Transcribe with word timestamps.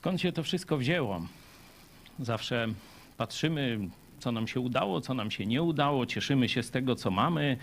Skąd 0.00 0.20
się 0.20 0.32
to 0.32 0.42
wszystko 0.42 0.76
wzięło? 0.76 1.20
Zawsze 2.18 2.68
patrzymy, 3.16 3.78
co 4.18 4.32
nam 4.32 4.48
się 4.48 4.60
udało, 4.60 5.00
co 5.00 5.14
nam 5.14 5.30
się 5.30 5.46
nie 5.46 5.62
udało, 5.62 6.06
cieszymy 6.06 6.48
się 6.48 6.62
z 6.62 6.70
tego, 6.70 6.96
co 6.96 7.10
mamy, 7.10 7.56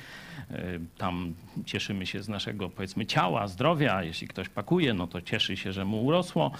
e, 0.51 0.79
tam 0.97 1.33
cieszymy 1.65 2.05
się 2.05 2.23
z 2.23 2.29
naszego, 2.29 2.69
powiedzmy, 2.69 3.05
ciała, 3.05 3.47
zdrowia. 3.47 4.03
Jeśli 4.03 4.27
ktoś 4.27 4.49
pakuje, 4.49 4.93
no 4.93 5.07
to 5.07 5.21
cieszy 5.21 5.57
się, 5.57 5.73
że 5.73 5.85
mu 5.85 6.05
urosło. 6.05 6.51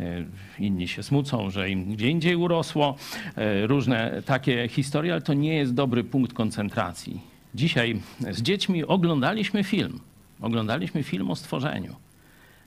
E, 0.00 0.24
inni 0.58 0.88
się 0.88 1.02
smucą, 1.02 1.50
że 1.50 1.70
im 1.70 1.94
gdzie 1.94 2.10
indziej 2.10 2.36
urosło. 2.36 2.96
E, 3.36 3.66
różne 3.66 4.22
takie 4.26 4.68
historie, 4.68 5.12
ale 5.12 5.22
to 5.22 5.34
nie 5.34 5.54
jest 5.54 5.74
dobry 5.74 6.04
punkt 6.04 6.32
koncentracji. 6.32 7.20
Dzisiaj 7.54 8.00
z 8.30 8.42
dziećmi 8.42 8.84
oglądaliśmy 8.84 9.64
film. 9.64 10.00
Oglądaliśmy 10.40 11.02
film 11.02 11.30
o 11.30 11.36
stworzeniu. 11.36 12.09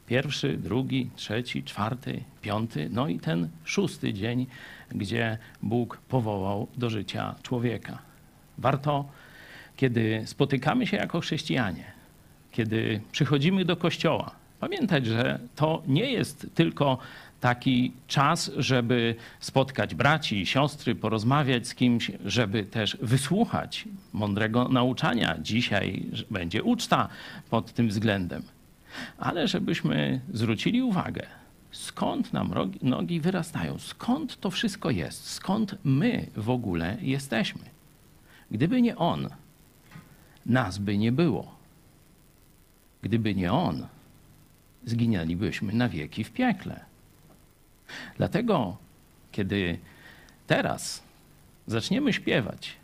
Pierwszy, 0.07 0.57
drugi, 0.57 1.09
trzeci, 1.15 1.63
czwarty, 1.63 2.23
piąty, 2.41 2.89
no 2.91 3.07
i 3.07 3.19
ten 3.19 3.49
szósty 3.63 4.13
dzień, 4.13 4.47
gdzie 4.89 5.37
Bóg 5.61 5.97
powołał 5.97 6.67
do 6.77 6.89
życia 6.89 7.35
człowieka. 7.43 7.99
Warto, 8.57 9.05
kiedy 9.77 10.23
spotykamy 10.25 10.87
się 10.87 10.97
jako 10.97 11.19
chrześcijanie, 11.19 11.83
kiedy 12.51 13.01
przychodzimy 13.11 13.65
do 13.65 13.77
kościoła, 13.77 14.31
pamiętać, 14.59 15.05
że 15.05 15.39
to 15.55 15.83
nie 15.87 16.11
jest 16.11 16.47
tylko 16.55 16.97
taki 17.39 17.93
czas, 18.07 18.51
żeby 18.57 19.15
spotkać 19.39 19.95
braci 19.95 20.41
i 20.41 20.45
siostry, 20.45 20.95
porozmawiać 20.95 21.67
z 21.67 21.75
kimś, 21.75 22.11
żeby 22.25 22.63
też 22.63 22.97
wysłuchać 23.01 23.85
mądrego 24.13 24.67
nauczania. 24.69 25.37
Dzisiaj 25.41 26.05
będzie 26.31 26.63
uczta 26.63 27.07
pod 27.49 27.73
tym 27.73 27.87
względem 27.87 28.43
ale 29.17 29.47
żebyśmy 29.47 30.21
zwrócili 30.33 30.81
uwagę, 30.81 31.27
skąd 31.71 32.33
nam 32.33 32.53
nogi 32.81 33.19
wyrastają, 33.19 33.79
skąd 33.79 34.39
to 34.39 34.51
wszystko 34.51 34.89
jest, 34.89 35.29
skąd 35.29 35.75
my 35.83 36.27
w 36.35 36.49
ogóle 36.49 36.97
jesteśmy. 37.01 37.61
Gdyby 38.51 38.81
nie 38.81 38.97
On, 38.97 39.29
nas 40.45 40.77
by 40.77 40.97
nie 40.97 41.11
było. 41.11 41.55
Gdyby 43.01 43.35
nie 43.35 43.53
On, 43.53 43.87
zginęlibyśmy 44.85 45.73
na 45.73 45.89
wieki 45.89 46.23
w 46.23 46.31
piekle. 46.31 46.85
Dlatego, 48.17 48.77
kiedy 49.31 49.77
teraz 50.47 51.03
zaczniemy 51.67 52.13
śpiewać, 52.13 52.75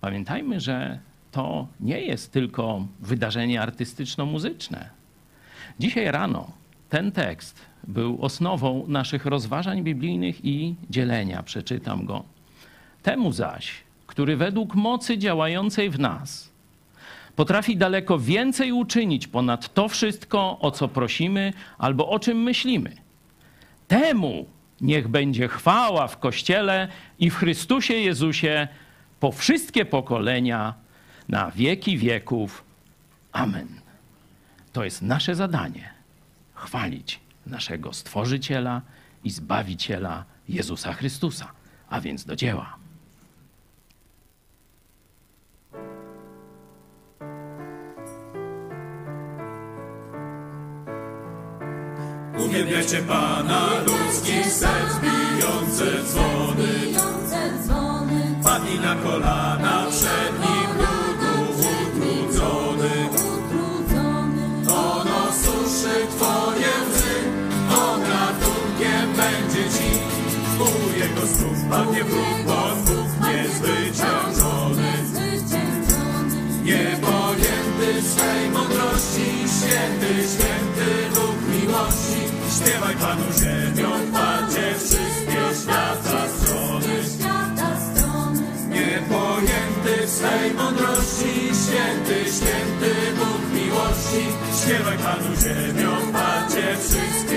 pamiętajmy, 0.00 0.60
że 0.60 0.98
to 1.32 1.66
nie 1.80 2.00
jest 2.00 2.32
tylko 2.32 2.86
wydarzenie 3.00 3.60
artystyczno-muzyczne 3.60 4.88
Dzisiaj 5.78 6.10
rano 6.10 6.50
ten 6.88 7.12
tekst 7.12 7.60
był 7.84 8.22
osnową 8.22 8.84
naszych 8.88 9.26
rozważań 9.26 9.82
biblijnych 9.82 10.44
i 10.44 10.74
dzielenia. 10.90 11.42
Przeczytam 11.42 12.06
go. 12.06 12.24
Temu 13.02 13.32
zaś, 13.32 13.72
który 14.06 14.36
według 14.36 14.74
mocy 14.74 15.18
działającej 15.18 15.90
w 15.90 15.98
nas 15.98 16.54
potrafi 17.36 17.76
daleko 17.76 18.18
więcej 18.18 18.72
uczynić 18.72 19.26
ponad 19.26 19.74
to 19.74 19.88
wszystko, 19.88 20.58
o 20.60 20.70
co 20.70 20.88
prosimy 20.88 21.52
albo 21.78 22.08
o 22.08 22.18
czym 22.18 22.42
myślimy. 22.42 22.96
Temu 23.88 24.46
niech 24.80 25.08
będzie 25.08 25.48
chwała 25.48 26.08
w 26.08 26.18
Kościele 26.18 26.88
i 27.18 27.30
w 27.30 27.36
Chrystusie 27.36 27.94
Jezusie 27.94 28.68
po 29.20 29.32
wszystkie 29.32 29.84
pokolenia, 29.84 30.74
na 31.28 31.50
wieki 31.50 31.98
wieków. 31.98 32.64
Amen. 33.32 33.83
To 34.74 34.84
jest 34.84 35.02
nasze 35.02 35.34
zadanie 35.34 35.90
chwalić 36.54 37.20
naszego 37.46 37.92
Stworzyciela 37.92 38.82
i 39.24 39.30
Zbawiciela 39.30 40.24
Jezusa 40.48 40.92
Chrystusa. 40.92 41.46
A 41.88 42.00
więc 42.00 42.24
do 42.24 42.36
dzieła. 42.36 42.76
Uwielbiajcie 52.38 53.02
Pana, 53.02 53.68
ludzki 53.86 54.44
serc 54.44 54.94
bijące 55.00 55.84
dzwony. 56.04 56.68
Padnij 58.44 58.80
na 58.80 58.94
kolana 58.94 59.86
przed 59.90 60.40
Nim, 60.40 60.63
ratunkiem 69.54 69.64
będzie 69.64 69.78
Ci. 69.78 69.90
U 70.60 70.98
Jego 70.98 71.26
stóp 71.26 71.70
padnie 71.70 72.04
wróg, 72.04 72.46
bo 72.46 72.76
Bóg 72.86 73.28
niezwyciężony. 73.28 74.92
Niepojęty 76.64 78.08
swej 78.08 78.50
mądrości, 78.50 79.26
święty, 79.56 80.28
święty 80.28 80.90
Bóg 81.14 81.36
miłości. 81.48 82.20
Śpiewaj 82.56 82.94
Panu 82.96 83.24
ziemią, 83.40 83.90
Padzie 84.12 84.74
wszystkie 84.78 85.62
świata 85.62 86.28
strony. 86.28 86.94
Niepojęty 88.68 90.08
swej 90.08 90.54
mądrości, 90.54 91.32
święty, 91.62 92.32
święty 92.36 92.94
Bóg 93.18 93.42
miłości. 93.54 94.24
Śpiewaj 94.62 94.98
Panu 94.98 95.36
ziemią, 95.42 96.12
Padzie 96.12 96.76
wszystkie 96.76 97.33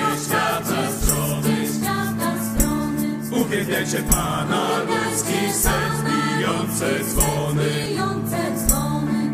Uwielbiajcie 3.68 4.04
Pana, 4.04 4.68
ludzki 4.80 5.54
serc 5.54 5.98
bijące 6.06 7.04
dzwony. 7.04 7.70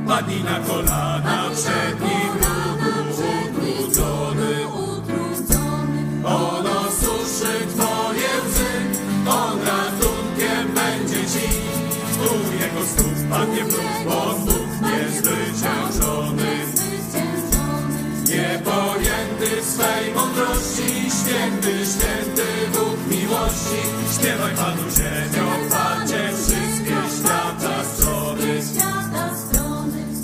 Padnij 0.07 0.44
na 0.44 0.59
kolana 0.59 1.49
przed 1.55 2.01
Nim, 2.01 2.33
ludu 2.41 3.31
utrudzony. 3.53 4.67
Ono 6.23 6.83
suszy 6.99 7.53
Twoje 7.75 8.31
łzy, 8.45 8.73
On 9.29 9.59
ratunkiem 9.67 10.73
będzie 10.75 11.29
Ci. 11.31 11.47
U 12.19 12.61
Jego 12.61 12.85
stóp 12.85 13.29
padnie 13.29 13.63
wróg, 13.63 13.85
bo 14.05 14.35
Bóg 14.45 14.67
niezwyciężony. 14.81 16.53
Niepojęty 18.29 19.62
swej 19.73 20.13
mądrości, 20.13 20.89
święty, 21.17 21.73
święty 21.94 22.47
Bóg 22.73 22.97
miłości. 23.11 23.81
Śpiewaj 24.16 24.56
Panu 24.56 24.84
ziemią, 24.97 25.45
Padzie 25.69 26.29
wszystkie 26.38 26.97
świata 27.17 27.84
strony. 27.84 28.61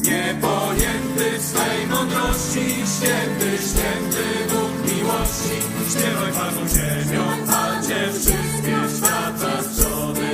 Niepojęty 0.03 1.27
swej 1.49 1.87
mądrości, 1.87 2.65
święty, 2.95 3.49
święty 3.69 4.25
Bóg 4.51 4.73
miłości. 4.91 5.57
Śpiewaj 5.91 6.33
Panu 6.33 6.63
ziemią, 6.75 7.23
Padzie 7.47 8.13
wszystkie 8.13 8.77
świata 8.97 9.63
strony. 9.63 10.29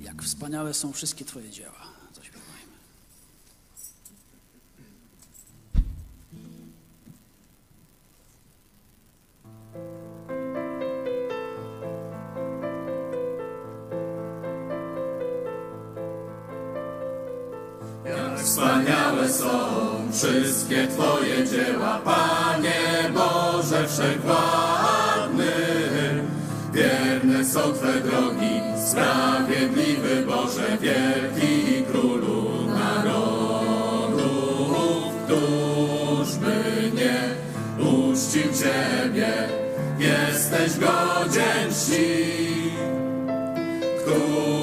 Jak 0.00 0.22
wspaniałe 0.22 0.74
są 0.74 0.92
wszystkie 0.92 1.24
Twoje 1.24 1.50
dzieła. 1.50 1.91
Wspaniałe 18.42 19.28
są 19.28 19.48
wszystkie 20.12 20.88
Twoje 20.88 21.48
dzieła, 21.48 22.00
Panie 22.04 23.10
Boże 23.14 23.88
Wszechwładny. 23.88 25.52
Wierne 26.72 27.44
są 27.44 27.60
Twe 27.60 28.00
drogi, 28.00 28.60
sprawiedliwy 28.90 30.26
Boże, 30.26 30.78
wielki 30.80 31.84
Królu 31.92 32.66
narodów. 32.66 34.22
Któż 35.24 36.36
by 36.36 36.90
nie 36.94 37.20
uczcił 37.78 38.42
Ciebie, 38.42 39.32
jesteś 39.98 40.78
godzien 40.78 41.70
czci. 41.70 42.72
Któż 44.02 44.61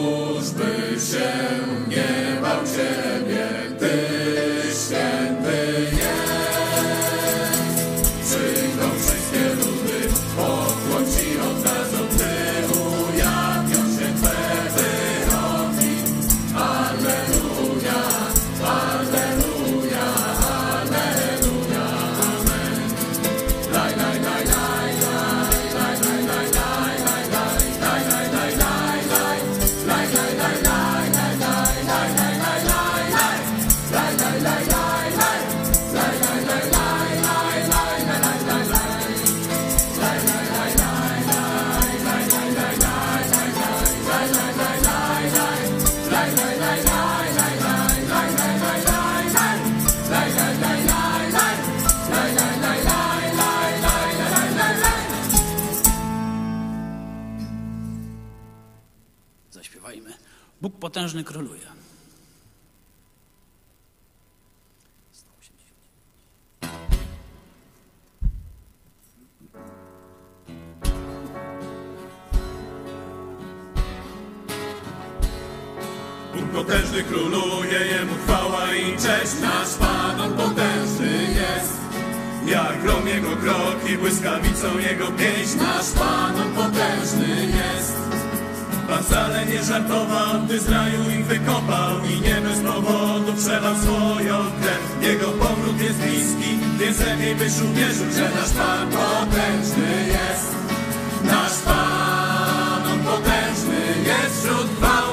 Zaśpiewajmy. 59.52 60.14
Bóg 60.62 60.80
potężny 60.80 61.24
króluje. 61.24 61.68
Bóg 76.36 76.50
potężny 76.54 77.04
króluje, 77.04 77.80
Jemu 77.88 78.14
chwała 78.24 78.76
i 78.76 78.98
cześć, 78.98 79.42
nasz 79.42 79.74
Pan, 79.80 80.22
On 80.22 80.34
potężny 80.34 81.24
jest. 81.24 81.80
Jak 82.46 82.82
grom 82.82 83.08
Jego 83.08 83.36
kroki, 83.36 83.98
błyskawicą 83.98 84.78
Jego 84.78 85.08
pięść, 85.08 85.56
nasz 85.56 85.92
Pan, 85.92 86.19
wcale 89.10 89.46
nie 89.46 89.64
żartował, 89.64 90.42
gdy 90.46 90.60
z 90.60 90.70
raju 90.70 91.02
ich 91.20 91.26
wykopał 91.26 91.94
i 92.12 92.22
nie 92.22 92.42
bez 92.42 92.60
powodu 92.60 93.34
przelał 93.34 93.76
swoją 93.76 94.36
krew. 94.62 94.82
Jego 95.02 95.28
powrót 95.28 95.82
jest 95.82 96.00
bliski, 96.00 96.52
więc 96.80 97.00
lepiej 97.00 97.36
byś 97.36 97.54
uwierzył, 97.68 98.12
że 98.18 98.30
nasz 98.36 98.54
Pan 98.60 98.88
potężny 98.90 99.92
jest. 100.16 100.50
Nasz 101.24 101.58
Pan, 101.66 102.82
On 102.92 103.00
potężny 103.00 103.82
jest 104.10 104.34
wśród 104.40 104.68
chwał. 104.78 105.10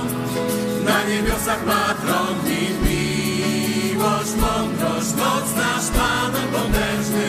Na 0.84 0.98
niebiosach 1.10 1.66
ma 1.66 1.94
tron 2.02 2.36
i 2.58 2.62
miłość, 2.84 4.32
mądrość, 4.42 5.10
moc 5.20 5.46
nasz 5.60 5.88
Pan, 5.96 6.32
On 6.40 6.48
potężny 6.56 7.25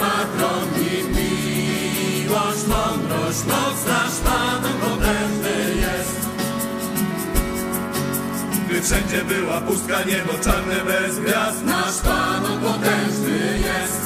ma 0.00 0.16
tron 0.36 0.68
i 0.92 1.04
miłość, 1.14 2.64
mądrość, 2.72 3.40
moc 3.52 3.78
nasz 3.86 4.18
Pan, 4.24 4.62
potężny 4.80 5.56
jest. 5.76 6.20
Gdy 8.68 8.82
wszędzie 8.82 9.24
była 9.24 9.60
pustka, 9.60 10.02
niebo 10.02 10.32
czarne 10.44 10.74
bez 10.84 11.18
gwiazd, 11.18 11.64
nasz 11.64 11.98
Pan, 11.98 12.42
potężny 12.42 13.60
jest. 13.68 14.00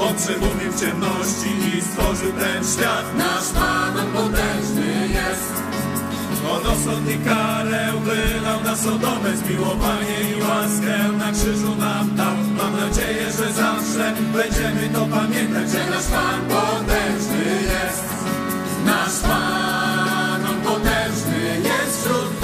On 0.00 0.14
przemówił 0.14 0.72
w 0.72 0.80
ciemności 0.80 1.78
i 1.78 1.82
stworzył 1.82 2.32
ten 2.32 2.64
świat. 2.64 3.04
Nasz 3.18 3.48
Pan, 3.54 3.94
potężny 4.12 4.86
jest. 4.86 5.05
On 6.56 6.66
osąd 6.66 7.10
i 7.10 7.18
karę 7.18 7.92
wylał 8.04 8.62
na 8.64 8.76
Sodomę, 8.76 9.36
zmiłowanie 9.36 10.16
i 10.30 10.42
łaskę 10.42 11.12
na 11.18 11.32
krzyżu 11.32 11.76
nam 11.76 12.16
dał. 12.16 12.36
Mam 12.56 12.80
nadzieję, 12.80 13.26
że 13.38 13.52
zawsze 13.52 14.14
będziemy 14.32 14.88
to 14.94 15.06
pamiętać, 15.06 15.70
że 15.70 15.90
nasz 15.90 16.06
Pan 16.06 16.40
potężny 16.48 17.44
jest. 17.62 18.04
Nasz 18.86 19.18
Pan, 19.28 20.46
On 20.50 20.60
potężny 20.60 21.60
jest 21.64 22.00
wśród. 22.00 22.36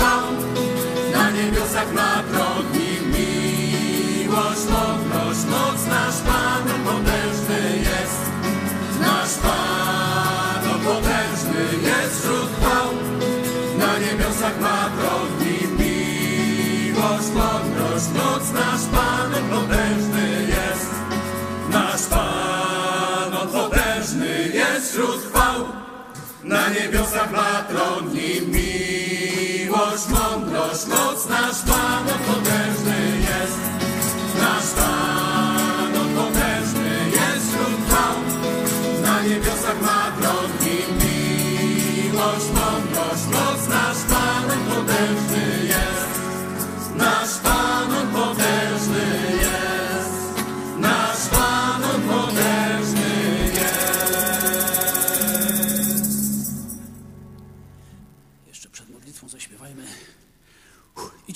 Na 1.13 1.31
niebiosach 1.31 1.93
ma 1.95 2.23
tron 2.33 2.67
i 2.75 2.89
miłość, 3.13 4.65
mądrość, 4.73 5.45
moc 5.51 5.87
nasz 5.87 6.21
Pan, 6.27 6.65
potężny 6.85 7.79
jest. 7.79 8.23
Nasz 9.01 9.35
Pan, 9.43 9.82
mądrość, 18.03 18.09
moc 18.09 18.53
nasz 18.53 18.87
Pan, 18.93 19.33
potężny 19.51 20.47
jest. 20.49 20.91
Nasz 21.71 22.07
Pan, 22.07 23.35
On 23.43 23.49
potężny 23.49 24.49
jest 24.55 24.91
wśród 24.91 25.23
chwał. 25.23 25.67
Na 26.45 26.69
niebiosach 26.69 27.33
ma 27.33 27.63
tron 27.69 28.11
i 28.17 28.43
miłość, 28.47 30.09
mądrość, 30.09 30.87
moc 30.87 31.29
nasz 31.29 31.63
Pan, 31.63 32.05
potężny 32.27 33.19
jest. 33.19 33.72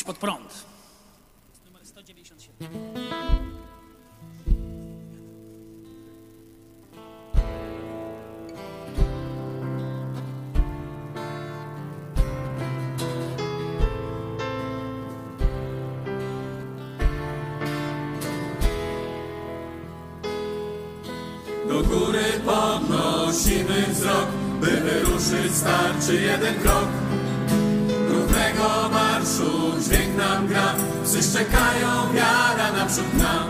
Pod 0.06 0.18
prąd. 0.18 0.64
Numer 1.64 1.86
197. 1.86 2.68
Do 21.68 21.82
góry 21.82 22.24
podnosimy 22.44 23.86
wzrok, 23.88 24.26
by 24.60 24.66
wyruszyć 24.66 25.54
starczy 25.54 26.14
jeden 26.14 26.54
krok. 26.60 26.88
Równego 28.08 28.88
marszu 29.36 29.80
dźwięk 29.80 30.16
nam 30.16 30.46
gra, 30.46 30.74
psy 31.04 31.22
szczekają, 31.22 32.12
wiara 32.14 32.72
naprzód 32.72 33.14
nam. 33.18 33.46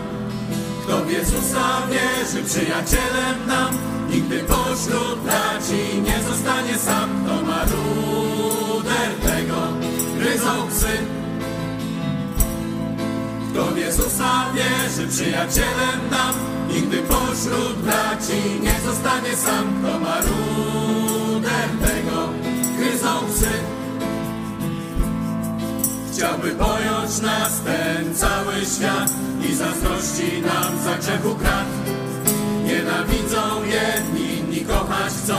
Kto 0.83 0.97
w 0.97 1.11
Jezusa 1.11 1.87
wierzy, 1.89 2.43
przyjacielem 2.43 3.47
nam, 3.47 3.77
nigdy 4.09 4.39
pośród 4.39 5.19
braci 5.19 6.01
nie 6.01 6.23
zostanie 6.23 6.77
sam. 6.77 7.09
To 7.27 7.33
maruder 7.45 9.11
tego 9.25 9.57
gryzą 10.17 10.67
psy. 10.69 10.97
Kto 13.51 13.65
w 13.65 13.77
Jezusa 13.77 14.45
wierzy, 14.55 15.07
przyjacielem 15.07 15.99
nam, 16.11 16.33
nigdy 16.73 16.97
pośród 16.97 17.77
braci 17.77 18.61
nie 18.61 18.75
zostanie 18.85 19.35
sam. 19.35 19.83
To 19.83 19.99
maruder 19.99 21.69
tego 21.81 22.29
gryzą 22.77 23.19
psy. 23.33 23.76
Chciałby 26.17 26.51
pojąć 26.51 27.21
nas 27.21 27.61
ten 27.65 28.15
cały 28.15 28.53
świat 28.53 29.11
i 29.49 29.55
zazdrości 29.55 30.41
nam 30.41 30.83
za 30.83 30.97
grzechu 30.97 31.35
krat. 31.35 31.67
Nienawidzą 32.63 33.63
jedni, 33.63 34.37
inni 34.37 34.65
kochać 34.65 35.13
chcą, 35.23 35.33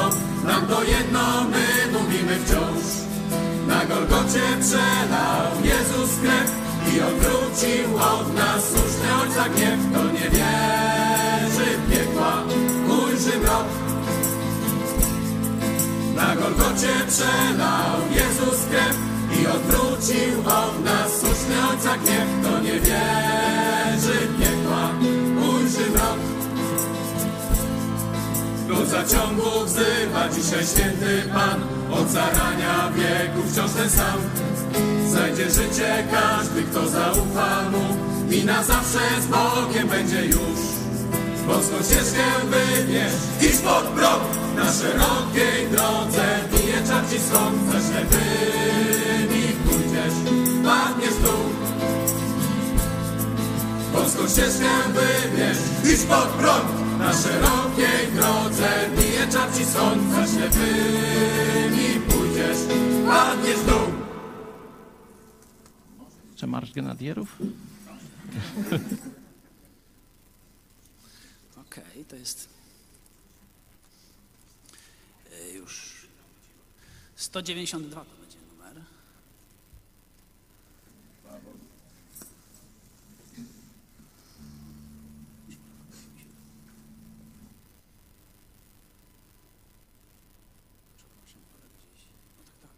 nam 0.45 0.67
to 0.67 0.83
jedno 0.85 1.45
my 1.51 1.99
mówimy 1.99 2.37
wciąż. 2.45 2.85
Na 3.69 3.85
Golgocie 3.85 4.47
przelał 4.61 5.51
Jezus 5.65 6.11
krew 6.23 6.51
i 6.95 7.01
odwrócił 7.01 7.97
od 7.97 8.35
nas 8.35 8.65
słuszny 8.69 9.09
ojca 9.23 9.49
gniew. 9.49 9.81
Kto 9.91 10.05
nie 10.05 10.31
wierzy 10.31 11.79
w 11.79 11.91
piekła, 11.91 12.43
ujrzy 12.89 13.39
mrok. 13.39 13.67
Na 16.17 16.37
Golgocie 16.37 16.95
przelał 17.09 17.97
Jezus 18.11 18.65
krew 18.71 19.08
i 19.41 19.47
odwrócił 19.47 20.41
od 20.41 20.85
nas 20.85 21.21
słuszny 21.21 21.69
ojca 21.71 21.97
gniew. 21.97 22.29
Kto 22.41 22.61
nie 22.61 22.73
wierzy 22.73 24.19
w 24.29 24.41
piekła, 24.41 24.91
ujrzy 25.49 25.91
mrok. 25.91 26.19
Do 28.69 28.87
zaciągu 28.87 29.65
wzywa 29.65 30.29
dzisiaj 30.29 30.67
święty 30.67 31.23
Pan, 31.35 31.63
od 31.93 32.11
zarania 32.11 32.91
wieku 32.97 33.49
wciąż 33.49 33.71
ten 33.71 33.91
sam. 33.91 34.19
Znajdzie 35.09 35.51
życie 35.51 36.05
każdy, 36.11 36.63
kto 36.63 36.89
zaufa 36.89 37.71
Mu 37.71 37.97
i 38.35 38.45
na 38.45 38.63
zawsze 38.63 38.99
z 39.21 39.27
Bogiem 39.27 39.89
będzie 39.89 40.25
już. 40.27 40.78
Boską 41.49 41.77
ścieżkę 41.77 42.25
wybierz, 42.45 43.13
idź 43.41 43.61
pod 43.61 43.85
prog, 43.85 44.23
na 44.57 44.73
szerokiej 44.73 45.69
drodze 45.71 46.27
bije 46.51 46.83
czar 46.89 47.05
ci 47.11 47.19
skąd, 47.21 47.73
za 47.73 47.79
ślepymi 47.89 49.43
pójdziesz, 49.65 50.17
padniesz 50.65 51.15
w 51.15 51.23
dół. 51.23 51.45
Boską 53.93 54.29
ścieżkę 54.29 54.71
wybierz, 54.89 55.59
idź 55.85 56.07
pod 56.07 56.29
prąd, 56.29 56.99
Na 56.99 57.13
szerokiej 57.13 58.13
drodze 58.15 58.69
bije 58.97 59.27
czapci 59.33 59.65
słońca 59.65 60.27
Ślepymi 60.27 62.01
pójdziesz, 62.09 62.59
padniesz 63.07 63.61
dół 63.67 63.93
Czy 66.37 66.47
Marsz 66.47 66.73
Grenadierów? 66.73 67.37
To 72.09 72.17
jest? 72.17 72.49
E, 75.33 75.51
już. 75.51 76.07
192 77.17 78.05
to 78.05 78.17
będzie 78.21 78.39
numer. 78.53 78.83
Przepraszam, 90.97 91.43
ale 91.55 91.69
gdzieś. 91.77 92.03
No 92.39 92.45
tak, 92.45 92.55
tak. 92.63 92.71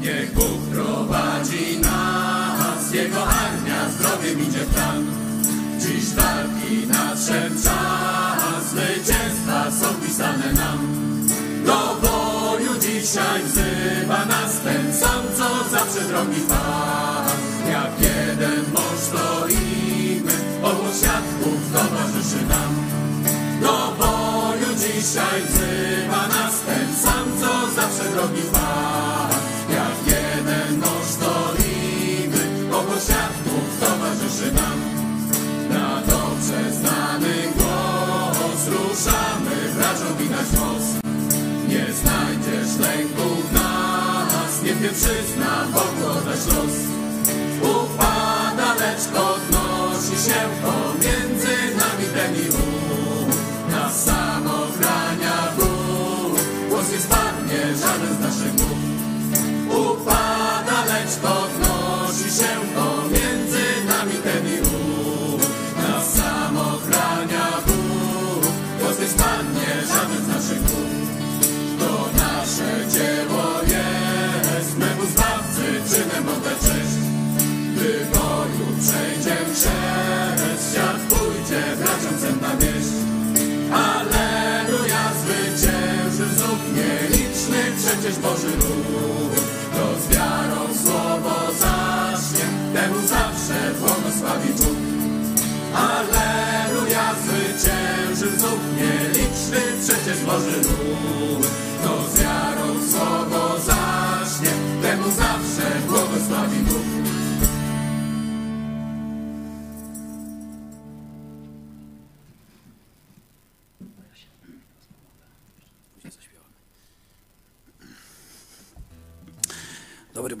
Niech 0.00 0.34
Bóg 0.34 0.60
prowadzi 0.72 1.78
nas, 1.80 2.92
Jego 2.92 3.22
armia 3.22 3.88
zdrowiem 3.90 4.40
idzie 4.48 4.58
w 4.58 4.74
tam. 4.74 5.06
Dziś 5.78 6.14
walki 6.14 6.86
nadszedł 6.86 7.54
czas, 7.62 8.70
zwycięstwa 8.70 9.70
są 9.70 9.94
pisane 10.06 10.52
nam. 10.52 10.78
Do 11.66 12.09
dzisiaj 12.90 13.42
wzywa 13.44 14.24
nas 14.24 14.60
ten 14.64 14.94
sam, 14.94 15.22
co 15.36 15.70
zawsze 15.70 16.00
drogi 16.00 16.40
Pan. 16.48 17.28
Jak 17.72 17.92
jeden 18.00 18.64
mąż 18.74 18.98
stoimy, 19.00 20.32
obu 20.62 20.84
świadków 20.98 21.60
towarzyszy 21.72 22.46
nam. 22.48 22.72
Do 23.60 23.94
boju 23.98 24.74
dzisiaj 24.76 25.42
wzywa 25.48 26.28
nas 26.28 26.54
ten 26.66 26.96
sam, 27.02 27.24
co 27.40 27.80
zawsze 27.80 28.10
drogi 28.14 28.42
Pan. 28.52 28.89
yourself. 50.20 50.59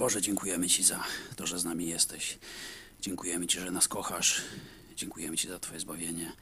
Boże, 0.00 0.22
dziękujemy 0.22 0.68
Ci 0.68 0.84
za 0.84 1.04
to, 1.36 1.46
że 1.46 1.58
z 1.58 1.64
nami 1.64 1.88
jesteś. 1.88 2.38
Dziękujemy 3.00 3.46
Ci, 3.46 3.60
że 3.60 3.70
nas 3.70 3.88
kochasz. 3.88 4.42
Dziękujemy 4.96 5.36
Ci 5.36 5.48
za 5.48 5.58
Twoje 5.58 5.80
zbawienie. 5.80 6.32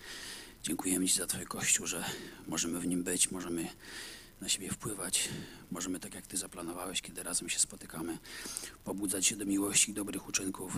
Dziękujemy 0.62 1.08
Ci 1.08 1.14
za 1.14 1.26
Twoje 1.26 1.46
Kościół, 1.46 1.86
że 1.86 2.04
możemy 2.46 2.80
w 2.80 2.86
nim 2.86 3.02
być, 3.02 3.30
możemy 3.30 3.68
na 4.40 4.48
siebie 4.48 4.70
wpływać. 4.70 5.28
Możemy, 5.70 6.00
tak 6.00 6.14
jak 6.14 6.26
Ty 6.26 6.36
zaplanowałeś, 6.36 7.02
kiedy 7.02 7.22
razem 7.22 7.48
się 7.48 7.58
spotykamy, 7.58 8.18
pobudzać 8.84 9.26
się 9.26 9.36
do 9.36 9.46
miłości 9.46 9.90
i 9.90 9.94
dobrych 9.94 10.28
uczynków. 10.28 10.72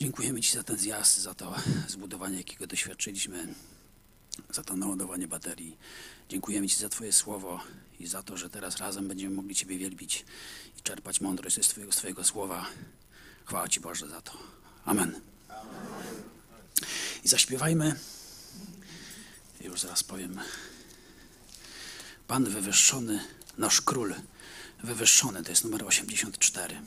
Dziękujemy 0.00 0.40
Ci 0.40 0.52
za 0.52 0.62
ten 0.62 0.78
zjazd, 0.78 1.18
za 1.18 1.34
to 1.34 1.54
zbudowanie, 1.88 2.36
jakiego 2.36 2.66
doświadczyliśmy, 2.66 3.54
za 4.50 4.62
to 4.62 4.76
naładowanie 4.76 5.28
baterii. 5.28 5.76
Dziękujemy 6.28 6.68
Ci 6.68 6.76
za 6.76 6.88
Twoje 6.88 7.12
słowo 7.12 7.60
i 8.00 8.06
za 8.06 8.22
to, 8.22 8.36
że 8.36 8.50
teraz 8.50 8.76
razem 8.76 9.08
będziemy 9.08 9.34
mogli 9.34 9.54
Ciebie 9.54 9.78
wielbić 9.78 10.24
i 10.78 10.82
czerpać 10.82 11.20
mądrość 11.20 11.56
ze 11.56 11.62
Twojego, 11.62 11.92
z 11.92 11.96
Twojego 11.96 12.24
słowa. 12.24 12.66
Chwała 13.44 13.68
Ci 13.68 13.80
Boże 13.80 14.08
za 14.08 14.20
to. 14.20 14.32
Amen. 14.84 15.20
I 17.24 17.28
zaśpiewajmy. 17.28 17.98
Już 19.60 19.80
zaraz 19.80 20.04
powiem. 20.04 20.40
Pan 22.26 22.44
wywyższony, 22.44 23.24
nasz 23.58 23.80
król 23.80 24.14
wywyższony, 24.82 25.42
to 25.42 25.50
jest 25.50 25.64
numer 25.64 25.84
84. 25.84 26.82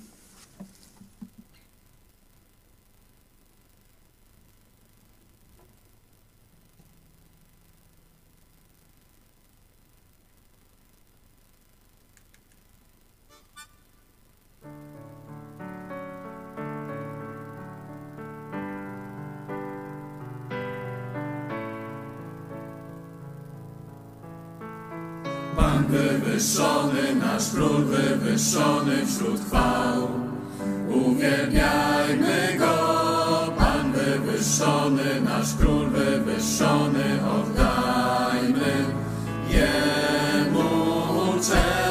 wywyższony, 25.91 27.15
nasz 27.15 27.49
król 27.53 27.85
wywyższony 27.85 29.05
wśród 29.05 29.39
chwał. 29.45 30.07
Uwielbiajmy 30.89 32.57
go, 32.59 32.75
Pan 33.57 33.91
wywyższony, 33.93 35.21
nasz 35.23 35.55
król 35.59 35.89
wywyższony, 35.89 37.19
oddajmy 37.35 38.85
Jemu 39.49 40.69
cześć. 41.33 41.90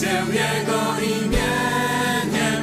Się 0.00 0.16
Jego 0.32 0.80
imieniem. 1.16 2.62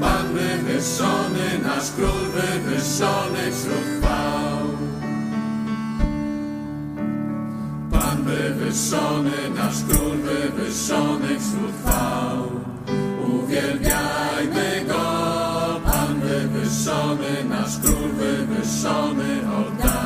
Pan 0.00 0.26
wywyższony, 0.34 1.58
nasz 1.62 1.90
król 1.96 2.24
wywyższony 2.34 3.52
wśród 3.52 3.84
chwał. 3.98 4.68
Pan 7.92 8.24
wywyższony, 8.24 9.50
nasz 9.56 9.84
król 9.88 10.16
wywyższony 10.16 11.28
wśród 11.28 11.72
chwał. 11.82 12.50
Uwielbiajmy 13.28 14.84
wywyższony, 16.20 17.44
nasz 17.48 17.78
król 17.82 18.08
wywyższony, 18.08 19.40
oddajmy 19.58 20.03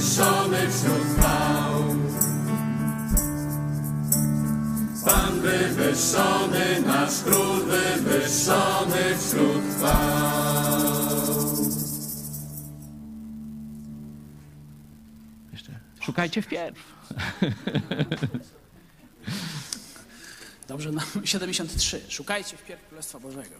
wywyższony 0.00 0.70
wśród 0.70 1.02
chwał. 1.18 1.84
Pan 5.04 5.40
wywyższony, 5.40 6.80
nasz 6.80 7.22
król 7.22 7.64
wywyższony 7.64 9.18
wśród 9.18 9.62
chwał. 9.76 10.80
Jeszcze 15.52 15.80
szukajcie 16.00 16.42
wpierw. 16.42 16.78
Dobrze, 20.68 20.92
no, 20.92 21.00
73. 21.24 22.00
Szukajcie 22.08 22.56
wpierw 22.56 22.88
Królestwa 22.88 23.20
Bożego. 23.20 23.54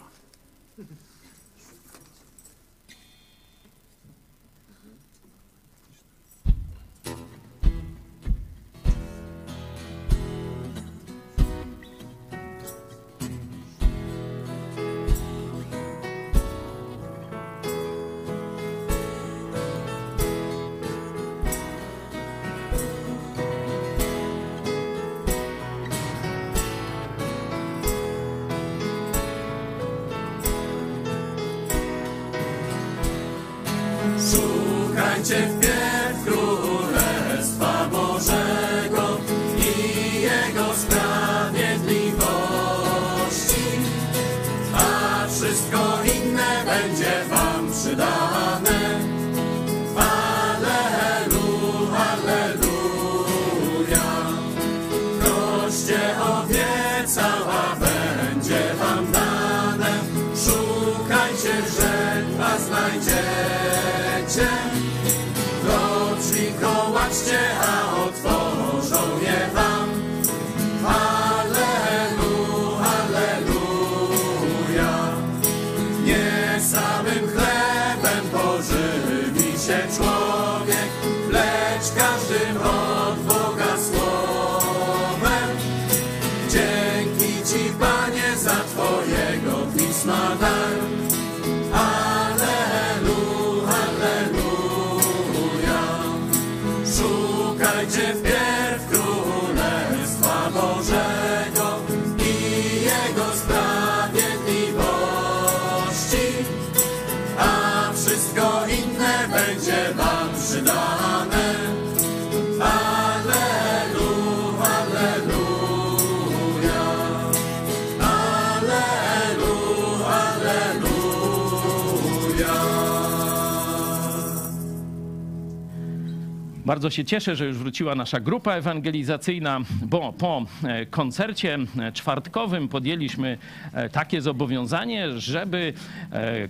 Bardzo 126.71 126.91
się 126.91 127.05
cieszę, 127.05 127.37
że 127.37 127.47
już 127.47 127.59
wróciła 127.59 127.95
nasza 127.95 128.21
grupa 128.21 128.55
ewangelizacyjna, 128.55 129.61
bo 129.83 130.13
po 130.13 130.45
e, 130.65 130.87
koncercie 130.87 131.59
e, 131.79 131.93
czwartkowym 131.93 132.69
podjęliśmy 132.69 133.39
e, 133.73 133.89
takie 133.89 134.23
zobowiązanie, 134.23 135.21
żeby 135.21 135.73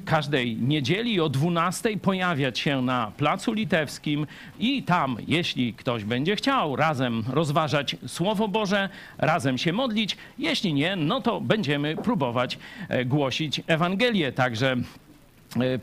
każdej 0.05 0.57
niedzieli 0.57 1.21
o 1.21 1.29
12 1.29 1.97
pojawiać 1.97 2.59
się 2.59 2.83
na 2.83 3.13
Placu 3.17 3.53
Litewskim 3.53 4.27
i 4.59 4.83
tam, 4.83 5.17
jeśli 5.29 5.75
ktoś 5.75 6.05
będzie 6.05 6.37
chciał, 6.37 6.77
razem 6.77 7.25
rozważać 7.33 7.97
Słowo 8.07 8.49
Boże, 8.49 8.89
razem 9.19 9.59
się 9.59 9.73
modlić. 9.73 10.17
Jeśli 10.39 10.75
nie, 10.75 10.97
no 10.97 11.21
to 11.21 11.41
będziemy 11.41 11.97
próbować 11.97 12.59
głosić 13.07 13.61
Ewangelię. 13.67 14.33
Także 14.33 14.77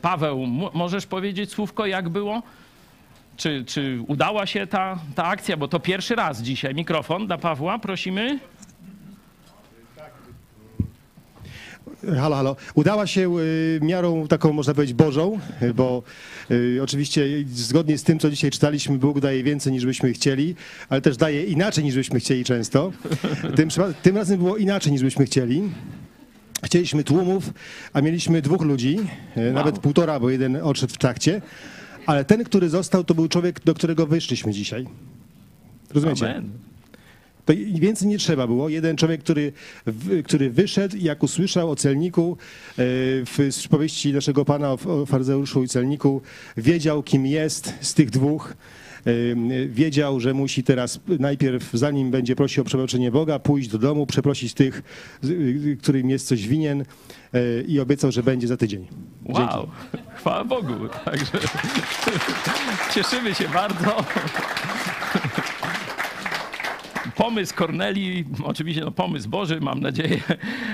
Paweł, 0.02 0.46
możesz 0.74 1.06
powiedzieć 1.06 1.52
słówko, 1.52 1.86
jak 1.86 2.10
było? 2.10 2.42
Czy, 3.38 3.64
czy 3.66 4.00
udała 4.08 4.46
się 4.46 4.68
ta, 4.68 5.00
ta 5.16 5.24
akcja? 5.24 5.58
Bo 5.58 5.68
to 5.68 5.80
pierwszy 5.80 6.16
raz 6.16 6.42
dzisiaj. 6.42 6.76
Mikrofon 6.76 7.28
dla 7.28 7.38
Pawła, 7.38 7.80
prosimy. 7.80 8.40
Halo, 12.16 12.36
halo. 12.36 12.56
Udała 12.76 13.08
się 13.08 13.38
y, 13.40 13.80
miarą 13.82 14.28
taką, 14.28 14.54
można 14.54 14.74
powiedzieć, 14.74 14.96
Bożą, 14.96 15.40
y, 15.62 15.74
bo 15.74 16.04
y, 16.52 16.80
oczywiście 16.84 17.26
zgodnie 17.48 17.98
z 17.98 18.04
tym, 18.04 18.20
co 18.20 18.30
dzisiaj 18.30 18.52
czytaliśmy, 18.52 18.98
Bóg 18.98 19.20
daje 19.20 19.44
więcej 19.44 19.74
niż 19.74 19.86
byśmy 19.86 20.14
chcieli, 20.14 20.56
ale 20.90 21.02
też 21.02 21.18
daje 21.18 21.44
inaczej 21.44 21.84
niż 21.84 21.96
byśmy 21.96 22.20
chcieli 22.20 22.44
często. 22.44 22.92
Tym, 23.56 23.70
tym 24.02 24.18
razem 24.18 24.38
było 24.38 24.58
inaczej 24.58 24.92
niż 24.92 25.04
byśmy 25.04 25.26
chcieli. 25.26 25.64
Chcieliśmy 26.64 27.04
tłumów, 27.04 27.54
a 27.94 28.02
mieliśmy 28.02 28.42
dwóch 28.42 28.62
ludzi, 28.62 28.98
y, 29.38 29.52
nawet 29.54 29.80
półtora, 29.80 30.20
bo 30.20 30.30
jeden 30.30 30.56
odszedł 30.56 30.94
w 30.94 30.98
trakcie. 30.98 31.42
Ale 32.08 32.26
ten, 32.26 32.44
który 32.44 32.70
został, 32.70 33.04
to 33.04 33.16
był 33.16 33.28
człowiek, 33.28 33.62
do 33.66 33.74
którego 33.74 34.08
wyszliśmy 34.08 34.54
dzisiaj. 34.54 34.88
Rozumiecie? 35.94 36.30
Amen. 36.30 36.50
To 37.46 37.54
więcej 37.74 38.08
nie 38.08 38.18
trzeba 38.18 38.48
było. 38.48 38.70
Jeden 38.70 38.98
człowiek, 38.98 39.24
który, 39.24 39.54
który 40.26 40.50
wyszedł 40.50 40.98
i 40.98 41.04
jak 41.04 41.24
usłyszał 41.24 41.72
o 41.72 41.76
celniku 41.76 42.38
e, 42.72 42.76
w 43.26 43.48
przypowieści 43.50 44.14
naszego 44.14 44.46
Pana 44.46 44.72
o 44.72 45.06
faryzeuszu 45.06 45.64
i 45.64 45.68
celniku, 45.68 46.22
wiedział, 46.58 47.04
kim 47.04 47.26
jest 47.26 47.74
z 47.82 47.94
tych 47.94 48.10
dwóch. 48.10 48.54
Wiedział, 49.70 50.20
że 50.20 50.34
musi 50.34 50.64
teraz 50.64 51.00
najpierw, 51.20 51.70
zanim 51.74 52.12
będzie 52.12 52.36
prosił 52.36 52.62
o 52.62 52.66
przebaczenie 52.66 53.12
Boga, 53.12 53.40
pójść 53.40 53.70
do 53.70 53.78
domu, 53.78 54.06
przeprosić 54.08 54.54
tych, 54.54 54.82
z- 55.22 55.80
którym 55.82 56.10
jest 56.10 56.28
coś 56.28 56.48
winien 56.48 56.82
e, 56.82 57.62
i 57.68 57.80
obiecał, 57.80 58.12
że 58.12 58.24
będzie 58.24 58.48
za 58.48 58.58
tydzień. 58.58 58.88
Wow, 59.26 59.68
chwała 60.16 60.44
Bogu. 60.44 60.74
Także 61.06 61.32
cieszymy 62.94 63.36
się 63.36 63.48
bardzo. 63.50 64.04
Pomysł 67.18 67.56
Korneli, 67.56 68.26
oczywiście 68.44 68.82
no, 68.82 68.92
pomysł 68.92 69.30
Boży, 69.30 69.60
mam 69.62 69.80
nadzieję, 69.80 70.22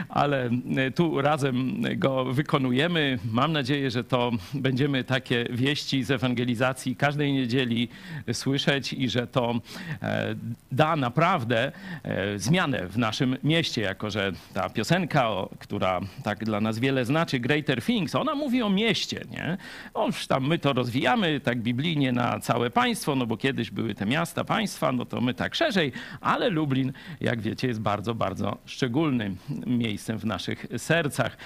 ale 0.10 0.50
tu 0.96 1.22
razem 1.22 1.82
go 1.96 2.26
wykonujemy. 2.26 3.20
Mam 3.32 3.54
nadzieję, 3.54 3.92
że 3.92 4.04
to 4.04 4.32
będziemy 4.54 5.04
takie 5.04 5.46
wieści 5.50 6.04
z 6.04 6.12
ewangelizacji 6.12 6.96
każdej 6.96 7.34
niedzieli 7.34 7.90
słyszeć 8.34 8.94
i 8.94 9.10
że 9.10 9.28
to 9.28 9.56
e, 10.02 10.36
da 10.72 10.96
naprawdę 10.96 11.72
e, 12.04 12.40
zmianę 12.40 12.88
w 12.88 12.98
naszym 12.98 13.38
mieście, 13.44 13.82
jako 13.82 14.10
że 14.10 14.32
ta 14.54 14.70
piosenka, 14.70 15.30
która 15.60 16.02
tak 16.24 16.44
dla 16.46 16.62
nas 16.62 16.80
wiele 16.80 17.06
znaczy, 17.06 17.40
Greater 17.40 17.82
Things, 17.82 18.16
ona 18.16 18.36
mówi 18.36 18.62
o 18.62 18.70
mieście, 18.70 19.22
nie? 19.32 19.58
Oż 19.94 20.28
tam 20.28 20.48
my 20.48 20.60
to 20.60 20.74
rozwijamy 20.74 21.40
tak 21.40 21.62
biblijnie 21.62 22.12
na 22.12 22.40
całe 22.40 22.70
państwo, 22.70 23.16
no 23.16 23.26
bo 23.26 23.38
kiedyś 23.38 23.72
były 23.72 23.96
te 23.96 24.06
miasta, 24.06 24.44
państwa, 24.44 24.92
no 24.92 25.06
to 25.06 25.22
my 25.22 25.34
tak 25.34 25.56
szerzej, 25.56 25.92
ale 26.34 26.50
Lublin, 26.50 26.94
jak 27.22 27.42
wiecie, 27.42 27.68
jest 27.68 27.82
bardzo, 27.82 28.16
bardzo 28.16 28.58
szczególnym 28.66 29.38
miejscem 29.68 30.20
w 30.20 30.26
naszych 30.26 30.66
sercach. 30.78 31.38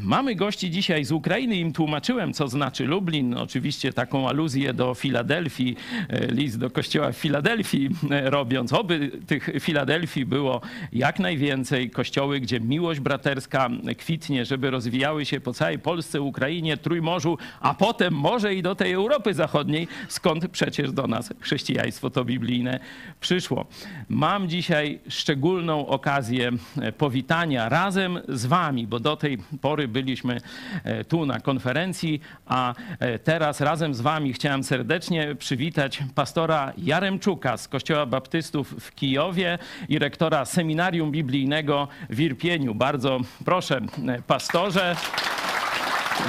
Mamy 0.00 0.34
gości 0.34 0.70
dzisiaj 0.70 1.04
z 1.04 1.12
Ukrainy, 1.12 1.56
im 1.56 1.72
tłumaczyłem, 1.72 2.32
co 2.32 2.48
znaczy 2.48 2.84
Lublin, 2.84 3.34
oczywiście 3.34 3.92
taką 3.92 4.28
aluzję 4.28 4.74
do 4.74 4.94
Filadelfii, 4.94 5.76
e, 6.08 6.26
list 6.26 6.58
do 6.58 6.70
kościoła 6.70 7.12
w 7.12 7.16
Filadelfii 7.16 7.90
e, 8.10 8.30
robiąc, 8.30 8.72
oby 8.72 9.10
tych 9.26 9.50
Filadelfii 9.60 10.26
było 10.26 10.60
jak 10.92 11.18
najwięcej, 11.18 11.90
kościoły, 11.90 12.40
gdzie 12.40 12.60
miłość 12.60 13.00
braterska 13.00 13.68
kwitnie, 13.98 14.44
żeby 14.44 14.70
rozwijały 14.70 15.24
się 15.24 15.40
po 15.40 15.52
całej 15.52 15.78
Polsce, 15.78 16.20
Ukrainie, 16.20 16.76
Trójmorzu, 16.76 17.38
a 17.60 17.74
potem 17.74 18.14
może 18.14 18.54
i 18.54 18.62
do 18.62 18.74
tej 18.74 18.92
Europy 18.92 19.34
Zachodniej, 19.34 19.88
skąd 20.08 20.48
przecież 20.48 20.92
do 20.92 21.06
nas 21.06 21.34
chrześcijaństwo 21.40 22.10
to 22.10 22.24
biblijne 22.24 22.80
przyszło. 23.20 23.66
Mam 24.08 24.48
dzisiaj 24.48 24.98
szczególną 25.08 25.86
okazję 25.86 26.50
e, 26.80 26.92
powitania 26.92 27.68
razem 27.68 28.20
z 28.28 28.46
wami, 28.46 28.86
bo 28.86 29.00
do 29.00 29.16
tej 29.16 29.38
pory 29.60 29.88
byliśmy 29.88 30.40
e, 30.84 31.04
tu 31.04 31.26
na 31.26 31.40
konferencji, 31.40 32.20
a 32.46 32.74
e, 32.98 33.18
teraz 33.18 33.60
razem 33.60 33.94
z 33.94 34.00
wami 34.00 34.32
chciałem 34.32 34.64
serdecznie 34.64 35.34
przywitać 35.34 36.02
pastora 36.14 36.72
Jaremczuka 36.78 37.56
z 37.56 37.68
Kościoła 37.68 38.06
Baptystów 38.06 38.74
w 38.80 38.94
Kijowie 38.94 39.58
i 39.88 39.98
rektora 39.98 40.44
Seminarium 40.44 41.12
Biblijnego 41.12 41.88
w 42.10 42.20
Irpieniu. 42.20 42.74
Bardzo 42.74 43.20
proszę, 43.44 43.80
pastorze. 44.26 44.96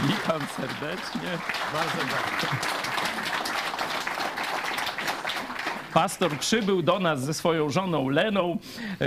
Witam 0.07 0.41
serdecznie. 0.55 1.29
Bardzo 1.73 1.97
dziękuję. 1.97 2.76
Pastor 5.93 6.31
przybył 6.39 6.81
do 6.81 6.99
nas 6.99 7.21
ze 7.21 7.33
swoją 7.33 7.69
żoną 7.69 8.09
Leną. 8.09 8.57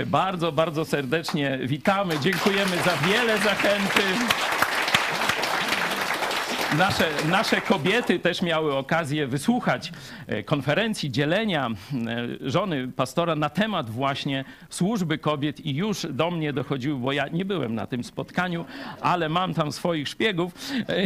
Bardzo, 0.05 0.51
bardzo 0.51 0.85
serdecznie 0.85 1.59
witamy. 1.63 2.19
Dziękujemy 2.19 2.77
za 2.77 3.07
wiele 3.07 3.37
zachęty. 3.37 4.01
Nasze, 6.77 7.05
nasze 7.29 7.61
kobiety 7.61 8.19
też 8.19 8.41
miały 8.41 8.75
okazję 8.75 9.27
wysłuchać 9.27 9.91
e, 10.27 10.43
konferencji, 10.43 11.11
dzielenia 11.11 11.69
e, 11.69 12.49
żony 12.49 12.87
pastora 12.87 13.35
na 13.35 13.49
temat 13.49 13.89
właśnie 13.89 14.45
służby 14.69 15.17
kobiet 15.17 15.65
i 15.65 15.75
już 15.75 16.07
do 16.09 16.31
mnie 16.31 16.53
dochodziły, 16.53 16.99
bo 16.99 17.11
ja 17.11 17.27
nie 17.27 17.45
byłem 17.45 17.75
na 17.75 17.87
tym 17.87 18.03
spotkaniu, 18.03 18.65
ale 19.01 19.29
mam 19.29 19.53
tam 19.53 19.71
swoich 19.71 20.07
szpiegów 20.07 20.53
e, 20.89 21.03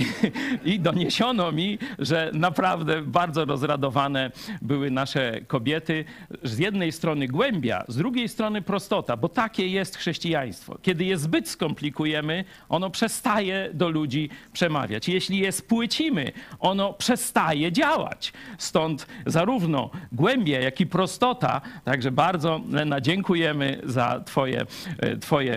i 0.73 0.79
doniesiono 0.79 1.51
mi, 1.51 1.77
że 1.99 2.31
naprawdę 2.33 3.01
bardzo 3.01 3.45
rozradowane 3.45 4.31
były 4.61 4.91
nasze 4.91 5.41
kobiety. 5.47 6.05
Z 6.43 6.57
jednej 6.57 6.91
strony 6.91 7.27
głębia, 7.27 7.85
z 7.87 7.97
drugiej 7.97 8.29
strony 8.29 8.61
prostota, 8.61 9.17
bo 9.17 9.29
takie 9.29 9.67
jest 9.67 9.97
chrześcijaństwo. 9.97 10.77
Kiedy 10.81 11.05
je 11.05 11.17
zbyt 11.17 11.49
skomplikujemy, 11.49 12.45
ono 12.69 12.89
przestaje 12.89 13.69
do 13.73 13.89
ludzi 13.89 14.29
przemawiać. 14.53 15.09
Jeśli 15.09 15.37
je 15.37 15.54
spłycimy, 15.54 16.32
ono 16.60 16.92
przestaje 16.92 17.72
działać. 17.72 18.32
Stąd 18.58 19.06
zarówno 19.26 19.90
głębia, 20.12 20.60
jak 20.60 20.80
i 20.80 20.86
prostota. 20.86 21.60
Także 21.84 22.10
bardzo, 22.10 22.60
Lena, 22.70 23.00
dziękujemy 23.00 23.80
za 23.84 24.20
twoje, 24.20 24.66
e, 24.98 25.16
twoje, 25.16 25.54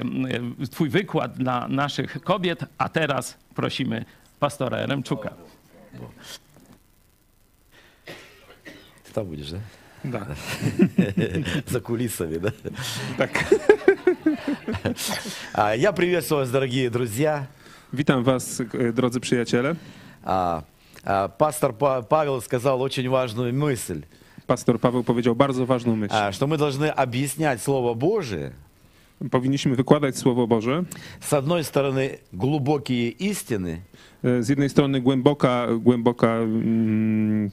e, 0.62 0.67
Twój 0.67 0.89
wykład 0.89 1.38
dla 1.38 1.67
naszych 1.67 2.21
kobiet. 2.23 2.65
A 2.77 2.89
teraz 2.89 3.38
prosimy 3.55 4.05
pastora 4.39 4.86
Remczuka. 4.86 5.29
Ты 9.05 9.13
там 9.13 9.25
будешь, 9.25 9.49
да? 9.51 9.59
Да. 10.03 10.27
За 11.67 11.79
кулисами, 11.79 12.38
да? 12.38 12.51
Так. 13.17 13.31
А, 15.53 15.75
Я 15.75 15.91
приветствую 15.93 16.41
вас, 16.41 16.49
дорогие 16.49 16.89
друзья. 16.89 17.47
Witam 17.93 18.23
Was, 18.23 18.62
e, 18.62 18.93
drodzy 18.93 19.19
przyjaciele. 19.19 19.75
А, 20.23 20.62
а, 21.05 21.29
Пастор 21.29 21.73
Па- 21.73 22.01
Павел 22.01 22.41
сказал 22.41 22.81
очень 22.81 23.09
важную 23.09 23.53
мысль, 23.53 24.01
Pastor 24.47 24.79
Paweł 24.79 25.03
powiedział 25.03 25.36
bardzo 25.36 25.65
ważną 25.65 25.95
myśl. 25.95 26.15
а, 26.15 26.31
что 26.31 26.47
мы 26.47 26.57
должны 26.57 26.89
объяснять 26.95 27.62
Слово 27.62 27.93
Божие, 27.95 28.51
Powinniśmy 29.31 29.75
wykładać 29.75 30.17
Słowo 30.17 30.47
Boże. 30.47 30.83
с 31.21 31.33
одной 31.33 31.63
стороны, 31.63 32.09
глубокие 32.33 33.09
истины, 33.12 33.77
E, 34.23 34.43
Z 34.43 34.49
jednej 34.49 34.69
strony 34.69 35.01
głęboka, 35.01 35.67
głęboka 35.79 36.27
mm, 36.27 37.51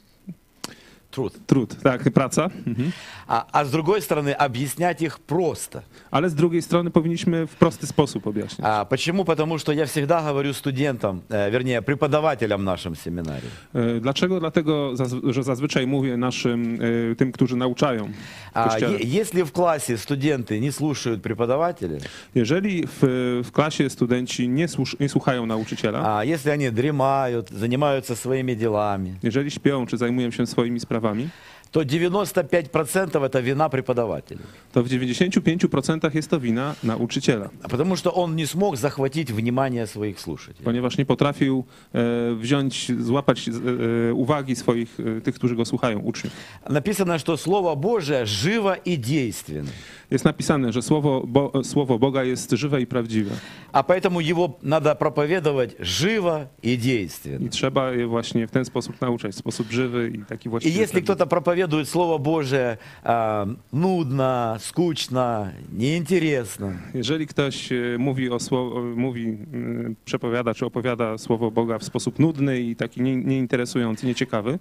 труд, 1.15 1.33
trud, 1.47 1.75
tak, 1.83 2.03
praca, 2.13 2.49
mhm. 2.65 2.91
а, 3.27 3.45
а 3.51 3.65
с 3.65 3.71
другой 3.71 4.01
стороны, 4.01 4.31
объяснять 4.31 5.01
их 5.01 5.19
просто. 5.19 5.83
ale 6.11 6.29
z 6.29 6.33
drugiej 6.35 6.61
strony 6.61 6.91
powinniśmy 6.91 7.47
w 7.47 7.55
prosty 7.55 7.87
sposób 7.87 8.27
objaśniać. 8.27 8.67
А, 8.67 8.85
Почему? 8.85 9.25
Потому 9.25 9.57
что 9.57 9.73
я 9.73 9.85
всегда 9.85 10.21
говорю 10.21 10.53
студентам, 10.53 11.21
э, 11.29 11.51
вернее, 11.51 11.81
преподавателям 11.81 12.61
в 12.61 12.63
нашем 12.63 12.95
семинаре, 12.95 13.47
E, 13.73 13.99
Dlaczego? 13.99 14.39
Dlatego, 14.39 14.95
zaz- 14.95 15.31
że 15.33 15.43
zazwyczaj 15.43 15.87
mówię 15.87 16.17
naszym, 16.17 16.79
e, 17.11 17.15
tym, 17.15 17.31
którzy 17.31 17.55
nauczają 17.55 18.05
w 18.05 18.11
а, 18.53 18.63
kościele. 18.69 18.97
е- 18.97 19.19
если 19.19 19.43
в 19.45 19.51
классе 19.51 19.97
студенты 19.97 20.61
не 20.61 20.71
слушают 20.71 21.21
преподавателя, 21.21 21.97
Jeżeli 22.35 22.87
w, 22.87 22.99
w 23.43 23.51
klasie 23.51 23.89
studenci 23.89 24.49
nie, 24.49 24.67
słusz, 24.67 24.95
nie 24.99 25.09
słuchają 25.09 25.45
nauczyciela, 25.45 26.17
а 26.17 26.25
если 26.25 26.51
они 26.51 26.71
дремают, 26.71 27.49
занимаются 27.49 28.15
своими 28.15 28.55
делами, 28.55 29.15
jeżeli 29.23 29.51
śpią 29.51 29.85
czy 29.85 29.97
zajmują 29.97 30.31
się 30.31 30.47
swoimi 30.47 30.79
sprawami, 31.05 31.29
то 31.71 31.83
95% 31.83 33.25
это 33.25 33.41
вина 33.41 33.69
преподавателя. 33.69 34.39
to 34.73 34.83
w 34.83 34.87
95% 34.87 36.15
jest 36.15 36.29
to 36.29 36.39
wina 36.39 36.75
nauczyciela. 36.83 37.49
Потому 37.69 37.95
что 37.95 38.11
он 38.11 38.35
не 38.35 38.45
смог 38.45 38.77
захватить 38.77 39.31
внимание 39.31 39.87
своих 39.87 40.19
слушателей. 40.19 40.65
ponieważ 40.65 40.97
nie 40.97 41.05
potrafił 41.05 41.63
e, 41.93 42.35
wziąć, 42.35 42.91
złapać 42.99 43.49
e, 43.49 44.13
uwagi 44.13 44.55
swoich, 44.55 44.99
e, 44.99 45.21
tych, 45.21 45.35
którzy 45.35 45.55
go 45.55 45.65
słuchają, 45.65 45.99
uczniów. 45.99 46.33
Написано, 46.69 47.19
что 47.19 47.37
Слово 47.37 47.75
Божие 47.75 48.25
живо 48.25 48.75
и 48.85 48.97
действенно. 48.97 49.71
Jest 50.11 50.25
napisane, 50.25 50.73
że 50.73 50.81
słowo, 50.81 51.23
bo, 51.27 51.51
słowo 51.63 51.99
Boga 51.99 52.23
jest 52.23 52.51
żywe 52.51 52.81
i 52.81 52.85
prawdziwe 52.87 53.31
А 53.73 53.83
поэтому 53.83 54.19
его 54.31 54.57
надо 54.63 54.95
проповедовать 54.95 55.75
живо 55.79 56.47
и 56.63 56.77
действенно. 56.77 57.45
i 57.45 57.49
trzeba 57.49 57.91
je 57.91 58.07
właśnie 58.07 58.47
w 58.47 58.51
ten 58.51 58.65
sposób 58.65 59.01
nauczać, 59.01 59.31
w 59.31 59.37
sposób 59.37 59.71
żywy 59.71 60.11
i 60.15 60.25
taki 60.25 60.47
И 60.47 60.51
właściwy. 60.51 60.79
если 60.83 61.01
кто-то 61.01 61.25
проповедует 61.27 61.89
Слово 61.89 62.17
Божие 62.17 62.77
а, 63.03 63.47
нудно, 63.73 64.55
скучно, 64.59 65.51
неинтересно, 65.73 66.73
Jeżeli 66.93 67.27
ktoś 67.27 67.71
e, 67.71 67.75
mówi, 67.99 68.29
o 68.29 68.39
słowo, 68.39 68.81
mówi, 68.95 69.23
mm, 69.53 69.95
przepowiada 70.05 70.53
czy 70.53 70.65
opowiada 70.65 71.17
słowo 71.17 71.51
Boga 71.51 71.77
w 71.79 71.83
sposób 71.83 72.19
nudny 72.19 72.59
i 72.61 72.75
taki 72.75 73.01
nie, 73.01 73.15
nieinteresujący, 73.15 74.05
nieciekawy, 74.07 74.59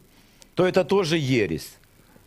то 0.55 0.68
это 0.68 0.85
тоже 0.85 1.16
ересь. 1.16 1.79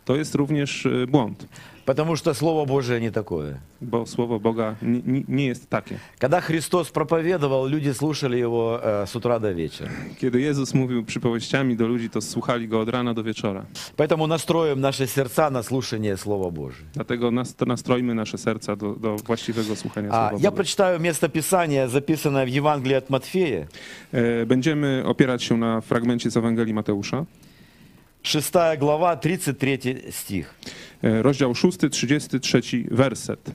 to 0.04 0.16
jest 0.16 0.34
również 0.34 0.86
e, 0.86 1.06
błąd, 1.06 1.46
Потому 1.89 2.15
что 2.15 2.33
Слово 2.33 2.65
Божие 2.65 3.01
не 3.01 3.11
такое. 3.11 3.59
słowo 4.05 4.39
Boga 4.39 4.75
nie, 4.81 5.01
nie- 5.05 5.23
nie 5.27 5.45
jest 5.47 5.69
takie. 5.69 5.95
Когда 6.19 6.41
Христос 6.41 6.91
проповедовал, 6.91 7.67
люди 7.67 7.93
слушали 7.93 8.37
его 8.37 8.79
э, 8.83 9.05
с 9.07 9.15
утра 9.15 9.39
до 9.39 9.53
вечера. 9.53 9.89
Kiedy 10.19 10.41
Jezus 10.41 10.73
mówił 10.73 11.03
przypowieściami 11.05 11.75
do 11.75 11.87
ludzi, 11.87 12.09
to 12.09 12.21
słuchali 12.21 12.67
go 12.67 12.79
od 12.79 12.89
rana 12.89 13.13
do 13.13 13.23
wieczora. 13.23 13.65
Поэтому 13.97 14.27
настроим 14.27 14.81
наши 14.81 15.07
сердца 15.07 15.49
на 15.49 15.63
слушание 15.63 16.17
Слова. 16.17 16.51
Dlatego 16.93 17.31
nas, 17.31 17.55
to 17.55 17.65
nastrojmy 17.65 18.15
nasze 18.15 18.37
serca 18.37 18.75
do, 18.75 18.95
do 18.95 19.15
właściwego 19.15 19.75
słuchania 19.75 20.09
А, 20.11 20.29
Słowa 20.29 20.43
я 20.43 20.49
Boga. 20.51 20.55
прочитаю 20.55 20.99
местописание, 20.99 21.87
записанное 21.87 22.45
в 22.45 22.49
Евангелии 22.49 22.97
от 22.97 23.09
Матфея, 23.09 23.67
E, 24.13 24.45
Będziemy 24.45 25.03
opierać 25.05 25.43
się 25.43 25.57
na 25.57 25.81
fragmencie 25.81 26.29
z 26.31 26.37
Ewangelii 26.37 26.73
Mateusza, 26.73 27.25
6 28.22 28.52
глава, 28.78 29.16
33 29.16 29.78
стих. 30.10 30.54
e, 31.02 31.22
rozdział 31.22 31.54
6, 31.54 31.78
33 31.90 32.84
werset. 32.90 33.50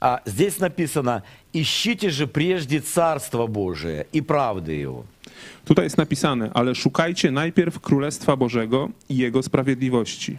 А, 0.00 0.20
здесь 0.26 0.58
написано, 0.60 1.22
ищите 1.52 2.10
же 2.10 2.26
прежде 2.26 2.80
Царство 2.80 3.46
Божие 3.46 4.06
и 4.12 4.20
правды 4.20 4.72
Его. 4.72 5.04
Tutaj 5.64 5.84
jest 5.84 5.98
napisane, 5.98 6.50
ale 6.54 6.74
szukajcie 6.74 7.30
najpierw 7.30 7.80
Królestwa 7.80 8.36
Bożego 8.36 8.88
i 9.08 9.16
Jego 9.16 9.42
sprawiedliwości. 9.42 10.38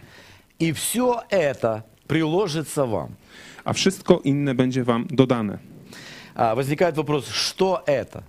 И 0.59 0.73
все 0.73 1.21
это 1.31 1.81
приложится 2.07 2.85
вам. 2.85 3.09
a 3.65 3.73
wszystko 3.73 4.21
inne 4.23 4.55
będzie 4.55 4.83
wam 4.83 5.07
dodane. 5.09 5.57
А, 6.35 6.55
возникает 6.55 6.97
вопрос, 6.97 7.27
что 7.29 7.83
это? 7.87 8.21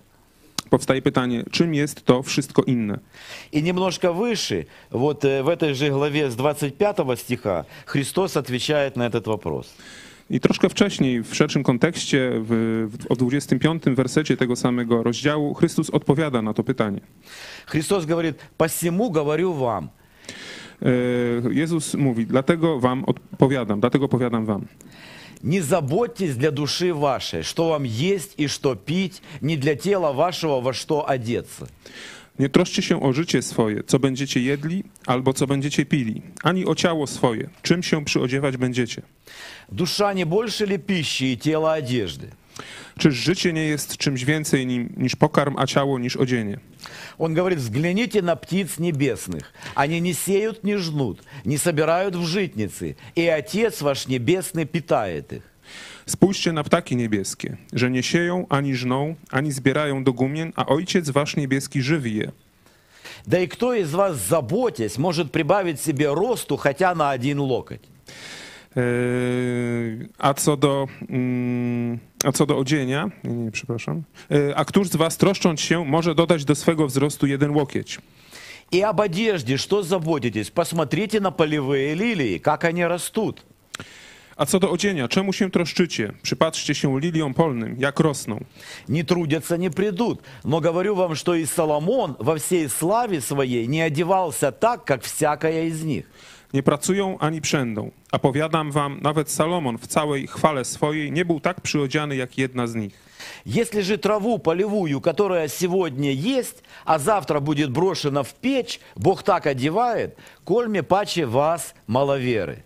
Powstaje 0.69 1.01
pytanie, 1.01 1.43
czym 1.51 1.73
jest 1.73 2.05
to 2.05 2.23
wszystko 2.23 2.63
inne? 2.63 2.99
И 3.51 3.61
немножко 3.61 4.11
выше, 4.11 4.65
вот 4.91 5.25
э, 5.25 5.43
в 5.43 5.49
этой 5.49 5.73
же 5.73 5.89
главе 5.89 6.29
с 6.29 6.35
25 6.35 6.97
стиха, 7.19 7.65
Христос 7.85 8.37
отвечает 8.37 8.95
на 8.97 9.07
этот 9.07 9.27
вопрос. 9.27 9.75
I 10.29 10.39
troszkę 10.39 10.69
wcześniej, 10.69 11.23
w 11.23 11.35
szerszym 11.35 11.63
kontekście, 11.63 12.31
w, 12.33 12.87
w, 12.91 13.11
o 13.11 13.15
25 13.15 13.83
wersecie 13.83 14.37
tego 14.37 14.55
samego 14.55 15.03
rozdziału, 15.03 15.53
Chrystus 15.53 15.89
odpowiada 15.89 16.41
na 16.41 16.53
to 16.53 16.63
pytanie. 16.63 17.01
Христос 17.65 18.05
говорит, 18.05 18.35
посему 18.57 19.09
говорю 19.09 19.53
вам, 19.53 19.89
E, 20.81 20.89
Jezus 21.53 21.93
mówi, 21.93 22.25
dlatego 22.25 22.79
wam 22.79 23.03
odpowiadam, 23.05 23.79
dlatego 23.79 24.07
powiadam 24.07 24.45
wam. 24.45 24.65
не 25.41 25.61
заботьтесь 25.61 26.35
для 26.35 26.51
души 26.51 26.93
вашей, 26.93 27.43
что 27.43 27.69
вам 27.69 27.83
есть 27.83 28.33
и 28.37 28.47
что 28.47 28.75
пить, 28.75 29.21
не 29.41 29.57
для 29.57 29.75
тела 29.75 30.13
вашего 30.13 30.61
во 30.61 30.73
что 30.73 31.09
одеться. 31.09 31.67
Nie 32.39 32.49
troszcie 32.49 32.81
się 32.81 33.01
o 33.01 33.13
życie 33.13 33.41
swoje, 33.41 33.83
co 33.83 33.99
będziecie 33.99 34.41
jedli 34.41 34.83
albo 35.05 35.33
co 35.33 35.47
będziecie 35.47 35.85
pili, 35.85 36.21
ani 36.43 36.65
o 36.65 36.75
ciało 36.75 37.07
swoje, 37.07 37.49
czym 37.61 37.83
się 37.83 38.05
przyodziewać 38.05 38.57
będziecie. 38.57 39.01
Душа 39.71 40.13
не 40.13 40.25
больше 40.25 40.65
ли 40.65 40.77
пищи 40.77 41.25
и 41.33 41.37
тело 41.37 41.73
одежды? 41.73 42.27
Czyż 42.97 43.15
życie 43.15 43.53
nie 43.53 43.63
jest 43.63 43.97
czymś 43.97 44.25
więcej 44.25 44.67
nim, 44.67 44.93
niż 44.97 45.15
pokarm, 45.15 45.55
a 45.57 45.67
ciało 45.67 45.99
niż 45.99 46.15
odzienie? 46.15 46.59
Он 47.18 47.34
говорит, 47.34 47.58
взгляните 47.58 48.22
на 48.22 48.36
птиц 48.36 48.78
небесных. 48.78 49.52
Они 49.74 50.00
не 50.00 50.12
сеют, 50.12 50.64
не 50.64 50.76
жнут, 50.76 51.22
не 51.44 51.56
собирают 51.56 52.16
в 52.16 52.26
житницы, 52.26 52.96
и 53.14 53.26
Отец 53.26 53.82
ваш 53.82 54.06
Небесный 54.06 54.64
питает 54.64 55.32
их. 55.32 55.42
Spójrzcie 56.06 56.52
na 56.52 56.64
ptaki 56.64 56.96
niebieskie, 56.96 57.56
że 57.72 57.90
nie 57.90 58.02
sieją, 58.02 58.46
ani 58.48 58.74
żną, 58.74 59.14
ani 59.30 59.52
zbierają 59.52 60.04
do 60.04 60.12
gumien, 60.12 60.52
a 60.56 60.66
Ojciec 60.66 61.10
wasz 61.10 61.36
niebieski 61.36 61.82
żywi 61.82 62.14
je. 62.14 62.32
Да 63.26 63.38
и 63.38 63.46
кто 63.46 63.72
из 63.74 63.92
вас, 63.94 64.16
заботясь, 64.16 64.98
может 64.98 65.30
pribawить 65.30 65.80
себе 65.80 66.12
росту 66.12 66.56
хотя 66.56 66.94
на 66.94 67.10
один 67.10 67.38
локоть? 67.38 67.82
A 68.74 70.34
co 70.34 70.56
do, 70.56 70.88
mm, 71.08 71.98
a 72.24 72.32
co 72.32 72.46
do 72.46 72.58
odzienia, 72.58 73.10
nie, 73.24 73.34
nie, 73.34 73.50
przepraszam. 73.50 74.02
A 74.56 74.64
któż 74.64 74.88
z 74.88 74.96
was 74.96 75.16
troszcząc 75.16 75.60
się 75.60 75.84
może 75.84 76.14
dodać 76.14 76.44
do 76.44 76.54
swego 76.54 76.86
wzrostu 76.86 77.26
jeden 77.26 77.50
łokieć? 77.50 77.98
И 78.72 78.80
об 78.80 79.00
одежде 79.00 79.56
что 79.58 79.82
заботитесь? 79.82 80.50
Посмотрите 80.50 81.20
на 81.20 81.30
полевые 81.30 81.94
лилии, 81.94 82.38
как 82.38 82.64
они 82.64 82.86
растут. 82.86 83.44
A 84.36 84.46
co 84.46 84.58
do 84.58 84.70
odzienia, 84.70 85.08
czemu 85.08 85.32
się 85.32 85.50
troszczycie? 85.50 86.12
Przypatrzcie 86.22 86.74
się 86.74 87.00
liliom 87.00 87.34
polnym, 87.34 87.76
jak 87.78 88.00
rosną. 88.00 88.44
Не 88.88 89.04
трудятся, 89.04 89.56
не 89.56 89.70
придут. 89.70 90.22
Но 90.44 90.60
говорю 90.60 90.94
вам, 90.94 91.14
что 91.14 91.34
и 91.34 91.44
Соломон 91.44 92.16
во 92.18 92.36
всей 92.36 92.68
славе 92.68 93.20
своей 93.20 93.68
не 93.68 93.82
одевался 93.82 94.52
так, 94.52 94.84
как 94.84 95.02
всякая 95.02 95.66
из 95.66 95.84
них. 95.84 96.04
Nie 96.53 96.63
pracują 96.63 97.17
ani 97.19 97.41
przędą. 97.41 97.91
A 98.11 98.19
powiadam 98.19 98.71
wam, 98.71 98.99
nawet 99.01 99.31
Salomon 99.31 99.77
w 99.77 99.87
całej 99.87 100.27
chwale 100.27 100.65
swojej 100.65 101.11
nie 101.11 101.25
był 101.25 101.39
tak 101.39 101.61
przyodziany 101.61 102.15
jak 102.15 102.37
jedna 102.37 102.67
z 102.67 102.75
nich. 102.75 103.07
Если 103.45 103.81
же 103.81 103.97
trawу 103.97 104.37
полевую, 104.39 105.01
которая 105.01 105.47
сегодня 105.47 106.11
есть, 106.11 106.63
а 106.85 106.99
завтра 106.99 107.39
будет 107.39 107.71
брошена 107.71 108.23
в 108.23 108.33
печь, 108.33 108.79
Бог 108.95 109.23
так 109.23 109.47
одевает, 109.47 110.17
кольме 110.43 110.83
паче 110.83 111.25
вас 111.25 111.73
маловеры. 111.87 112.63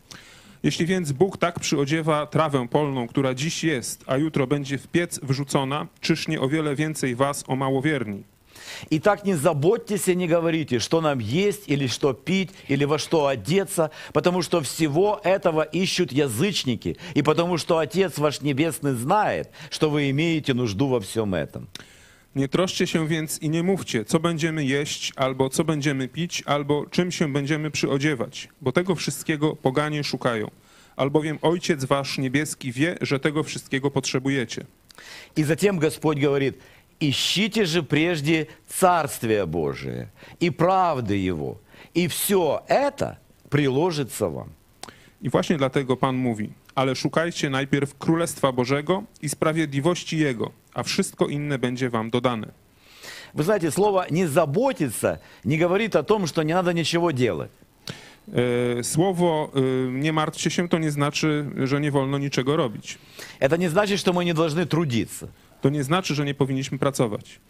Jeśli 0.64 0.86
więc 0.86 1.12
Bóg 1.12 1.38
tak 1.38 1.60
przyodziewa 1.60 2.26
trawę 2.26 2.68
polną, 2.68 3.08
która 3.08 3.34
dziś 3.34 3.64
jest, 3.64 4.04
a 4.08 4.18
jutro 4.18 4.48
będzie 4.48 4.78
w 4.78 4.88
piec 4.88 5.20
wrzucona, 5.24 5.88
czyż 6.02 6.28
nie 6.28 6.42
o 6.42 6.48
wiele 6.48 6.76
więcej 6.76 7.16
was 7.16 7.44
o 7.48 7.56
małowierni? 7.56 8.24
И 8.91 8.99
так 8.99 9.25
не 9.25 9.35
заботьтесь 9.35 10.09
и 10.09 10.15
не 10.15 10.27
говорите, 10.27 10.79
что 10.79 11.01
нам 11.01 11.19
есть, 11.19 11.69
или 11.69 11.87
что 11.87 12.13
пить, 12.13 12.51
или 12.69 12.85
во 12.85 12.99
что 12.99 13.27
одеться, 13.27 13.91
потому 14.13 14.43
что 14.43 14.61
всего 14.61 15.21
этого 15.25 15.63
ищут 15.63 16.13
язычники, 16.13 16.97
и 17.15 17.23
потому 17.23 17.59
что 17.59 17.79
Отец 17.79 18.19
ваш 18.19 18.41
Небесный 18.41 18.95
знает, 18.95 19.51
что 19.71 19.91
вы 19.91 20.11
имеете 20.11 20.55
нужду 20.55 20.89
во 20.89 21.01
всем 21.01 21.35
этом. 21.35 21.69
Nie 22.35 22.49
troszcie 22.49 22.87
się 22.87 23.09
więc 23.09 23.39
i 23.39 23.51
nie 23.51 23.63
mówcie, 23.63 24.05
co 24.05 24.21
będziemy 24.21 24.65
jeść, 24.65 25.13
albo 25.17 25.51
co 25.51 25.65
będziemy 25.65 26.09
pić, 26.09 26.43
albo 26.47 26.87
czym 26.87 27.13
się 27.13 27.33
będziemy 27.33 27.71
przyodziewać, 27.71 28.49
bo 28.61 28.73
tego 28.73 28.95
wszystkiego 28.95 29.57
poganie 29.57 30.05
szukają. 30.05 30.51
Albowiem 30.97 31.39
Ojciec 31.43 31.85
wasz 31.85 32.19
niebieski 32.19 32.73
wie, 32.73 32.99
że 33.01 33.21
tego 33.21 33.43
wszystkiego 33.43 33.91
potrzebujecie. 33.91 34.67
И 35.37 35.45
затем 35.45 35.79
Господь 35.79 36.21
говорит, 36.21 36.59
ищите 37.01 37.65
же 37.65 37.83
прежде 37.83 38.49
Царствие 38.69 39.47
Божие 39.47 40.11
и 40.41 40.51
правды 40.51 41.17
Его, 41.17 41.61
и 41.95 42.09
все 42.09 42.63
это 42.69 43.19
приложится 43.51 44.29
вам. 44.29 44.53
I 45.23 45.31
właśnie 45.31 45.57
dlatego 45.57 45.97
Pan 45.97 46.17
mówi, 46.17 46.53
ale 46.75 46.97
szukajcie 46.97 47.51
najpierw 47.51 47.99
Królestwa 47.99 48.53
Bożego 48.53 49.03
i 49.23 49.29
sprawiedliwości 49.29 50.19
Jego, 50.19 50.51
a 50.75 50.83
wszystko 50.83 51.29
inne 51.29 51.59
będzie 51.59 51.91
wam 51.91 52.11
dodane. 52.11 52.53
Вы 53.35 53.43
знаете, 53.43 53.71
слово 53.71 54.07
«не 54.11 54.27
заботиться» 54.27 55.21
не 55.45 55.59
говорит 55.59 55.97
о 55.97 56.03
том, 56.03 56.27
что 56.27 56.43
не 56.43 56.55
надо 56.55 56.73
ничего 56.73 57.11
делать. 57.13 57.51
E, 58.33 58.83
Słowo 58.83 59.51
e, 59.55 59.61
nie 59.93 60.13
martwcie 60.13 60.51
się 60.51 60.69
to 60.69 60.79
nie 60.79 60.91
znaczy, 60.91 61.47
że 61.65 61.81
nie 61.81 61.91
wolno 61.91 62.19
niczego 62.19 62.57
robić. 62.57 62.99
Это 63.41 63.59
не 63.59 63.69
значит, 63.69 64.01
что 64.01 64.13
мы 64.13 64.25
не 64.25 64.35
должны 64.35 64.67
трудиться. 64.67 65.29
To 65.61 65.69
nie 65.69 65.85
znaczy, 65.85 66.15
że 66.15 66.25
nie 66.25 66.35
powinniśmy 66.35 66.79
pracować. 66.79 67.41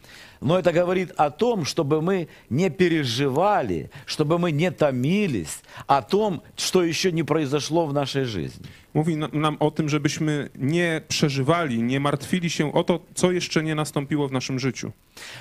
Но 0.40 0.58
это 0.58 0.72
говорит 0.72 1.12
о 1.16 1.30
том, 1.30 1.64
чтобы 1.64 2.02
мы 2.02 2.28
не 2.50 2.70
переживали, 2.70 3.90
чтобы 4.06 4.38
мы 4.38 4.52
не 4.52 4.70
томились 4.70 5.62
о 5.86 6.02
том, 6.02 6.42
что 6.56 6.84
еще 6.84 7.12
не 7.12 7.22
произошло 7.22 7.86
в 7.86 7.94
нашей 7.94 8.24
жизни. 8.24 8.66
Mówi 8.94 9.16
nam 9.16 9.56
o 9.60 9.70
tym, 9.70 9.88
żebyśmy 9.88 10.48
nie 10.54 11.00
przeżywali, 11.08 11.82
nie 11.82 12.00
martwili 12.00 12.50
się 12.50 12.72
o 12.72 12.84
to, 12.84 13.00
co 13.14 13.32
jeszcze 13.32 13.62
nie 13.62 13.74
nastąpiło 13.74 14.28
w 14.28 14.32
naszym 14.32 14.58
życiu. 14.58 14.92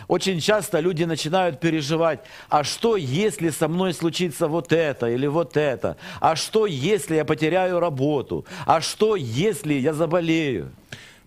Очень 0.08 0.42
часто 0.42 0.82
люди 0.82 1.06
начинают 1.06 1.60
переживать, 1.60 2.20
а 2.50 2.64
что 2.64 2.98
если 2.98 3.52
со 3.52 3.68
мной 3.68 3.94
случится 3.94 4.48
вот 4.48 4.74
это 4.74 5.10
или 5.16 5.28
вот 5.28 5.58
это? 5.58 5.96
А 6.22 6.36
что 6.36 6.66
если 6.66 7.16
я 7.16 7.26
потеряю 7.26 7.80
работу? 7.80 8.46
А 8.66 8.82
что 8.82 9.16
если 9.16 9.74
я 9.74 9.94
заболею? 9.94 10.72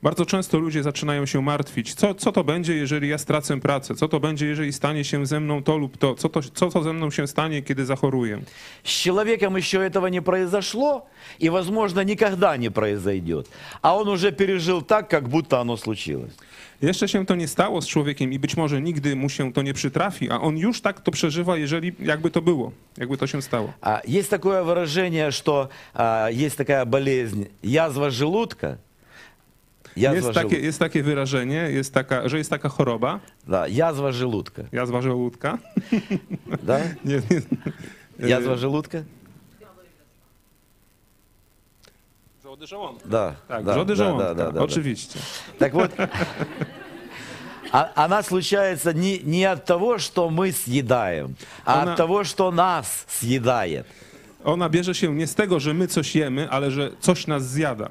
Bardzo 0.04 0.26
często 0.26 0.60
ludzie 0.60 0.84
zaczynają 0.84 1.26
się 1.26 1.42
martwić, 1.42 1.94
co, 1.94 2.16
co 2.16 2.32
to 2.32 2.44
będzie, 2.44 2.76
jeżeli 2.76 3.10
ja 3.10 3.18
stracę 3.18 3.60
pracę, 3.60 3.96
co 3.96 4.08
to 4.08 4.20
będzie, 4.20 4.46
jeżeli 4.46 4.74
stanie 4.74 5.04
się 5.04 5.26
ze 5.26 5.40
mną 5.40 5.64
to 5.64 5.78
lub 5.78 5.98
to, 5.98 6.16
co 6.16 6.30
to, 6.30 6.42
co 6.42 6.70
to 6.70 6.84
ze 6.84 6.94
mną 6.94 7.12
się 7.12 7.28
stanie, 7.28 7.62
kiedy 7.62 7.86
zachoruję. 7.86 8.42
С 8.84 8.92
человеком 9.04 9.56
еще 9.58 9.78
этого 9.78 10.08
не 10.08 10.22
произошло 10.22 11.06
и, 11.40 11.50
возможно, 11.50 12.04
никогда 12.04 12.58
не 12.58 12.70
произойдет. 12.72 13.50
А 13.82 13.96
он 13.96 14.08
уже 14.08 14.32
пережил 14.32 14.82
так, 14.82 15.08
как 15.10 15.30
будто 15.30 15.60
оно 15.62 15.78
случилось. 15.78 16.34
Jeszcze 16.82 17.08
się 17.08 17.26
to 17.26 17.36
nie 17.36 17.48
stało 17.48 17.82
z 17.82 17.88
człowiekiem 17.88 18.34
i 18.34 18.40
być 18.40 18.58
może 18.58 18.82
nigdy 18.82 19.16
mu 19.16 19.30
się 19.30 19.54
to 19.54 19.62
nie 19.62 19.74
przytrafi, 19.74 20.30
a 20.32 20.42
on 20.42 20.58
już 20.58 20.82
tak 20.82 21.00
to 21.02 21.12
przeżywa, 21.12 21.58
jeżeli 21.58 21.92
jakby 22.00 22.30
to 22.32 22.42
było, 22.42 22.72
jakby 22.98 23.18
to 23.18 23.28
się 23.28 23.42
stało. 23.42 23.74
А, 23.82 24.02
Есть 24.08 24.30
такое 24.30 24.64
выражение, 24.64 25.32
что 25.32 25.70
а, 25.94 26.28
есть 26.32 26.58
такая 26.58 26.86
болезнь, 26.86 27.48
язва 27.64 28.10
желудка. 28.10 28.78
Язва, 29.98 30.16
Jest 30.16 30.28
takie, 30.28 30.40
желудка. 30.50 30.66
jest 30.66 30.80
takie 30.80 31.04
wyrażenie, 31.04 31.56
jest 31.72 31.94
taka, 31.94 32.30
że 32.30 32.38
jest 32.38 32.50
taka 32.50 32.70
choroba, 32.70 33.20
Да, 33.48 33.68
язва 33.68 34.12
желудка. 34.12 34.62
jazwa 34.72 35.02
żołódka. 35.02 35.58
Да? 36.64 36.80
Nie, 37.06 37.22
nie. 38.20 38.30
Язва 38.30 38.56
желудка? 38.58 39.04
Wrzody 42.40 42.68
żołądka. 42.68 43.08
Да. 43.10 43.36
Tak, 43.48 43.64
да, 43.66 43.74
wrzody 43.74 43.96
да, 43.96 44.04
żołądka, 44.04 44.28
да, 44.28 44.34
да, 44.36 44.46
да, 44.46 44.52
да. 44.52 44.62
oczywiście. 44.62 45.20
Так 45.60 45.74
вот, 45.74 45.92
а- 47.72 47.90
она 48.06 48.24
случается 48.24 48.94
не, 48.94 49.20
не 49.24 49.46
от 49.52 49.66
того, 49.66 49.98
что 50.00 50.30
мы 50.30 50.52
съедаем, 50.52 51.34
а 51.66 51.82
Она- 51.82 51.92
от 51.92 51.98
того, 51.98 52.24
что 52.24 52.52
нас 52.52 53.06
съедает. 53.08 53.84
Ona 54.44 54.70
bierze 54.70 54.96
się 54.96 55.16
nie 55.16 55.28
z 55.28 55.36
tego, 55.36 55.60
że 55.60 55.74
my 55.74 55.88
coś 55.88 56.16
jemy, 56.16 56.50
ale 56.50 56.72
że 56.72 56.92
coś 57.00 57.28
nas 57.28 57.44
zjada. 57.50 57.90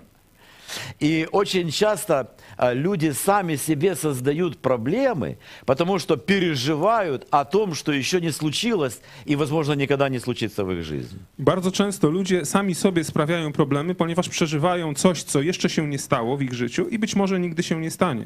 И 1.00 1.28
очень 1.32 1.72
часто 1.72 2.36
а, 2.58 2.74
люди 2.74 3.12
сами 3.12 3.56
себе 3.56 3.96
создают 3.96 4.58
проблемы, 4.58 5.38
потому 5.66 6.00
что 6.00 6.18
переживают 6.18 7.28
о 7.32 7.46
том, 7.46 7.76
что 7.76 7.92
еще 7.92 8.22
не 8.22 8.32
случилось 8.32 9.02
и, 9.26 9.36
возможно, 9.36 9.74
никогда 9.74 10.10
не 10.10 10.20
случится 10.20 10.64
в 10.64 10.72
их 10.72 10.84
жизни. 10.84 11.20
Bardzo 11.38 11.72
często 11.72 12.10
ludzie 12.10 12.46
sami 12.46 12.76
sobie 12.76 13.04
sprawiają 13.04 13.52
problemy, 13.52 13.96
ponieważ 13.96 14.30
przeżywają 14.30 14.94
coś, 14.96 15.24
co 15.24 15.42
jeszcze 15.42 15.70
się 15.70 15.88
nie 15.88 16.00
stało 16.00 16.38
w 16.38 16.42
ich 16.42 16.54
życiu 16.54 16.88
i 16.88 17.00
być 17.00 17.16
może 17.16 17.40
nigdy 17.40 17.64
się 17.64 17.82
nie 17.82 17.92
stanie. 17.92 18.26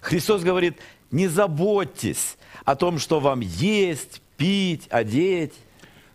Христос 0.00 0.44
говорит, 0.44 0.74
не 1.12 1.28
заботьтесь 1.28 2.36
о 2.64 2.76
том, 2.76 2.98
что 2.98 3.20
вам 3.20 3.40
есть, 3.40 4.20
пить, 4.36 4.88
одеть. 4.90 5.67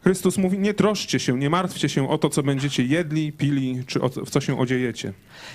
Chrystus 0.05 0.39
mówi, 0.39 0.59
nie 0.59 0.75
troszczcie 0.75 1.19
się, 1.21 1.39
nie 1.39 1.51
martwcie 1.51 1.89
się 1.89 2.09
o 2.11 2.19
to, 2.19 2.29
co 2.31 2.43
będziecie 2.43 2.83
jedli, 2.85 3.33
pili, 3.33 3.83
czy 3.87 4.01
o, 4.01 4.09
co- 4.11 4.25
w 4.25 4.31
co 4.31 4.41
się 4.41 4.59
odziejecie. 4.61 5.13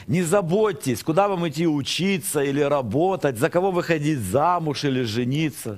Не 0.07 0.23
заботьтесь, 0.23 1.03
куда 1.03 1.27
вам 1.27 1.47
идти 1.47 1.67
учиться 1.67 2.43
или 2.43 2.61
работать, 2.61 3.37
за 3.37 3.49
кого 3.49 3.71
выходить 3.71 4.19
замуж 4.31 4.83
или 4.85 5.03
жениться. 5.03 5.77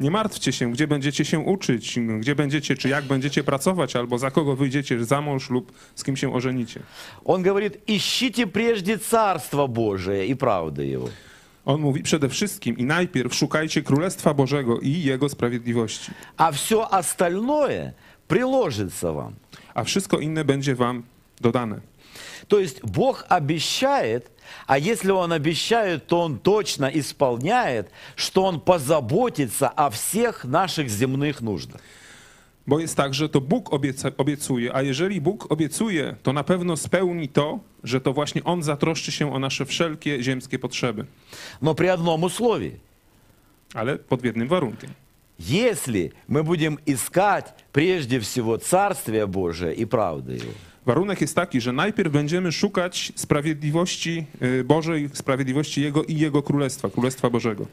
Nie 0.00 0.10
martwcie 0.10 0.52
się, 0.52 0.72
gdzie 0.72 0.86
będziecie 0.86 1.24
się 1.24 1.38
uczyć, 1.38 1.98
gdzie 2.20 2.34
będziecie, 2.34 2.76
czy 2.76 2.88
jak 2.88 3.04
będziecie 3.04 3.44
pracować, 3.44 3.96
albo 3.96 4.18
za 4.18 4.30
kogo 4.30 4.56
wyjdziecie 4.56 5.04
za 5.04 5.20
mąż 5.20 5.50
lub 5.50 5.72
z 5.94 6.04
kim 6.04 6.16
się 6.16 6.34
ożenicie. 6.34 6.80
Он 7.24 7.42
говорит, 7.42 7.78
ищите 7.90 8.46
прежде 8.46 8.98
Царство 8.98 9.66
Божие 9.66 10.26
и 10.26 10.34
правды 10.34 10.82
Его. 10.96 11.08
On 11.66 11.80
mówi 11.80 12.02
przede 12.02 12.28
wszystkim 12.28 12.78
i 12.78 12.84
najpierw 12.84 13.34
szukajcie 13.34 13.82
Królestwa 13.82 14.34
Bożego 14.34 14.80
i 14.80 15.02
Jego 15.02 15.28
sprawiedliwości, 15.28 16.10
А 16.36 16.52
все 16.52 16.88
остальное 16.90 17.92
приложится 18.29 19.11
вам. 19.11 19.33
a 19.73 19.83
wszystko 19.83 20.19
inne 20.19 20.45
będzie 20.45 20.75
wam 20.75 21.03
dodane. 21.41 21.81
То 22.47 22.59
есть 22.59 22.81
Бог 22.83 23.25
обещает, 23.29 24.31
а 24.67 24.77
если 24.79 25.11
Он 25.11 25.31
обещает, 25.33 26.07
то 26.07 26.21
Он 26.23 26.39
точно 26.39 26.85
исполняет, 26.93 27.91
что 28.15 28.45
Он 28.45 28.59
позаботится 28.59 29.67
о 29.69 29.89
всех 29.89 30.45
наших 30.45 30.89
земных 30.89 31.41
нуждах. 31.41 31.81
Bo 32.67 32.79
jest 32.79 32.95
tak, 32.97 33.13
że 33.13 33.29
to 33.29 33.41
Bóg 33.41 33.73
obieca, 33.73 34.11
obiecuje, 34.17 34.75
a 34.75 34.81
jeżeli 34.81 35.21
Bóg 35.21 35.51
obiecuje, 35.51 36.15
to 36.23 36.33
na 36.33 36.43
pewno 36.43 36.77
spełni 36.77 37.27
to, 37.27 37.59
że 37.83 38.01
to 38.01 38.13
właśnie 38.13 38.43
On 38.43 38.63
zatroszczy 38.63 39.11
się 39.11 39.33
o 39.33 39.39
nasze 39.39 39.65
wszelkie 39.65 40.23
ziemskie 40.23 40.59
potrzeby, 40.59 41.05
Но 41.61 41.75
при 41.75 41.87
одном 41.89 42.23
условии. 42.23 42.79
ale 43.73 43.97
pod 43.97 44.23
jednym 44.23 44.47
warunkiem. 44.47 44.89
Если 45.39 46.11
мы 46.27 46.43
будем 46.43 46.79
искать 46.85 47.55
прежде 47.71 48.19
всего 48.19 48.57
Царствие 48.57 49.25
Божие 49.25 49.73
и 49.73 49.85
правды 49.85 50.33
Его, 50.33 50.53
Warunek 50.85 51.21
jest 51.21 51.35
taki, 51.35 51.61
że 51.61 51.73
najpierw 51.73 52.11
będziemy 52.11 52.51
szukać 52.51 53.11
sprawiedliwości 53.15 54.25
Bożej, 54.65 55.09
sprawiedliwości 55.13 55.81
Jego 55.81 56.03
i 56.03 56.15
Jego 56.15 56.41
Królestwa, 56.43 56.89
Królestwa 56.89 57.29
Bożego. 57.29 57.65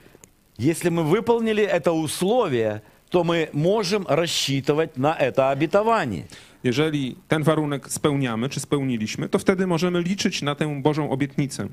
если 0.58 0.90
мы 0.90 1.02
выполнили 1.02 1.62
это 1.62 1.92
условие, 1.92 2.82
то 3.10 3.24
мы 3.24 3.50
можем 3.52 4.06
рассчитывать 4.08 4.96
на 4.96 5.14
это 5.14 5.50
обетование. 5.50 6.26
Jeżeli 6.62 7.16
ten 7.28 7.42
warunek 7.42 7.92
spełniamy, 7.92 8.48
czy 8.48 8.60
spełniliśmy, 8.60 9.28
to 9.28 9.38
wtedy 9.38 9.66
możemy 9.66 10.02
liczyć 10.02 10.42
na 10.42 10.54
tę 10.54 10.82
Bożą 10.82 11.10
obietnicę. 11.10 11.68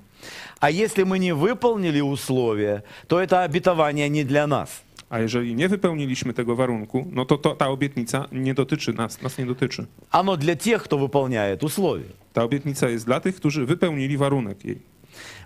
А 0.60 0.70
если 0.70 1.04
мы 1.04 1.20
не 1.20 1.34
выполнили 1.34 2.02
условия, 2.02 2.82
то 3.08 3.22
это 3.22 3.44
обетование 3.44 4.10
не 4.10 4.24
для 4.24 4.48
нас. 4.48 4.84
A 5.13 5.19
jeżeli 5.19 5.55
nie 5.55 5.69
wypełniliśmy 5.69 6.35
tego 6.35 6.57
warunku, 6.57 7.07
no 7.13 7.25
to, 7.25 7.39
to 7.39 7.55
ta 7.55 7.69
obietnica 7.69 8.29
nie 8.33 8.55
dotyczy 8.55 8.93
nas, 8.93 9.23
nas 9.23 9.39
nie 9.39 9.47
dotyczy. 9.47 9.87
Оно 10.11 10.37
для 10.37 10.57
тех, 10.57 10.83
кто 10.83 10.99
выполняет 10.99 11.65
условия. 11.65 12.13
Ta 12.33 12.45
obietnica 12.45 12.89
jest 12.89 13.07
dla 13.07 13.21
tych, 13.21 13.37
którzy 13.37 13.67
wypełnili 13.67 14.17
warunek 14.17 14.65
jej. 14.65 14.79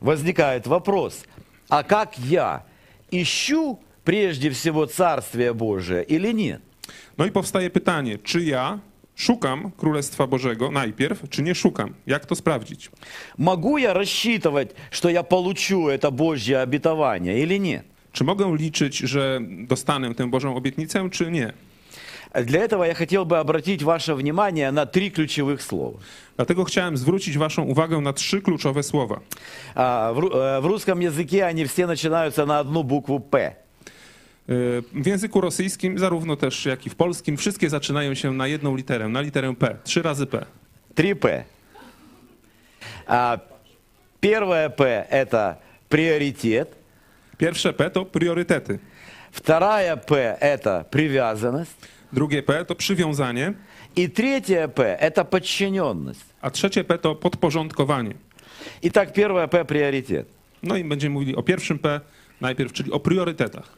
Возникает 0.01 0.67
вопрос, 0.67 1.25
а 1.69 1.83
как 1.83 2.19
я 2.19 2.65
ищу 3.11 3.79
прежде 4.05 4.51
всего 4.51 4.87
Царствие 4.87 5.53
Божие 5.53 6.05
или 6.05 6.33
нет? 6.33 6.61
No 7.19 7.27
i 7.27 7.31
powstaje 7.31 7.71
pytanie, 7.71 8.19
czy 8.19 8.45
ja 8.45 8.79
szukam 9.15 9.71
Królestwa 9.77 10.27
Bożego 10.27 10.71
najpierw, 10.71 11.29
czy 11.31 11.43
nie 11.43 11.55
szukam? 11.55 11.95
Jak 12.07 12.27
to 12.27 12.35
sprawdzić? 12.35 12.91
Могу 13.39 13.79
я 13.79 13.95
рассчитывать, 13.95 14.75
что 14.91 15.09
я 15.09 15.23
получу 15.23 15.89
это 15.89 16.11
Божье 16.11 16.59
обетование 16.59 17.43
или 17.43 17.59
нет? 17.59 17.85
Czy 18.13 18.25
mogę 18.25 18.57
liczyć, 18.57 18.99
że 18.99 19.41
dostanę 19.67 20.15
tę 20.15 20.31
Bożą 20.31 20.57
obietnicę, 20.57 21.11
czy 21.11 21.31
nie? 21.31 21.53
Для 22.45 22.61
этого 22.65 22.85
я 22.85 22.95
хотел 22.95 23.25
бы 23.25 23.39
обратить 23.39 23.83
ваше 23.83 24.15
внимание 24.15 24.71
на 24.73 24.87
три 24.87 25.11
ключевых 25.11 25.63
слова. 25.63 25.99
Dlatego 26.37 26.65
chciałem 26.65 26.97
zwrócić 26.97 27.39
Waszą 27.39 27.63
uwagę 27.63 28.01
na 28.01 28.13
trzy 28.13 28.41
kluczowe 28.43 28.83
słowa. 28.83 29.21
А, 29.75 30.13
В 30.15 30.19
ру- 30.19 30.31
э, 30.33 30.61
в 30.61 30.67
русском 30.67 31.01
языке 31.01 31.43
они 31.49 31.65
все 31.65 31.87
начинаются 31.87 32.47
на 32.47 32.59
одну 32.61 32.83
букву 32.85 33.21
«П». 33.21 33.55
Yy, 34.49 34.83
W 34.93 35.07
języku 35.07 35.41
rosyjskim, 35.41 35.99
zarówno 35.99 36.37
też 36.37 36.67
jak 36.67 36.87
i 36.87 36.91
w 36.91 36.95
polskim, 36.95 37.37
wszystkie 37.37 37.71
zaczynają 37.71 38.15
się 38.15 38.33
na 38.33 38.47
jedną 38.47 38.77
literę, 38.77 39.09
na 39.09 39.21
literę 39.21 39.55
P, 39.55 39.77
trzy 39.85 40.03
razy 40.03 40.27
P. 40.27 40.47
Три 40.95 41.17
«П». 41.17 41.45
А, 43.07 43.39
Первое 44.21 44.69
«П» – 44.71 45.11
это 45.11 45.55
приоритет. 45.89 46.69
Pierwsze 47.38 47.74
P 47.74 47.90
to 47.90 48.06
priorytety, 48.06 48.80
Вторая 49.32 49.98
«П»– 49.98 50.38
это 50.42 50.84
привязанность. 50.90 51.76
drugie 52.14 52.44
P 52.44 52.66
to 52.66 52.76
przywiązanie, 52.76 53.54
И 53.96 54.08
третье 54.10 54.68
«П»– 54.68 54.98
это 55.02 55.24
подчиненность. 55.26 56.26
a 56.42 56.50
trzecie 56.52 56.84
P 56.84 56.98
to 56.98 57.16
podporządkowanie. 57.16 58.14
Итак, 58.82 59.14
первое 59.14 59.48
«П»– 59.48 59.66
приоритет. 59.66 60.28
No 60.64 60.76
i 60.76 60.84
będziemy 60.84 61.14
mówili 61.14 61.36
o 61.36 61.44
pierwszym 61.44 61.80
P 61.80 62.02
najpierw, 62.42 62.74
czyli 62.74 62.92
o 62.92 63.00
priorytetach. 63.00 63.78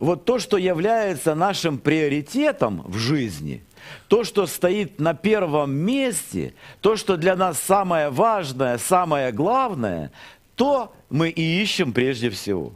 Вот 0.00 0.24
то, 0.24 0.38
что 0.40 0.58
является 0.58 1.34
нашим 1.34 1.78
приоритетом 1.78 2.82
в 2.88 2.98
жизни, 2.98 3.62
то, 4.08 4.24
что 4.24 4.46
стоит 4.46 4.98
на 5.00 5.14
первом 5.14 5.70
месте, 5.72 6.52
то, 6.80 6.96
что 6.96 7.16
для 7.16 7.36
нас 7.36 7.62
самое 7.62 8.10
важное, 8.10 8.78
самое 8.78 9.30
главное, 9.32 10.10
то 10.56 10.92
мы 11.10 11.30
и 11.30 11.62
ищем 11.62 11.92
прежде 11.92 12.28
всего. 12.30 12.72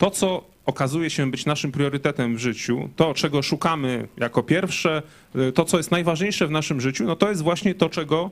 To, 0.00 0.10
co 0.10 0.44
okazuje 0.66 1.10
się 1.10 1.30
być 1.30 1.46
naszym 1.46 1.72
priorytetem 1.72 2.36
w 2.36 2.38
życiu, 2.38 2.88
to, 2.96 3.14
czego 3.14 3.42
szukamy 3.42 4.08
jako 4.16 4.42
pierwsze, 4.42 5.02
y, 5.36 5.52
to, 5.52 5.64
co 5.64 5.76
jest 5.76 5.90
najważniejsze 5.90 6.46
w 6.46 6.50
naszym 6.50 6.80
życiu, 6.80 7.04
no 7.04 7.16
to 7.16 7.28
jest 7.28 7.42
właśnie 7.42 7.74
to, 7.74 7.88
czego 7.88 8.30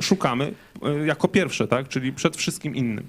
szukamy 0.00 0.52
y, 1.02 1.06
jako 1.06 1.28
pierwsze, 1.28 1.68
tak? 1.68 1.88
czyli 1.88 2.12
przed 2.12 2.36
wszystkim 2.36 2.74
innym. 2.76 3.08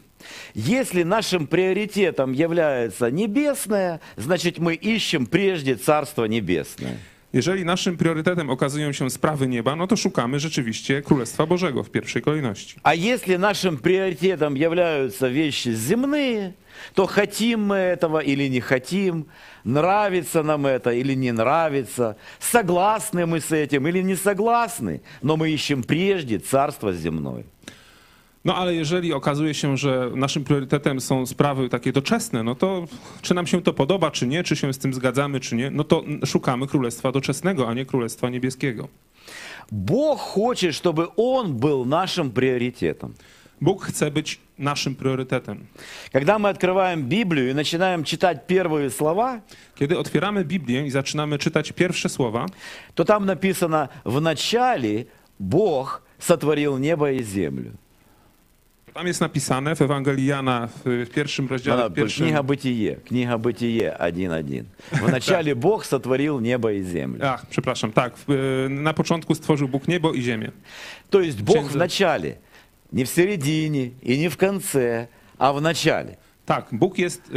Если 0.56 1.04
нашим 1.04 1.48
приоритетом 1.48 2.34
является 2.34 3.12
небесное, 3.12 4.00
значит 4.18 4.58
мы 4.60 4.74
ищем 4.74 5.26
прежде 5.26 5.76
Царство 5.76 6.26
Небесное. 6.26 6.98
Jeżeli 7.33 7.65
naszym 7.65 7.97
priorytetem 7.97 8.51
okazują 8.51 8.93
się 8.93 9.11
sprawy 9.11 9.49
nieba, 9.49 9.77
no 9.77 9.87
to 9.87 9.97
szukamy 9.97 10.41
rzeczywiście 10.41 11.03
Królestwa 11.03 11.47
Bożego 11.47 11.83
w 11.85 11.91
pierwszej 11.91 12.23
kolejności. 12.23 12.81
А 12.83 12.95
если 12.95 13.37
нашим 13.37 13.77
приоритетом 13.77 14.55
являются 14.55 15.29
вещи 15.29 15.75
земные, 15.75 16.53
то 16.95 17.07
хотим 17.07 17.67
мы 17.67 17.77
этого 17.77 18.21
или 18.21 18.49
не 18.49 18.61
хотим, 18.61 19.27
нравится 19.65 20.43
нам 20.43 20.67
это 20.67 20.91
или 20.91 21.15
не 21.15 21.33
нравится, 21.33 22.17
согласны 22.39 23.27
мы 23.27 23.41
с 23.41 23.53
этим 23.53 23.87
или 23.87 24.03
не 24.03 24.17
согласны, 24.17 25.03
но 25.23 25.37
мы 25.37 25.51
ищем 25.51 25.83
прежде 25.83 26.39
Царство 26.39 26.95
земное. 26.95 27.45
No 28.46 28.56
ale 28.56 28.76
jeżeli 28.76 29.14
okazuje 29.14 29.54
się, 29.54 29.78
że 29.78 30.12
naszym 30.16 30.44
priorytetem 30.44 31.02
są 31.02 31.26
sprawy 31.26 31.70
takie 31.70 31.92
doczesne, 31.92 32.44
no 32.44 32.56
to 32.56 32.86
czy 33.22 33.34
nam 33.34 33.48
się 33.48 33.62
to 33.62 33.74
podoba, 33.74 34.12
czy 34.12 34.28
nie, 34.28 34.44
czy 34.44 34.56
się 34.56 34.74
z 34.74 34.78
tym 34.78 34.94
zgadzamy, 34.94 35.40
czy 35.40 35.56
nie, 35.56 35.72
no 35.72 35.84
to 35.84 36.04
szukamy 36.26 36.68
Królestwa 36.68 37.12
doczesnego, 37.12 37.70
a 37.70 37.74
nie 37.74 37.86
Królestwa 37.86 38.30
niebieskiego. 38.30 38.88
Бог 39.72 40.20
хочет, 40.20 40.76
чтобы 40.76 41.08
Он 41.16 41.54
был 41.54 41.86
нашим 41.86 42.32
приоритетом. 42.32 43.14
Bóg 43.62 43.86
chce 43.86 44.12
być 44.12 44.40
naszym 44.58 44.96
priorytetem. 44.96 45.68
Когда 46.12 46.38
мы 46.38 46.50
открываем 46.50 47.04
Библию 47.04 47.50
и 47.50 47.54
начинаем 47.54 48.04
читать 48.04 48.48
первые 48.48 48.90
слова, 48.90 49.42
Kiedy 49.76 49.98
otwieramy 49.98 50.46
Biblię 50.46 50.86
i 50.86 50.92
zaczynamy 50.92 51.38
czytać 51.38 51.72
pierwsze 51.72 52.10
słowa, 52.10 52.46
то 52.96 53.06
там 53.06 53.26
написано 53.26 53.90
«В 54.06 54.22
начале 54.22 55.06
Бог 55.40 56.02
сотворил 56.20 56.78
небо 56.78 57.12
и 57.12 57.24
землю». 57.24 57.72
tam 58.94 59.08
jest 59.08 59.22
napisane 59.22 59.76
w 59.76 59.82
Ewangelii 59.82 60.26
Jana 60.26 60.68
w 60.68 61.06
w 61.06 61.10
pierwszym 61.10 61.48
rozdziale, 61.48 61.78
Надо, 61.84 61.90
w 61.90 61.94
pierwszym, 61.98 62.26
Книга 62.28 62.44
Бытие, 62.44 62.96
книга 63.06 63.38
Бытие 63.38 63.98
1.1. 64.00 64.64
Вначале 64.92 65.56
Бог 65.56 65.86
сотворил 65.86 66.40
небо 66.40 66.70
и 66.72 66.84
землю. 66.84 67.26
ach, 67.26 67.46
przepraszam, 67.50 67.92
tak, 67.92 68.14
w- 68.28 68.68
na 68.70 68.94
początku 68.94 69.36
stworzył 69.36 69.68
Bóg 69.68 69.88
niebo 69.88 70.14
i 70.14 70.22
ziemię. 70.22 70.52
То 71.10 71.22
есть 71.22 71.42
Бог 71.42 71.56
в 71.58 71.60
Księdze- 71.70 71.78
начале, 71.78 72.36
не 72.94 73.06
в 73.06 73.10
середине 73.10 73.90
и 74.04 74.18
не 74.20 74.30
в 74.30 74.38
конце, 74.38 75.08
а 75.40 75.54
в 75.54 75.62
начале. 75.62 76.16
Tak, 76.48 76.68
Bóg 76.72 76.98
jest 76.98 77.32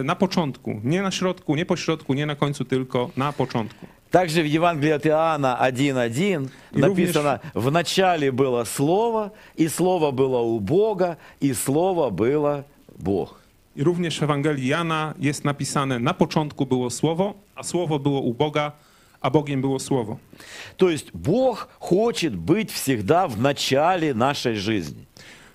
e, 0.00 0.04
na 0.04 0.16
początku, 0.16 0.80
nie 0.84 1.02
na 1.02 1.10
środku, 1.10 1.56
nie 1.56 1.66
po 1.66 1.76
środku, 1.76 2.14
nie 2.14 2.26
na 2.26 2.36
końcu, 2.36 2.64
tylko 2.64 3.10
na 3.16 3.32
początku. 3.32 3.86
Также 4.10 4.42
в 4.42 4.46
Евангелии 4.46 4.92
от 4.92 5.06
Иоанна 5.06 5.56
1.1 5.62 6.50
И 6.72 6.78
написано, 6.78 7.40
в 7.54 7.70
начале 7.70 8.32
было 8.32 8.64
Слово, 8.64 9.32
и 9.54 9.68
Слово 9.68 10.10
было 10.10 10.40
у 10.40 10.58
Бога, 10.58 11.16
и 11.40 11.54
Слово 11.54 12.10
было 12.10 12.64
Бог. 12.98 13.40
I 13.76 13.84
również 13.84 14.18
w 14.18 14.22
Ewangelii 14.22 14.66
Jana 14.66 15.14
jest 15.18 15.44
napisane, 15.44 15.98
na 15.98 16.14
początku 16.14 16.66
było 16.66 16.90
Słowo, 16.90 17.34
a 17.54 17.62
Słowo 17.62 17.98
było 17.98 18.20
u 18.20 18.34
Boga, 18.34 18.72
a 19.20 19.30
Bogiem 19.30 19.60
było 19.60 19.78
Słowo. 19.78 20.18
То 20.76 20.90
есть 20.90 21.10
Бог 21.14 21.68
хочет 21.78 22.34
быть 22.34 22.72
всегда 22.72 23.28
в 23.28 23.40
начале 23.40 24.14
нашей 24.14 24.56
жизни. 24.56 25.03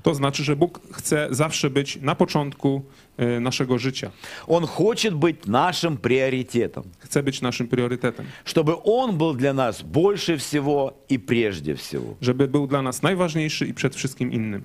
To 0.03 0.15
znaczy, 0.15 0.45
że 0.45 0.57
Bóg 0.57 0.81
chce 0.93 1.29
zawsze 1.31 1.71
być 1.71 1.97
na 2.03 2.15
początku 2.15 2.83
e, 3.19 3.41
naszego 3.41 3.79
życia. 3.79 4.11
Он 4.47 4.67
хочет 4.67 5.15
быть 5.15 5.47
нашим 5.47 5.97
приоритетом, 5.97 6.85
Chce 6.99 7.23
być 7.23 7.41
naszym 7.43 7.69
priorytetem. 7.69 8.27
чтобы 8.45 8.77
Он 8.85 9.17
был 9.19 9.35
для 9.35 9.53
нас 9.53 9.83
больше 9.83 10.37
всего 10.37 10.93
и 11.09 11.19
прежде 11.19 11.75
всего. 11.75 12.15
Żeby 12.21 12.49
był 12.49 12.67
dla 12.67 12.83
nas 12.83 13.03
najważniejszy 13.03 13.67
i 13.67 13.75
przed 13.75 13.97
wszystkim 13.97 14.33
innym. 14.33 14.63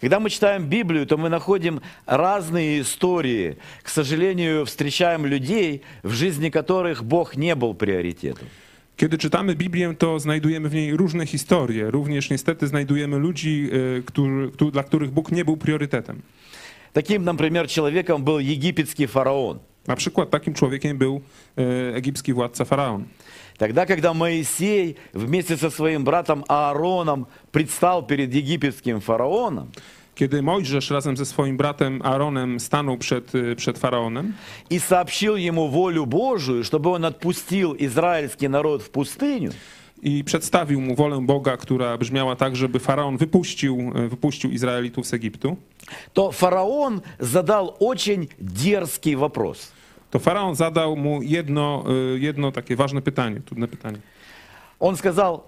Когда 0.00 0.18
мы 0.18 0.28
читаем 0.30 0.66
Библию, 0.68 1.06
то 1.06 1.16
мы 1.16 1.28
находим 1.28 1.80
разные 2.06 2.80
истории. 2.80 3.56
К 3.82 3.88
сожалению, 3.88 4.64
встречаем 4.64 5.26
людей, 5.26 5.82
в 6.02 6.10
жизни 6.10 6.50
которых 6.50 7.04
Бог 7.04 7.36
не 7.36 7.54
был 7.54 7.74
приоритетом. 7.74 8.48
Kiedy 8.97 9.17
czytamy 9.17 9.55
Biblię, 9.55 9.93
to 9.97 10.19
znajdujemy 10.19 10.69
w 10.69 10.73
niej 10.73 10.97
różne 10.97 11.25
historie. 11.25 11.91
Również 11.91 12.29
niestety 12.29 12.67
znajdujemy 12.67 13.17
ludzi, 13.17 13.69
e, 13.97 14.01
którzy, 14.01 14.51
któ- 14.51 14.71
dla 14.71 14.83
których 14.83 15.11
Bóg 15.11 15.31
nie 15.31 15.45
był 15.45 15.57
priorytetem. 15.57 16.21
Таким, 16.93 17.23
например, 17.23 17.67
человеком 17.67 18.23
был 18.23 18.39
египетский 18.39 19.07
фараон. 19.07 19.59
Na 19.87 19.95
przykład 19.95 20.29
takim 20.29 20.53
człowiekiem 20.53 20.97
był 20.97 21.21
e, 21.57 21.95
egipski 21.95 22.33
władca 22.33 22.65
faraon. 22.65 23.03
Тогда, 23.57 23.85
когда 23.85 24.13
Моисей 24.13 24.95
вместе 25.13 25.57
со 25.57 25.69
своим 25.71 26.03
братом 26.03 26.43
Аароном 26.47 27.25
предстал 27.51 28.07
перед 28.07 28.33
египетским 28.35 28.99
фараоном, 29.01 29.67
Kiedy 30.15 30.41
Mojżesz 30.41 30.89
razem 30.89 31.17
ze 31.17 31.25
swoim 31.25 31.57
bratem 31.57 32.01
Aaronem 32.03 32.59
stanął 32.59 32.97
przed, 32.97 33.35
e, 33.35 33.55
przed 33.55 33.79
faraonem 33.79 34.33
и 34.69 34.79
сообщил 34.79 35.35
ему 35.35 35.67
волю 35.67 36.05
Божию, 36.05 36.63
чтобы 36.63 36.89
он 36.89 37.05
отпустил 37.05 37.75
израильский 37.79 38.49
народ 38.49 38.83
в 38.83 38.89
пустыню, 38.89 39.51
i 40.03 40.23
przedstawił 40.23 40.81
mu 40.81 40.95
wolę 40.95 41.21
Boga, 41.21 41.57
która 41.57 41.97
brzmiała 41.97 42.35
tak, 42.35 42.55
żeby 42.55 42.79
faraon 42.79 43.17
wypuścił, 43.17 43.91
e, 43.95 44.07
wypuścił 44.07 44.51
Izraelitów 44.51 45.07
z 45.07 45.13
Egiptu, 45.13 45.57
то 46.13 46.31
фараон 46.31 47.01
задал 47.19 47.75
очень 47.79 48.27
дерзкий 48.39 49.15
вопрос. 49.15 49.71
to 50.11 50.19
faraon 50.19 50.55
zadał 50.55 50.95
mu 50.95 51.21
jedno, 51.21 51.83
e, 52.15 52.19
jedno 52.19 52.51
takie 52.51 52.75
ważne 52.75 53.01
pytanie, 53.01 53.41
trudne 53.45 53.67
pytanie. 53.67 53.97
Он 54.79 54.95
сказал, 54.95 55.43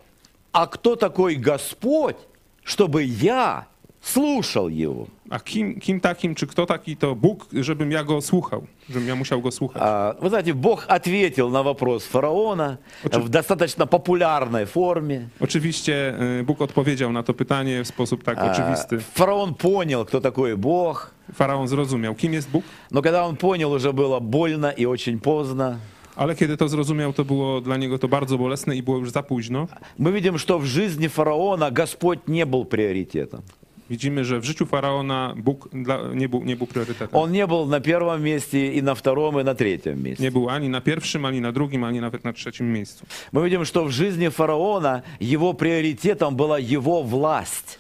а 0.52 0.68
кто 0.68 0.96
такой 0.96 1.36
Господь, 1.36 2.18
чтобы 2.64 3.04
я 3.04 3.66
слушал 4.04 4.70
его? 4.70 5.08
A 5.30 5.40
kim, 5.40 5.80
kim 5.80 6.00
takim, 6.00 6.36
czy 6.36 6.48
kto 6.48 6.66
taki 6.66 6.98
to 6.98 7.16
Bóg, 7.16 7.48
żebym 7.54 7.92
ja 7.92 8.04
go 8.04 8.22
słuchał, 8.22 8.64
żebym 8.90 9.08
ja 9.08 9.16
musiał 9.16 9.42
go 9.42 9.52
słuchać? 9.52 9.82
А, 9.86 10.16
Вы 10.22 10.30
знаете, 10.30 10.54
Бог 10.54 10.86
ответил 10.88 11.50
на 11.50 11.64
вопрос 11.64 12.04
фараона 12.06 12.78
в 13.04 13.30
достаточно 13.30 13.88
популярной 13.88 14.66
форме. 14.66 15.28
Oczywiście 15.40 16.14
e, 16.40 16.44
Bóg 16.44 16.62
odpowiedział 16.62 17.12
na 17.12 17.24
to 17.24 17.34
pytanie 17.34 17.84
w 17.84 17.88
sposób 17.88 18.24
tak 18.24 18.38
А, 18.38 18.52
oczywisty. 18.52 19.00
Фараон 19.00 19.54
понял, 19.54 20.06
кто 20.06 20.22
такой 20.22 20.56
Бог. 20.58 21.12
Faraon 21.34 21.68
zrozumiał, 21.68 22.16
kim 22.16 22.34
jest 22.34 22.50
Bóg, 22.50 22.64
Но 22.92 23.02
когда 23.02 23.28
он 23.28 23.36
понял, 23.36 23.72
уже 23.74 23.92
было 23.94 24.20
больно 24.20 24.72
и 24.72 24.86
очень 24.86 25.20
поздно. 25.20 25.78
ale 26.16 26.36
kiedy 26.36 26.58
to 26.58 26.68
zrozumiał, 26.70 27.14
to 27.14 27.26
było 27.26 27.62
dla 27.62 27.78
niego 27.78 28.00
to 28.00 28.08
bardzo 28.08 28.38
bolesne 28.38 28.76
i 28.76 28.84
było 28.84 28.98
już 28.98 29.12
za 29.12 29.24
późno. 29.24 29.68
Мы 30.00 30.12
видим, 30.12 30.38
что 30.38 30.60
в 30.60 30.66
жизни 30.66 31.08
фараона 31.08 31.72
Господь 31.72 32.20
не 32.28 32.46
был 32.46 32.66
приоритетом. 32.66 33.42
Widzimy, 33.90 34.26
że 34.26 34.40
w 34.40 34.44
życiu 34.46 34.66
faraona 34.66 35.34
Bóg 35.38 35.70
dla, 35.74 36.00
nie, 36.14 36.30
był, 36.30 36.44
nie 36.44 36.56
był 36.56 36.68
priorytetem. 36.68 37.20
Он 37.22 37.32
не 37.32 37.48
был 37.48 37.66
на 37.68 37.80
первом 37.82 38.24
месте 38.24 38.74
и 38.74 38.82
на 38.82 38.96
втором, 38.96 39.40
и 39.40 39.44
на 39.44 39.56
третьем 39.56 40.04
месте. 40.04 40.24
Nie 40.24 40.32
był 40.32 40.50
ani 40.50 40.70
na 40.70 40.82
pierwszym, 40.82 41.26
ani 41.26 41.42
na 41.42 41.52
drugim, 41.52 41.84
ani 41.84 42.00
nawet 42.02 42.24
na 42.24 42.34
trzecim 42.34 42.74
miejscu. 42.74 43.06
Мы 43.32 43.44
видим, 43.44 43.66
что 43.66 43.86
в 43.86 43.92
жизни 43.92 44.30
фараона 44.30 45.04
его 45.20 45.54
приоритетом 45.54 46.36
была 46.36 46.60
его 46.60 47.02
власть. 47.02 47.80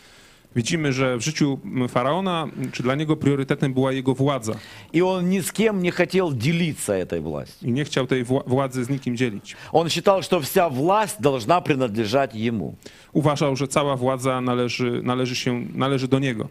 Widzimy, 0.55 0.93
że 0.93 1.17
w 1.17 1.21
życiu 1.21 1.59
faraona, 1.89 2.47
czy 2.71 2.83
dla 2.83 2.95
niego 2.95 3.15
priorytetem 3.15 3.73
była 3.73 3.91
jego 3.91 4.13
władza 4.15 4.53
И 4.93 5.01
он 5.01 5.29
ни 5.29 5.39
с 5.41 5.51
кем 5.51 5.81
не 5.83 5.91
хотел 5.91 6.33
делиться 6.33 6.93
этой 6.93 7.21
властью. 7.21 7.69
i 7.69 7.71
nie 7.71 7.85
chciał 7.85 8.07
tej 8.07 8.25
wła- 8.25 8.43
władzy 8.47 8.83
z 8.83 8.89
nikim 8.89 9.17
dzielić. 9.17 9.55
Он 9.71 9.89
считал, 9.89 10.23
что 10.23 10.39
вся 10.41 10.69
власть 10.69 11.21
должна 11.21 11.61
принадлежать 11.61 12.35
ему. 12.35 12.75
Uważał, 13.13 13.55
że 13.55 13.67
cała 13.67 13.95
władza 13.95 14.41
należy, 14.41 15.01
należy, 15.03 15.35
się, 15.35 15.65
należy 15.75 16.07
do 16.07 16.19
niego. 16.19 16.47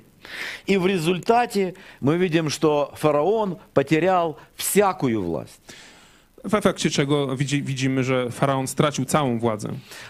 И 0.67 0.79
в 0.79 0.87
результате 0.87 1.73
мы 2.03 2.19
видим, 2.19 2.51
что 2.51 2.93
фараон 2.97 3.57
потерял 3.75 4.37
всякую 4.57 5.23
власть. 5.23 5.61
W 6.49 6.55
efekcie 6.55 6.91
czego 6.91 7.37
widzi, 7.37 7.63
widzimy, 7.63 8.05
że 8.05 8.31
faraon 8.31 8.67
stracił 8.67 9.05
całą 9.05 9.39
władzę. 9.39 9.69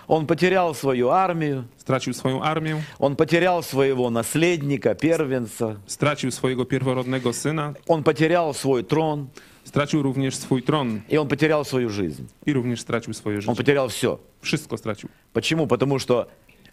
Он 0.09 0.27
потерял 0.27 0.75
свою 0.75 1.11
армию, 1.11 1.65
Stracił 1.77 2.13
swoją 2.15 2.43
armię, 2.43 2.83
он 2.99 3.17
потерял 3.17 3.63
своего 3.63 4.11
наследника, 4.11 4.95
первенца, 4.95 5.77
stracił 5.87 6.31
swojego 6.31 6.65
pierworodnego 6.65 7.33
syna, 7.33 7.75
он 7.89 8.03
потерял 8.03 8.55
свой 8.55 8.85
трон, 8.85 9.27
stracił 9.65 10.03
również 10.03 10.37
swój 10.37 10.63
tron 10.63 11.01
и 11.11 11.17
он 11.19 11.29
потерял 11.29 11.65
свою 11.65 11.89
жизнь. 11.91 12.23
i 12.47 12.53
również 12.53 12.81
stracił 12.81 13.15
swoje 13.15 13.37
Он 13.37 13.41
życie. 13.43 13.55
потерял 13.57 13.89
все. 13.89 14.17
Wszystko 14.43 14.77
stracił. 14.77 15.09
Почему? 15.33 15.67
Потому 15.67 15.99
что 15.99 16.27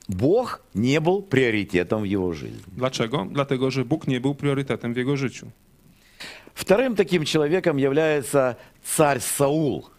Бог 0.09 0.59
не 0.75 0.99
был 0.99 1.21
приоритетом 1.21 2.01
в 2.01 2.05
его 2.05 2.33
жизни. 2.33 2.59
Dlaczego? 2.77 3.27
Dlatego, 3.31 3.71
że 3.71 3.85
Bóg 3.85 4.07
nie 4.07 4.19
był 4.21 4.35
priorytetem 4.35 4.93
w 4.93 4.97
jego 4.97 5.17
życiu. 5.17 5.47
Вторым 6.54 6.94
таким 6.96 7.24
человеком 7.24 7.76
является 7.76 8.56
царь 8.84 9.20
Саул. 9.20 9.90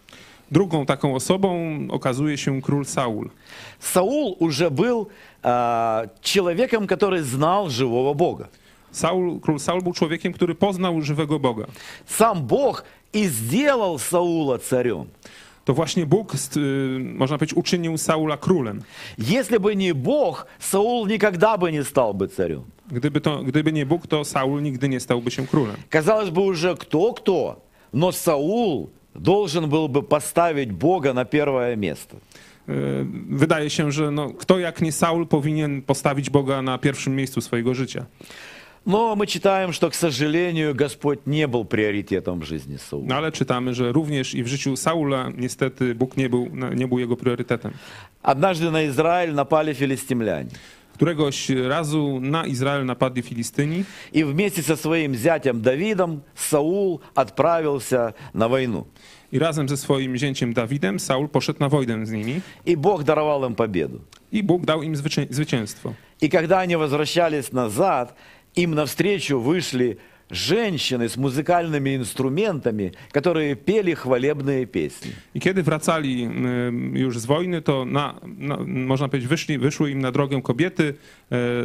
Drugą 0.51 0.85
taką 0.85 1.15
osobą 1.15 1.77
okazuje 1.89 2.37
się 2.37 2.61
król 2.61 2.85
Saul. 2.85 3.29
Саул 3.79 4.35
уже 4.39 4.69
был 4.69 5.07
а, 5.43 6.07
человеком, 6.21 6.87
который 6.87 7.21
знал 7.21 7.69
живого 7.69 8.13
Бога. 8.13 8.49
Saul, 8.91 9.39
król 9.39 9.59
Saul 9.59 9.81
był 9.81 9.93
człowiekiem, 9.93 10.33
który 10.33 10.55
poznał 10.55 11.01
żywego 11.01 11.39
Boga. 11.39 11.65
Сам 12.05 12.43
Бог 12.43 12.83
и 13.13 13.27
сделал 13.27 13.99
Саула 13.99 14.57
царем. 14.57 15.05
To 15.65 15.73
właśnie 15.73 16.05
Bóg, 16.05 16.33
y, 16.57 16.99
można 16.99 17.37
powiedzieć, 17.37 17.57
uczynił 17.57 17.97
Saula 17.97 18.37
królem. 18.37 18.81
Если 19.17 19.57
бы 19.57 19.75
не 19.75 19.93
Бог, 19.93 20.45
Саул 20.59 21.07
никогда 21.07 21.57
бы 21.57 21.71
не 21.71 21.83
стал 21.83 22.13
бы 22.13 22.27
царем. 22.27 22.63
Gdyby, 22.90 23.20
to, 23.20 23.42
gdyby 23.42 23.72
nie 23.72 23.86
Bóg, 23.86 24.06
to 24.06 24.24
Saul 24.24 24.62
nigdy 24.62 24.88
nie 24.88 25.00
stałby 25.00 25.30
się 25.30 25.46
królem. 25.46 25.76
Казалось 25.90 26.30
бы, 26.30 26.40
уже 26.40 26.74
кто-кто, 26.76 27.62
но 27.92 28.12
Саул 28.12 28.90
должен 29.14 29.68
был 29.68 29.88
бы 29.88 30.02
поставить 30.02 30.72
Бога 30.72 31.12
на 31.12 31.24
первое 31.24 31.76
место. 31.76 32.16
Y, 32.68 33.06
Wydaje 33.30 33.70
się, 33.70 33.92
że 33.92 34.10
no, 34.10 34.30
kto 34.30 34.58
jak 34.58 34.82
nie 34.82 34.92
Saul 34.92 35.26
powinien 35.26 35.82
postawić 35.82 36.30
Boga 36.30 36.62
na 36.62 36.78
pierwszym 36.78 37.16
miejscu 37.16 37.40
swojego 37.40 37.74
życia. 37.74 38.06
Но 38.86 39.16
мы 39.16 39.26
читаем, 39.26 39.72
что, 39.72 39.90
к 39.90 39.94
сожалению, 39.94 40.72
Господь 40.72 41.26
не 41.26 41.48
был 41.48 41.64
приоритетом 41.64 42.40
в 42.40 42.44
жизни 42.44 42.76
Саула. 42.76 43.06
No 43.08 43.14
ale 43.16 43.32
czytamy, 43.32 43.74
że 43.74 43.92
również 43.92 44.34
i 44.34 44.42
w 44.42 44.46
życiu 44.46 44.76
Saula 44.76 45.30
niestety 45.36 45.94
Bóg 45.94 46.16
nie 46.16 46.28
był, 46.28 46.48
nie 46.74 46.88
był 46.88 46.98
jego 46.98 47.16
priorytetem. 47.16 47.72
Однажды 48.22 48.70
на 48.70 48.86
Израиль 48.86 49.34
напали 49.34 49.74
филистимляне. 49.74 50.50
Któregoś 51.01 51.49
razu 51.67 52.19
na 52.21 52.45
Izrael 52.45 52.85
napadli 52.85 53.21
Filistyni 53.21 53.83
И 54.13 54.23
вместе 54.23 54.61
со 54.61 54.75
своим 54.77 55.15
зятем 55.15 55.61
Давидом 55.61 56.21
Саул 56.35 57.01
отправился 57.15 58.13
на 58.33 58.47
войну. 58.47 58.85
i 59.31 59.39
razem 59.39 59.69
ze 59.69 59.77
swoim 59.77 60.17
zięciem 60.17 60.53
Dawidem 60.53 60.99
Saul 60.99 61.27
poszedł 61.27 61.59
na 61.59 61.69
wojnę 61.69 62.05
z 62.05 62.11
nimi 62.11 62.41
И 62.65 62.75
Бог 62.77 63.03
даровал 63.03 63.45
им 63.45 63.55
победу. 63.55 63.99
Bóg 64.43 64.65
dał 64.65 64.83
im 64.83 64.95
zwycię- 64.95 65.27
zwycięstwo. 65.29 65.93
И 66.21 66.29
когда 66.29 66.59
они 66.59 66.75
возвращались 66.77 67.51
назад, 67.51 68.13
им 68.55 68.75
навстречу 68.75 69.39
вышли 69.41 69.97
женщины 70.31 71.09
с 71.09 71.17
музыкальными 71.17 71.95
инструментами, 71.95 72.93
которые 73.11 73.55
пели 73.55 73.93
хвалебные 73.93 74.65
песни. 74.65 75.11
I 75.33 75.39
kiedy 75.39 75.63
wracali 75.63 76.23
y, 76.95 76.99
już 76.99 77.19
z 77.19 77.25
wojny, 77.25 77.61
to 77.61 77.85
na, 77.85 78.15
na, 78.37 78.57
można 78.65 79.07
powiedzieć, 79.09 79.29
wyszli, 79.29 79.57
wyszły 79.57 79.91
im 79.91 79.99
na 79.99 80.11
drogę 80.11 80.41
kobiety 80.41 80.83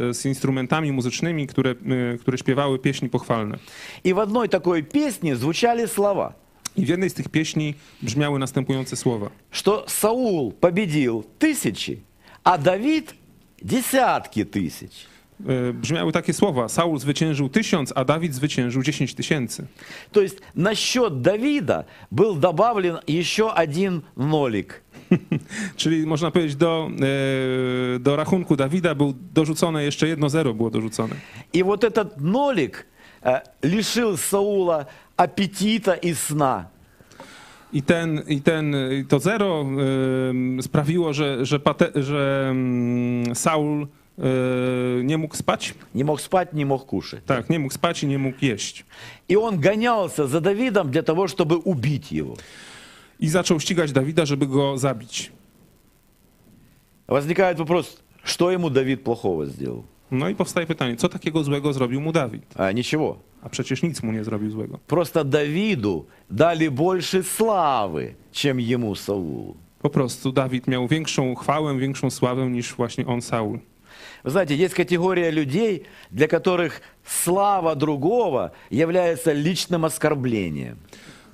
y, 0.09 0.13
z 0.13 0.25
instrumentami 0.25 0.91
muzycznymi, 0.91 1.47
które, 1.47 1.71
y, 2.15 2.17
które 2.17 2.37
śpiewały 2.37 2.79
pieśni 2.79 3.09
pochwalne. 3.09 3.57
И 4.03 4.13
в 4.13 4.19
одной 4.19 4.49
такой 4.49 4.83
песне 4.83 5.35
звучали 5.35 5.87
слова, 5.87 6.33
I 6.77 6.85
w 6.85 6.89
jednej 6.89 7.09
z 7.09 7.13
tych 7.13 7.29
pieśni 7.29 7.73
brzmiały 8.01 8.39
następujące 8.39 8.95
słowa. 8.95 9.29
что 9.51 9.85
Саул 9.87 10.51
победил 10.51 11.25
тысячи, 11.39 11.99
а 12.43 12.57
Давид 12.57 13.15
десятки 13.61 14.43
тысяч. 14.43 15.07
Y, 15.50 15.72
Brzmiały 15.74 16.12
takie 16.12 16.32
słowa. 16.32 16.68
Saul 16.68 16.98
zwyciężył 16.98 17.48
tysiąc, 17.48 17.92
a 17.96 18.04
Dawid 18.04 18.34
zwyciężył 18.34 18.82
dziesięć 18.82 19.14
tysięcy. 19.14 19.66
То 20.12 20.22
есть 20.22 20.40
на 20.54 20.74
счет 20.74 21.20
Давида 21.20 21.84
был 22.10 22.36
добавлен 22.36 22.98
еще 23.06 23.50
один 23.50 24.02
нолик. 24.16 24.82
Czyli 25.76 26.06
można 26.06 26.30
powiedzieć, 26.30 26.56
do, 26.56 26.90
y, 27.96 27.98
do 27.98 28.16
rachunku 28.16 28.56
Dawida 28.56 28.94
był 28.94 29.14
dorzucone 29.34 29.84
jeszcze 29.84 30.08
jedno 30.08 30.28
zero 30.28 30.54
było 30.54 30.70
dorzucone. 30.70 31.14
И 31.52 31.62
вот 31.62 31.84
этот 31.84 32.20
нолик 32.20 32.86
э, 33.22 33.40
лишил 33.62 34.16
Саула 34.16 34.86
аппетита 35.16 35.94
и 35.94 36.14
сна. 36.14 36.68
I, 37.72 37.82
ten, 37.82 38.22
i 38.28 38.40
ten, 38.40 38.74
to 39.08 39.18
zero 39.18 39.66
y, 40.58 40.62
sprawiło, 40.62 41.12
że, 41.12 41.46
że, 41.46 41.60
pate, 41.60 41.90
że 41.94 42.48
mm, 42.50 43.34
Saul 43.34 43.86
e, 44.18 45.04
nie 45.04 45.18
mógł 45.18 45.36
spać. 45.36 45.74
Не 45.94 46.04
мог 46.04 46.20
спать, 46.20 46.52
не 46.52 46.66
мог 46.66 46.86
кушать. 46.86 47.24
Tak, 47.24 47.50
nie 47.50 47.58
mógł 47.58 47.74
spać 47.74 48.02
i 48.02 48.06
nie 48.06 48.18
mógł 48.18 48.44
jeść. 48.44 48.84
И 49.28 49.36
он 49.36 49.60
гонялся 49.60 50.26
за 50.26 50.40
Давидом 50.40 50.90
для 50.90 51.02
того, 51.02 51.26
чтобы 51.26 51.56
убить 51.56 52.12
его. 52.12 52.36
I 53.20 53.28
zaczął 53.28 53.60
ścigać 53.60 53.92
Dawida, 53.92 54.26
żeby 54.26 54.46
go 54.46 54.78
zabić. 54.78 55.32
Возникает 57.08 57.58
вопрос, 57.58 57.98
что 58.24 58.50
ему 58.50 58.70
Давид 58.70 59.04
плохого 59.04 59.46
сделал? 59.46 59.82
No 60.10 60.28
i 60.28 60.34
powstaje 60.34 60.66
pytanie, 60.66 60.96
co 60.96 61.08
takiego 61.08 61.44
złego 61.44 61.72
zrobił 61.72 62.00
mu 62.00 62.12
Dawid? 62.12 62.42
А, 62.56 62.72
ничего. 62.72 63.16
A 63.42 63.48
przecież 63.48 63.82
nic 63.82 64.02
mu 64.02 64.12
nie 64.12 64.24
zrobił 64.24 64.50
złego. 64.50 64.78
Просто 64.86 65.24
Давиду 65.24 66.06
дали 66.30 66.68
больше 66.68 67.22
славы, 67.22 68.14
чем 68.32 68.58
ему 68.58 68.94
Саулу. 68.94 69.56
Po 69.82 69.90
prostu 69.90 70.32
Dawid 70.32 70.66
miał 70.66 70.88
większą 70.88 71.34
chwałę, 71.34 71.78
większą 71.78 72.10
sławę 72.10 72.50
niż 72.50 72.74
właśnie 72.74 73.06
on 73.06 73.22
Saul. 73.22 73.58
Вы 74.24 74.30
знаете, 74.30 74.54
есть 74.54 74.74
категория 74.74 75.30
людей, 75.30 75.86
для 76.10 76.28
которых 76.28 76.80
слава 77.04 77.74
другого 77.74 78.52
является 78.70 79.32
личным 79.32 79.84
оскорблением. 79.84 80.78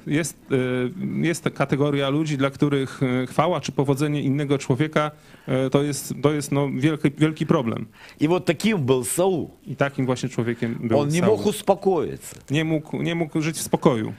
Jest, 0.07 0.36
e, 0.51 0.90
jest 1.26 1.44
ta 1.44 1.51
kategoria 1.51 2.09
ludzi, 2.09 2.38
dla 2.38 2.51
których 2.51 3.01
e, 3.03 3.26
chwała 3.26 3.61
czy 3.61 3.72
powodzenie 3.72 4.22
innego 4.22 4.59
człowieka 4.59 5.11
e, 5.49 5.70
to 5.70 5.82
jest, 5.82 6.14
to 6.22 6.32
jest 6.32 6.53
no, 6.53 6.68
wielki, 6.72 7.11
wielki 7.18 7.46
problem. 7.46 7.86
И 8.20 8.28
вот 8.28 8.44
таким 8.44 8.78
был 8.86 9.05
Саул. 9.05 9.51
I 9.66 9.76
takim 9.76 10.07
właśnie 10.07 10.28
człowiekiem 10.28 10.74
był 10.80 10.99
Он 10.99 11.09
не 11.09 11.20
Saul. 11.20 11.30
мог 11.30 11.46
успокоиться. 11.46 12.36
Nie 12.51 12.64
mógł, 12.64 13.03
nie 13.03 13.14
mógł 13.14 13.40
żyć 13.40 13.57
w 13.57 13.62
spokoju. 13.62 14.12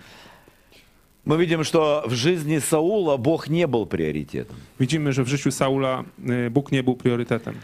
Мы 1.25 1.38
видим, 1.38 1.63
что 1.63 2.03
в 2.07 2.13
жизни 2.13 2.59
Саула 2.59 3.17
Бог 3.17 3.49
не 3.49 3.67
был 3.67 3.86
приоритетом. 3.86 4.55
Widzimy, 4.80 5.13
że 5.13 5.23
w 5.23 5.27
życiu 5.27 5.51
Saula 5.51 6.03
e, 6.30 6.49
Bóg 6.49 6.71
nie 6.71 6.84
był 6.84 6.95
priorytetem. 6.95 7.55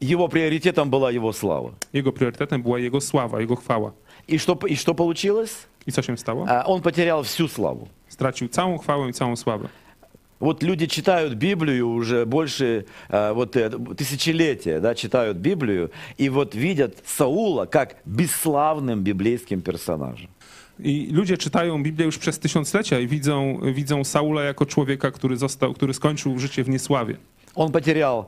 Его 0.00 0.28
приоритетом 0.28 0.90
была 0.90 1.10
его 1.10 1.32
слава. 1.32 1.74
Jego 1.92 2.12
priorytetem 2.12 2.62
była 2.62 2.78
jego 2.78 3.00
sława, 3.00 3.40
jego 3.40 3.56
chwała. 3.56 3.92
И 4.28 4.38
что, 4.38 4.58
и 4.66 4.76
что 4.76 4.94
получилось? 4.94 5.66
Co 5.92 6.02
się 6.02 6.16
stało? 6.16 6.46
А, 6.48 6.64
Он 6.66 6.82
потерял 6.82 7.22
всю 7.22 7.48
славу. 7.48 7.88
Stracił 8.08 8.48
całą 8.48 8.78
chwałę 8.78 9.08
i 9.08 9.12
całą 9.12 9.36
sławę. 9.36 9.68
Вот 10.40 10.62
люди 10.62 10.86
читают 10.86 11.34
Библию 11.34 11.88
уже 11.88 12.24
больше 12.24 12.84
а, 13.08 13.32
вот, 13.32 13.56
э, 13.56 13.70
тысячелетия, 13.96 14.80
да, 14.80 14.94
читают 14.94 15.38
Библию, 15.38 15.90
и 16.16 16.28
вот 16.28 16.54
видят 16.54 16.96
Саула 17.04 17.66
как 17.66 17.96
бесславным 18.04 19.02
библейским 19.02 19.62
персонажем. 19.62 20.28
I 20.78 21.08
ludzie 21.12 21.36
czytają 21.36 21.82
Biblię 21.82 22.04
już 22.04 22.18
przez 22.18 22.38
tysiąclecia 22.38 23.00
i 23.00 23.06
widzą, 23.06 23.60
widzą 23.74 24.04
Saula 24.04 24.42
jako 24.42 24.66
człowieka, 24.66 25.10
który, 25.10 25.36
został, 25.36 25.74
który 25.74 25.94
skończył 25.94 26.38
życie 26.38 26.64
w 26.64 26.68
niesławie. 26.68 27.16
Он 27.54 27.72
потерял 27.72 28.26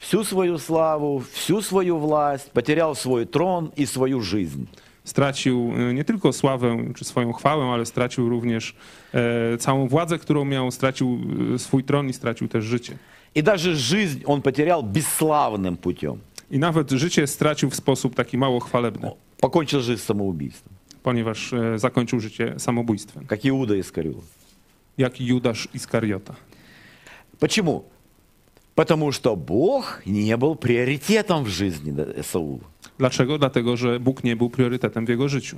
всю 0.00 0.24
свою 0.24 0.58
славу, 0.58 1.22
всю 1.32 1.62
свою 1.62 1.98
власть, 1.98 2.50
потерял 2.52 2.94
свой 2.94 3.24
трон 3.24 3.72
и 3.76 3.86
свою 3.86 4.20
жизнь. 4.20 4.66
Stracił 5.04 5.72
e, 5.76 5.94
nie 5.94 6.04
tylko 6.04 6.32
sławę 6.32 6.76
czy 6.94 7.04
swoją 7.04 7.32
chwałę, 7.32 7.64
ale 7.64 7.86
stracił 7.86 8.28
również 8.28 8.74
e, 9.14 9.58
całą 9.58 9.88
władzę, 9.88 10.18
którą 10.18 10.44
miał, 10.44 10.70
stracił 10.70 11.18
e, 11.54 11.58
swój 11.58 11.84
tron 11.84 12.08
i 12.08 12.12
stracił 12.12 12.48
też 12.48 12.64
życie. 12.64 12.96
И 13.34 13.42
даже 13.42 13.74
жизнь 13.74 14.22
он 14.26 14.42
потерял 14.42 14.82
бесславным 14.82 15.76
путем. 15.76 16.18
I 16.50 16.58
nawet 16.58 16.90
życie 16.90 17.26
stracił 17.26 17.70
w 17.70 17.74
sposób 17.74 18.14
taki 18.14 18.38
mało 18.38 18.60
chwalebny, 18.60 19.10
Покончил 19.40 19.80
жизнь 19.80 20.02
самоубийством, 20.02 20.74
ponieważ 21.02 21.52
e, 21.52 21.78
zakończył 21.78 22.20
życie 22.20 22.54
samobójstwem, 22.58 23.26
как 23.26 23.44
Иуда 23.46 23.76
Искариот. 23.76 24.24
jak 24.98 25.20
Judasz 25.20 25.68
Iskariota. 25.74 26.34
Почему? 27.40 27.84
Потому 28.81 29.11
что 29.11 29.35
Бог 29.35 30.01
не 30.05 30.35
был 30.37 30.55
приоритетом 30.55 31.43
в 31.43 31.49
жизни 31.49 31.93
Саула. 32.23 32.63
Dlaczego? 32.97 33.37
Dlatego, 33.37 33.77
że 33.77 33.99
Bóg 33.99 34.23
nie 34.23 34.35
był 34.35 34.49
priorytetem 34.49 35.05
w 35.05 35.09
jego 35.09 35.29
życiu. 35.29 35.57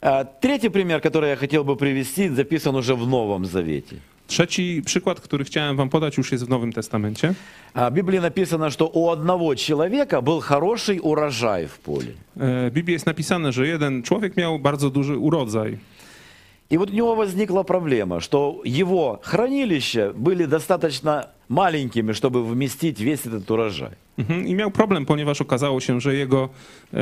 А, 0.00 0.24
Третий 0.24 0.70
пример, 0.70 1.00
который 1.00 1.28
я 1.28 1.36
хотел 1.36 1.64
бы 1.64 1.76
привести, 1.76 2.28
записан 2.28 2.74
уже 2.76 2.94
в 2.96 3.06
Новом 3.08 3.46
Завете. 3.46 3.96
Trzeci 4.26 4.82
przykład, 4.84 5.20
który 5.20 5.44
chciałem 5.44 5.76
wam 5.76 5.88
podać, 5.88 6.16
już 6.18 6.32
jest 6.32 6.44
w 6.46 6.48
Nowym 6.48 6.72
Testamencie. 6.72 7.34
А, 7.74 7.90
В 7.90 7.94
Библии 7.94 8.18
написано, 8.20 8.70
что 8.70 8.88
у 8.92 9.10
одного 9.10 9.54
человека 9.54 10.20
был 10.20 10.40
хороший 10.40 10.98
урожай 11.02 11.66
в 11.66 11.78
поле. 11.78 12.12
E, 12.40 12.70
W 12.70 12.74
Biblii 12.74 12.92
jest 12.92 13.06
napisane, 13.06 13.52
że 13.52 13.66
jeden 13.66 14.02
człowiek 14.02 14.36
miał 14.36 14.58
bardzo 14.58 14.90
duży 14.90 15.16
urodzaj. 15.18 15.78
И 16.70 16.78
вот 16.78 16.90
у 16.90 16.94
него 16.94 17.14
возникла 17.14 17.62
проблема, 17.62 18.20
что 18.20 18.60
его 18.64 19.20
хранилища 19.22 20.12
были 20.14 20.46
достаточно 20.46 21.28
маленькими, 21.49 22.13
чтобы 22.13 22.43
вместить 22.43 22.99
весь 22.99 23.25
этот 23.25 23.51
урожай. 23.51 23.91
Mhm. 24.17 24.47
I 24.47 24.55
miał 24.55 24.71
problem, 24.71 25.05
ponieważ 25.05 25.41
okazało 25.41 25.79
się, 25.79 26.01
że 26.01 26.15
jego 26.15 26.49
e, 26.93 26.97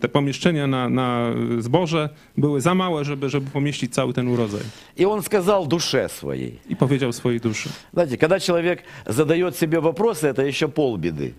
te 0.00 0.08
pomieszczenia 0.08 0.66
na, 0.66 0.88
na 0.88 1.32
zboże 1.58 2.08
były 2.36 2.60
za 2.60 2.74
małe, 2.74 3.04
żeby, 3.04 3.28
żeby 3.28 3.50
pomieścić 3.50 3.94
cały 3.94 4.12
ten 4.12 4.28
urodzaj. 4.28 4.62
И 4.96 5.06
он 5.06 5.22
сказал 5.22 5.66
душе 5.66 6.08
своей. 6.08 6.58
I 6.68 6.76
powiedział 6.76 7.12
swojej 7.12 7.40
duszy. 7.40 7.68
Знаете, 7.92 8.16
когда 8.16 8.40
человек 8.40 8.82
задает 9.06 9.56
себе 9.56 9.80
вопросы, 9.80 10.26
это 10.26 10.42
еще 10.42 10.68
полбеды. 10.68 11.34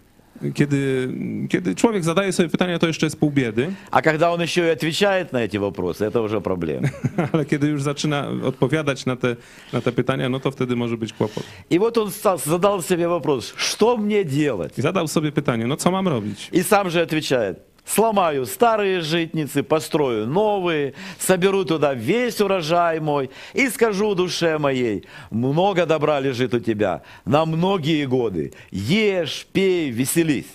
Kiedy, 0.54 1.10
kiedy 1.50 1.76
człowiek 1.76 2.04
zadaje 2.04 2.32
sobie 2.34 2.50
pytania, 2.50 2.80
to 2.80 2.88
jeszcze 2.88 3.06
jest 3.06 3.20
pół 3.20 3.32
biedy, 3.32 3.72
А 3.92 4.02
когда 4.02 4.32
он 4.32 4.42
еще 4.42 4.68
и 4.68 4.70
отвечает 4.70 5.34
на 5.34 5.38
эти 5.44 5.58
вопросы, 5.58 6.06
это 6.06 6.22
уже 6.22 6.42
проблема. 6.42 6.88
ale 7.34 7.46
kiedy 7.46 7.68
już 7.68 7.82
zaczyna 7.84 8.28
odpowiadać 8.46 9.06
na 9.06 9.16
te, 9.16 9.36
na 9.74 9.82
te 9.82 9.92
pytania, 9.92 10.30
no 10.30 10.40
to 10.40 10.52
wtedy 10.52 10.76
może 10.76 10.98
być 10.98 11.14
kłopot. 11.14 11.44
И 11.70 11.80
вот 11.80 11.98
он 11.98 12.08
стал- 12.12 12.38
задал 12.46 12.82
себе 12.84 13.08
вопрос, 13.08 13.54
что 13.58 13.98
мне 13.98 14.26
делать? 14.26 14.78
I 14.78 14.82
zadał 14.82 15.08
sobie 15.08 15.32
pytanie, 15.32 15.68
no 15.68 15.76
co 15.78 15.92
mam 15.92 16.08
robić? 16.08 16.50
И 16.54 16.64
сам 16.64 16.90
же 16.90 17.02
отвечает, 17.02 17.58
сломаю 17.88 18.46
старые 18.46 19.02
житницы, 19.02 19.64
построю 19.64 20.28
новые, 20.28 20.94
соберу 21.20 21.66
туда 21.66 21.94
весь 21.94 22.42
урожай 22.42 23.00
мой 23.00 23.30
и 23.54 23.70
скажу 23.70 24.14
душе 24.14 24.58
моей, 24.58 25.06
много 25.32 25.86
добра 25.86 26.20
лежит 26.20 26.54
у 26.54 26.60
тебя 26.60 27.02
на 27.26 27.46
многие 27.46 28.06
годы, 28.06 28.54
ешь, 28.72 29.48
пей, 29.52 29.92
веселись. 29.92 30.46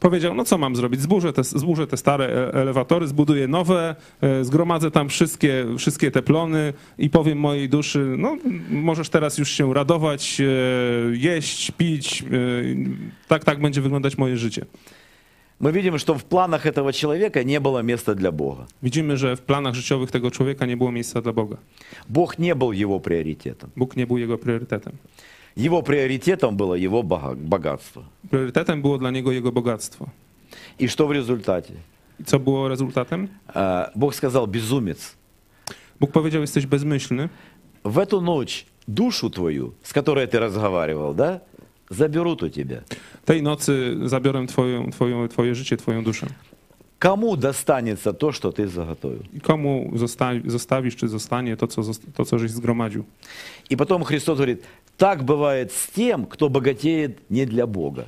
Powiedział, 0.00 0.34
no 0.34 0.44
co 0.44 0.58
mam 0.58 0.76
zrobić? 0.76 1.00
Zburzę 1.00 1.32
te, 1.32 1.44
zburzę 1.44 1.86
te 1.86 1.96
stare 1.96 2.24
e- 2.24 2.54
elewatory, 2.54 3.06
zbuduję 3.06 3.48
nowe, 3.48 3.96
e, 4.20 4.44
zgromadzę 4.44 4.90
tam 4.90 5.08
wszystkie, 5.08 5.66
wszystkie 5.78 6.10
te 6.10 6.22
plony 6.22 6.72
i 6.98 7.10
powiem 7.10 7.38
mojej 7.38 7.68
duszy, 7.68 8.14
no 8.18 8.36
możesz 8.70 9.08
teraz 9.08 9.38
już 9.38 9.50
się 9.50 9.74
radować, 9.74 10.40
e, 10.40 10.44
jeść, 11.12 11.70
pić, 11.70 12.22
e, 12.22 12.26
tak, 13.28 13.44
tak 13.44 13.60
będzie 13.60 13.80
wyglądać 13.80 14.18
moje 14.18 14.36
życie. 14.36 14.66
Мы 15.63 15.71
видим, 15.71 15.97
что 15.97 16.13
в 16.13 16.25
планах 16.25 16.65
этого 16.65 16.91
человека 16.91 17.41
не 17.45 17.57
было 17.57 17.81
места 17.83 18.15
для 18.15 18.31
Бога. 18.31 18.67
Widzimy, 18.81 19.17
że 19.17 19.35
w 19.35 19.41
planach 19.41 19.73
życiowych 19.75 20.11
tego 20.11 20.31
człowieka 20.31 20.65
nie 20.65 20.77
było 20.77 20.91
miejsca 20.91 21.21
dla 21.21 21.31
Boga. 21.33 21.57
Бог 22.09 22.37
не 22.39 22.53
был 22.55 22.71
его 22.83 22.99
приоритетом. 22.99 23.69
Bóg 23.75 23.95
nie 23.95 24.05
był 24.07 24.17
jego 24.17 24.37
priorytetem. 24.37 24.93
Его 25.55 25.81
приоритетом 25.81 26.57
было 26.57 26.75
его 26.85 27.03
бога- 27.03 27.35
богатство. 27.35 28.03
Priorytetem 28.31 28.81
było 28.81 28.97
dla 28.97 29.11
niego 29.11 29.31
jego 29.31 29.51
bogactwo. 29.51 30.05
И 30.79 30.87
что 30.87 31.07
в 31.07 31.11
результате? 31.13 31.73
I 32.19 32.23
co 32.25 32.39
było 32.39 32.67
rezultatem? 32.67 33.27
А, 33.47 33.89
Бог 33.95 34.15
сказал, 34.15 34.47
безумец, 34.47 35.15
Bóg 35.99 36.11
powiedział, 36.11 36.41
jesteś 36.41 36.65
bezmyślny. 36.65 37.29
в 37.83 37.97
эту 37.99 38.21
ночь 38.21 38.65
душу 38.87 39.29
твою, 39.29 39.73
с 39.83 39.93
которой 39.93 40.27
ты 40.27 40.39
разговаривал, 40.39 41.13
да, 41.15 41.39
заберут 41.92 42.42
у 42.42 42.48
тебя. 42.48 42.76
Tej 43.24 43.42
nocy 43.42 43.96
zabiorę 44.04 44.46
twoją, 44.46 44.90
twoją, 44.90 45.28
twoje 45.28 45.54
życie, 45.54 45.76
twoją 45.76 46.04
duszę. 46.04 46.26
Кому 46.98 47.36
достанется 47.36 48.12
то, 48.12 48.32
что 48.32 48.50
ты 48.52 48.66
заготовил? 48.66 49.22
I 49.34 49.40
komu 49.40 49.90
zosta- 49.94 50.50
zostawisz, 50.50 50.96
czy 50.96 51.08
zostanie 51.08 51.56
to 51.56 51.66
co, 51.66 51.82
zost- 51.82 52.06
to, 52.14 52.24
co 52.24 52.38
żeś 52.38 52.50
zgromadził? 52.50 53.04
И 53.70 53.76
потом 53.76 54.04
Христос 54.04 54.38
говорит, 54.38 54.62
так 54.96 55.22
бывает 55.22 55.70
с 55.72 55.86
тем, 55.90 56.26
кто 56.26 56.48
богатеет 56.50 57.30
не 57.30 57.46
для 57.46 57.66
Бога. 57.66 58.04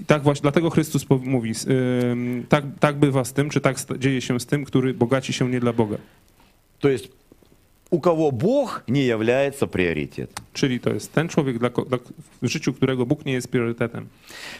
I 0.00 0.04
tak 0.04 0.22
właśnie, 0.22 0.42
dlatego 0.42 0.70
Chrystus 0.70 1.04
po- 1.04 1.18
mówi, 1.18 1.50
s- 1.50 1.66
ym, 2.12 2.44
tak, 2.48 2.64
tak 2.80 2.96
bywa 2.98 3.24
z 3.24 3.32
tym, 3.32 3.50
czy 3.50 3.60
tak 3.60 3.80
sta- 3.80 3.98
dzieje 3.98 4.20
się 4.20 4.40
z 4.40 4.46
tym, 4.46 4.64
który 4.64 4.94
bogaci 4.94 5.32
się 5.32 5.50
nie 5.50 5.60
dla 5.60 5.72
Boga. 5.72 5.96
То 6.80 6.88
есть 6.88 7.08
у 7.91 7.99
кого 7.99 8.31
Бог 8.31 8.83
не 8.87 9.01
является 9.05 9.67
приоритетом. 9.67 10.45
Czyli 10.53 10.79
to 10.79 10.89
jest 10.89 11.13
ten 11.13 11.27
człowiek, 11.29 11.57
dla, 11.59 11.69
ko- 11.69 11.85
dla, 11.85 11.97
w 12.41 12.47
życiu 12.47 12.73
którego 12.73 13.05
Bóg 13.05 13.25
nie 13.25 13.33
jest 13.33 13.47
priorytetem. 13.47 14.07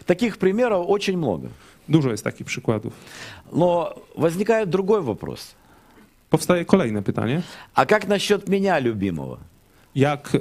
Таких 0.06 0.38
примеров 0.38 0.86
очень 0.90 1.18
много. 1.18 1.48
Dużo 1.90 2.12
jest 2.12 2.24
takich 2.24 2.48
przykładów. 2.48 2.94
Но 3.54 3.94
возникает 4.16 4.70
другой 4.70 5.02
вопрос. 5.02 5.56
Powstaje 6.30 6.66
kolejne 6.66 7.02
pytanie. 7.02 7.42
А 7.76 7.86
как 7.86 8.08
насчет 8.08 8.50
меня, 8.50 8.80
любимого? 8.80 9.38
Jak, 9.96 10.36
e, 10.36 10.40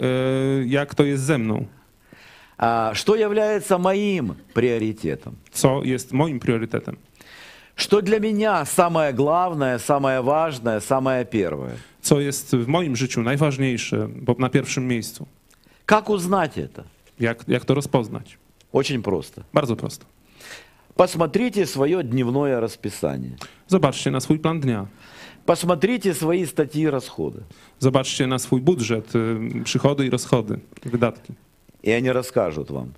jak 0.67 0.95
to 0.95 1.05
jest 1.05 1.25
ze 1.25 1.39
mną? 1.39 1.65
А, 2.59 2.93
что 2.95 3.17
является 3.17 3.79
моим 3.79 4.35
приоритетом? 4.55 5.35
Co 5.51 5.83
jest 5.85 6.13
moim 6.13 6.39
priorytetem? 6.41 6.97
Что 7.81 8.03
для 8.03 8.21
меня 8.21 8.67
самое 8.67 9.13
главное, 9.13 9.79
самое 9.79 10.21
важное, 10.21 10.81
самое 10.81 11.25
первое? 11.25 11.77
Co 12.03 12.21
jest 12.21 12.57
w 12.57 12.67
moim 12.67 12.97
życiu 12.97 13.23
najważniejsze, 13.23 14.09
bo 14.23 14.35
na 14.39 14.49
pierwszym 14.49 14.89
miejscu? 14.89 15.27
Как 15.87 16.11
узнать 16.11 16.59
это? 16.59 16.83
Jak, 17.21 17.45
jak 17.49 17.65
to 17.65 17.75
rozpoznać? 17.75 18.39
Очень 18.73 19.03
просто. 19.03 19.43
Bardzo 19.55 19.77
prosto. 19.77 20.07
Посмотрите 20.97 21.67
свое 21.67 22.03
дневное 22.03 22.61
расписание. 22.61 23.37
Zobaczcie 23.69 24.11
na 24.11 24.21
swój 24.21 24.39
plan 24.39 24.61
dnia. 24.61 24.87
Посмотрите 25.47 26.15
свои 26.15 26.47
статьи 26.47 26.83
и 26.83 26.91
расходы. 26.91 27.43
Zobaczcie 27.79 28.27
na 28.27 28.39
swój 28.39 28.61
budżet, 28.61 29.15
y, 29.17 29.65
przychody 29.65 30.07
i 30.07 30.11
rozchody, 30.11 30.59
wydatki. 30.85 31.33
И 31.83 31.91
они 31.93 32.13
расскажут 32.13 32.71
вам, 32.71 32.93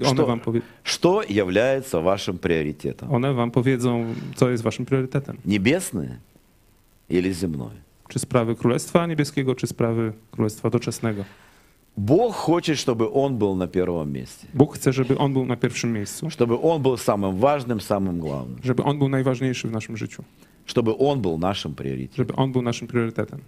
One 0.00 0.14
Что? 0.14 0.26
wam, 0.26 0.40
powie, 0.40 0.60
что 0.84 1.22
является 1.28 2.00
вашим 2.00 2.38
приоритетом. 2.38 3.12
one 3.12 3.34
wam 3.34 3.50
powiedzą, 3.50 4.14
co 4.36 4.50
jest 4.50 4.62
waszym 4.62 4.84
priorytetem. 4.86 5.36
Небесное 5.44 6.18
или 7.10 7.32
земное. 7.32 7.82
Czy 8.08 8.18
sprawy 8.18 8.54
Królestwa 8.54 9.06
Niebieskiego, 9.06 9.54
czy 9.54 9.66
sprawy 9.66 10.12
Królestwa 10.30 10.70
Doczesnego. 10.70 11.24
Бог 11.96 12.34
хочет, 12.34 12.76
чтобы 12.78 13.08
Он 13.12 13.38
был 13.38 13.54
на 13.56 13.66
первом 13.68 14.12
месте. 14.12 14.46
Bóg 14.54 14.74
chce, 14.76 14.92
żeby 14.92 15.18
On 15.18 15.32
był 15.32 15.46
na 15.46 15.56
pierwszym 15.56 15.92
miejscu, 15.92 16.26
Чтобы 16.30 16.58
Он 16.62 16.82
был 16.82 16.96
самым 16.96 17.38
важным, 17.38 17.80
самым 17.80 18.20
главным. 18.20 18.56
żeby 18.64 18.82
On 18.82 18.98
był 18.98 19.08
najważniejszy 19.08 19.68
w 19.68 19.70
naszym 19.72 19.96
życiu, 19.96 20.24
Чтобы 20.66 20.94
Он 20.98 21.20
был 21.20 21.38
нашим 21.38 21.74
приоритетом. 21.74 22.16
żeby 22.26 22.34
On 22.36 22.52
był 22.52 22.62
naszym 22.62 22.88
priorytetem. 22.88 23.40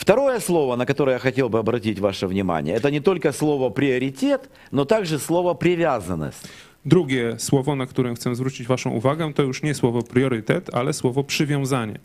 Второе 0.00 0.40
слово, 0.40 0.76
на 0.76 0.86
которое 0.86 1.12
я 1.12 1.18
хотел 1.18 1.50
бы 1.50 1.58
обратить 1.58 1.98
ваше 2.00 2.26
внимание, 2.26 2.74
это 2.74 2.90
не 2.90 3.00
только 3.00 3.32
слово 3.32 3.68
приоритет, 3.68 4.48
но 4.70 4.86
также 4.86 5.18
слово 5.18 5.52
привязанность. 5.52 6.48
Drugie 6.84 7.38
słowo, 7.38 7.76
na 7.76 7.86
które 7.86 8.14
chcę 8.14 8.34
zwrócić 8.34 8.66
waszą 8.66 8.90
uwagę, 8.90 9.34
to 9.34 9.42
już 9.42 9.62
nie 9.62 9.74
słowo 9.74 10.02
priorytet, 10.02 10.74
ale 10.74 10.92
słowo 10.92 11.24
przywiązanie. 11.24 11.98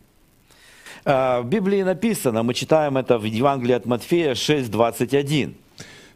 В 1.06 1.44
Библии 1.44 1.82
написано, 1.82 2.42
мы 2.42 2.52
читаем 2.52 2.98
это 2.98 3.18
в 3.18 3.24
Евангелии 3.24 3.74
от 3.74 3.86
Матфея 3.86 4.34
6:21. 4.34 5.50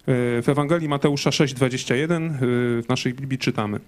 Y, 0.08 0.42
W 0.42 0.48
Ewangelii 0.48 0.88
Mateusza 0.88 1.30
6,21 1.30 2.42
y, 2.42 2.82
w 2.82 2.88
naszej 2.88 3.14
Biblii 3.14 3.38
czytamy. 3.38 3.80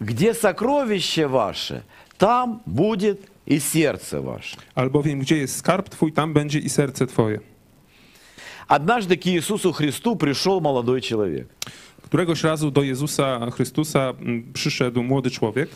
Где 0.00 0.34
сокровище 0.34 1.26
ваше, 1.26 1.82
там 2.18 2.60
будет 2.66 3.18
и 3.47 3.59
сердце 3.59 4.21
ваше. 4.21 4.57
Albowiem 4.75 5.19
gdzie 5.19 5.37
jest 5.37 5.55
skarb 5.55 5.89
twój, 5.89 6.11
tam 6.11 6.33
będzie 6.33 6.59
i 6.59 6.69
serce 6.69 7.07
twoje. 7.07 7.39
Однажды 8.67 9.17
к 9.17 9.27
Иисусу 9.27 9.71
Христу 9.71 10.15
пришел 10.15 10.61
молодой 10.61 11.01
человек. 11.01 11.47
Któregoś 12.01 12.43
razu 12.43 12.71
do 12.71 12.83
Jezusa 12.83 13.51
Chrystusa 13.51 14.13
mm, 14.19 14.53
przyszedł 14.53 15.03
młody 15.03 15.31
człowiek 15.31 15.69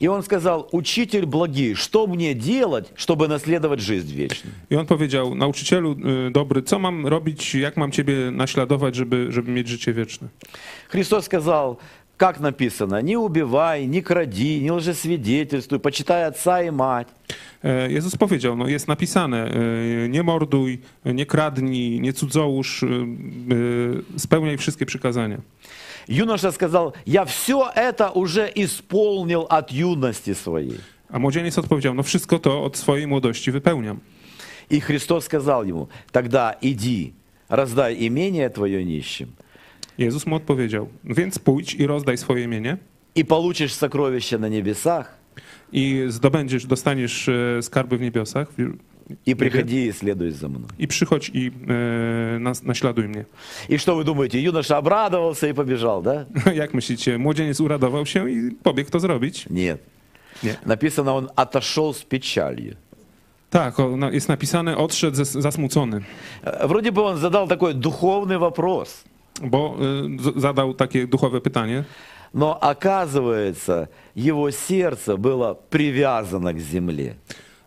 И 0.00 0.08
он 0.08 0.22
сказал, 0.24 0.68
учитель 0.72 1.26
благий, 1.26 1.74
что 1.74 2.08
мне 2.08 2.34
делать, 2.34 2.92
чтобы 2.96 3.28
наследовать 3.28 3.80
жизнь 3.80 4.12
вечную? 4.12 4.54
i 4.70 4.76
on 4.76 4.86
powiedział, 4.86 5.34
nauczycielu 5.34 5.96
y, 6.28 6.30
dobry, 6.30 6.62
co 6.62 6.78
mam 6.78 7.06
robić, 7.06 7.54
jak 7.54 7.76
mam 7.76 7.92
ciebie 7.92 8.30
naśladować, 8.30 8.94
żeby, 8.94 9.26
żeby 9.30 9.50
mieć 9.50 9.68
życie 9.68 9.92
wieczne? 9.92 10.28
Христос 10.88 11.24
сказал, 11.24 11.76
как 12.17 12.39
написано, 12.39 13.01
не 13.01 13.15
убивай, 13.15 13.85
не 13.85 14.01
кради, 14.01 14.59
не 14.59 14.71
лжесвидетельствуй, 14.71 15.79
почитай 15.79 16.25
отца 16.25 16.63
и 16.63 16.71
мать. 16.71 17.07
E, 17.63 17.91
Jezus 17.91 18.15
powiedział, 18.15 18.55
no 18.55 18.67
jest 18.67 18.87
napisane, 18.87 19.51
e, 20.05 20.09
nie 20.09 20.23
morduj, 20.23 20.79
nie 21.05 21.25
kradnij, 21.25 21.99
nie 22.01 22.13
cudzołóż, 22.13 22.83
e, 22.83 22.87
e, 22.87 24.19
spełniaj 24.19 24.57
wszystkie 24.57 24.85
przykazania. 24.85 25.37
Юноша 26.07 26.51
сказал, 26.51 26.93
я 27.05 27.25
все 27.25 27.69
это 27.75 28.11
уже 28.11 28.51
исполнил 28.55 29.45
от 29.49 29.71
юности 29.71 30.33
своей. 30.33 30.79
A 31.09 31.19
młodzieniec 31.19 31.57
odpowiedział, 31.57 31.93
no 31.93 32.03
wszystko 32.03 32.39
to 32.39 32.63
od 32.63 32.77
swojej 32.77 33.07
młodości 33.07 33.51
wypełniam. 33.51 33.99
И 34.69 34.79
Христос 34.79 35.25
сказал 35.25 35.63
ему, 35.63 35.87
тогда 36.11 36.55
иди, 36.61 37.13
раздай 37.49 38.07
имение 38.07 38.49
твое 38.49 38.83
нищим, 38.83 39.27
Jezus 39.98 40.26
mu 40.26 40.36
odpowiedział, 40.36 40.88
więc 41.04 41.38
pójdź 41.38 41.74
i 41.74 41.86
rozdaj 41.86 42.18
swoje 42.18 42.48
mienie 42.48 42.76
и 43.14 43.24
получишь 43.24 43.74
сокровища 43.74 44.38
на 44.38 44.48
небесах, 44.48 45.16
i 45.72 46.04
zdobędziesz, 46.08 46.66
dostaniesz 46.66 47.28
e, 47.28 47.62
skarby 47.62 47.98
w 47.98 48.00
niebiosach 48.00 48.48
w- 48.52 48.76
и 49.26 49.36
приходи 49.36 49.86
и 49.86 49.92
следуй 49.92 50.30
за 50.30 50.48
мной. 50.48 50.68
i 50.78 50.88
przychodź 50.88 51.30
i 51.34 51.50
e, 52.34 52.38
nas, 52.38 52.62
naśladuj 52.62 53.08
mnie. 53.08 53.24
И 53.68 53.78
что 53.78 53.96
вы 53.96 54.04
думаете, 54.04 54.40
юноша 54.42 54.76
обрадовался 54.78 55.48
и 55.48 55.54
побежал, 55.54 56.02
да? 56.02 56.24
Jak 56.54 56.74
myślicie, 56.74 57.18
młodzieniec 57.18 57.60
uradował 57.60 58.06
się 58.06 58.30
i 58.30 58.50
pobiegł 58.62 58.90
to 58.90 59.00
zrobić? 59.00 59.46
Нет. 59.50 59.78
Nie. 60.42 60.56
Написано, 60.66 61.16
он 61.16 61.28
отошел 61.36 61.94
с 61.94 62.02
печалью. 62.04 62.74
Tak, 63.50 63.80
o, 63.80 63.96
na- 63.96 64.10
jest 64.10 64.28
napisane, 64.28 64.76
odszedł 64.76 65.16
zas- 65.16 65.40
zasmucony, 65.40 66.00
Э, 66.44 66.66
Вроде 66.68 66.90
бы 66.92 67.02
он 67.02 67.16
задал 67.18 67.48
такой 67.48 67.74
духовный 67.74 68.38
вопрос, 68.38 69.04
bo 69.42 69.76
e, 69.78 70.22
z- 70.22 70.40
zadał 70.40 70.74
takie 70.74 71.06
duchowe 71.06 71.40
pytanie, 71.40 71.84
но 72.34 72.58
оказывается, 72.60 73.88
его 74.16 74.50
сердце 74.50 75.16
было 75.16 75.54
привязано 75.70 76.52
к 76.54 76.58
земле. 76.60 77.14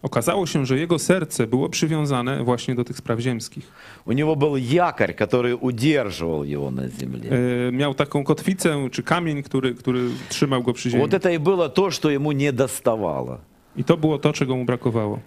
Okazało 0.02 0.46
się, 0.48 0.66
że 0.66 0.78
jego 0.80 1.00
serce 1.00 1.48
było 1.48 1.70
przywiązane 1.70 2.44
właśnie 2.44 2.76
do 2.76 2.84
tych 2.84 2.98
spraw 2.98 3.20
ziemskich. 3.20 3.72
У 4.06 4.12
него 4.12 4.36
был 4.36 4.56
якорь, 4.56 5.14
который 5.16 5.58
удерживал 5.62 6.44
его 6.44 6.72
на 6.72 6.88
земле. 6.90 7.30
E, 7.68 7.72
Miał 7.72 7.94
taką 7.94 8.24
kotwicę 8.24 8.90
czy 8.92 9.04
kamień, 9.04 9.44
który, 9.44 9.74
który 9.76 10.02
trzymał 10.30 10.64
go 10.64 10.74
przy 10.74 10.90
ziemi. 10.90 11.02
Вот 11.04 11.14
это 11.14 11.32
и 11.34 11.38
было 11.40 11.70
то, 11.70 11.92
что 11.92 12.10
ему 12.12 12.32
не 12.32 12.52
доставало. 12.54 13.38
I 13.78 13.84
to 13.84 13.98
było 13.98 14.20
to, 14.20 14.34
czego 14.34 14.56
mu 14.56 14.66
brakowało. 14.66 15.20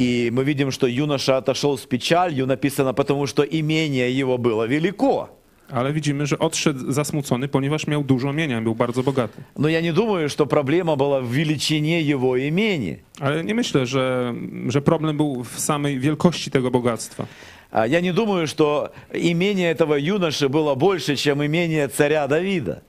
И 0.00 0.30
мы 0.32 0.44
видим, 0.44 0.70
что 0.70 0.86
юноша 0.86 1.36
отошел 1.36 1.76
с 1.76 1.84
печалью, 1.84 2.46
написано, 2.46 2.94
потому 2.94 3.26
что 3.26 3.42
имение 3.42 4.10
его 4.10 4.38
было 4.38 4.66
велико. 4.66 5.28
Ale 5.70 5.92
widzimy, 5.92 6.26
że 6.26 6.38
odszedł 6.38 6.92
zasmucony, 6.92 7.48
ponieważ 7.48 7.86
miał 7.86 8.04
dużo 8.04 8.32
mienia, 8.32 8.60
był 8.60 8.74
bardzo 8.74 9.02
bogaty. 9.02 9.42
Но 9.58 9.68
я 9.68 9.80
не 9.80 9.92
думаю, 9.92 10.28
что 10.28 10.46
проблема 10.46 10.96
была 10.96 11.20
в 11.20 11.28
величине 11.28 12.00
его 12.00 12.36
имени. 12.36 12.96
Ale 13.20 13.44
nie 13.44 13.54
myślę, 13.54 13.86
że, 13.86 14.34
że 14.68 14.82
problem 14.82 15.16
był 15.16 15.44
w 15.44 15.60
samej 15.60 16.00
wielkości 16.00 16.50
tego 16.50 16.70
bogactwa. 16.70 17.26
А 17.72 17.86
Я 17.86 18.00
не 18.00 18.12
думаю, 18.12 18.46
что 18.46 18.90
имение 19.14 19.70
этого 19.70 19.94
юноши 19.94 20.48
было 20.48 20.74
больше, 20.74 21.16
чем 21.16 21.42
имение 21.42 21.88
царя 21.88 22.28
Давида. 22.28 22.80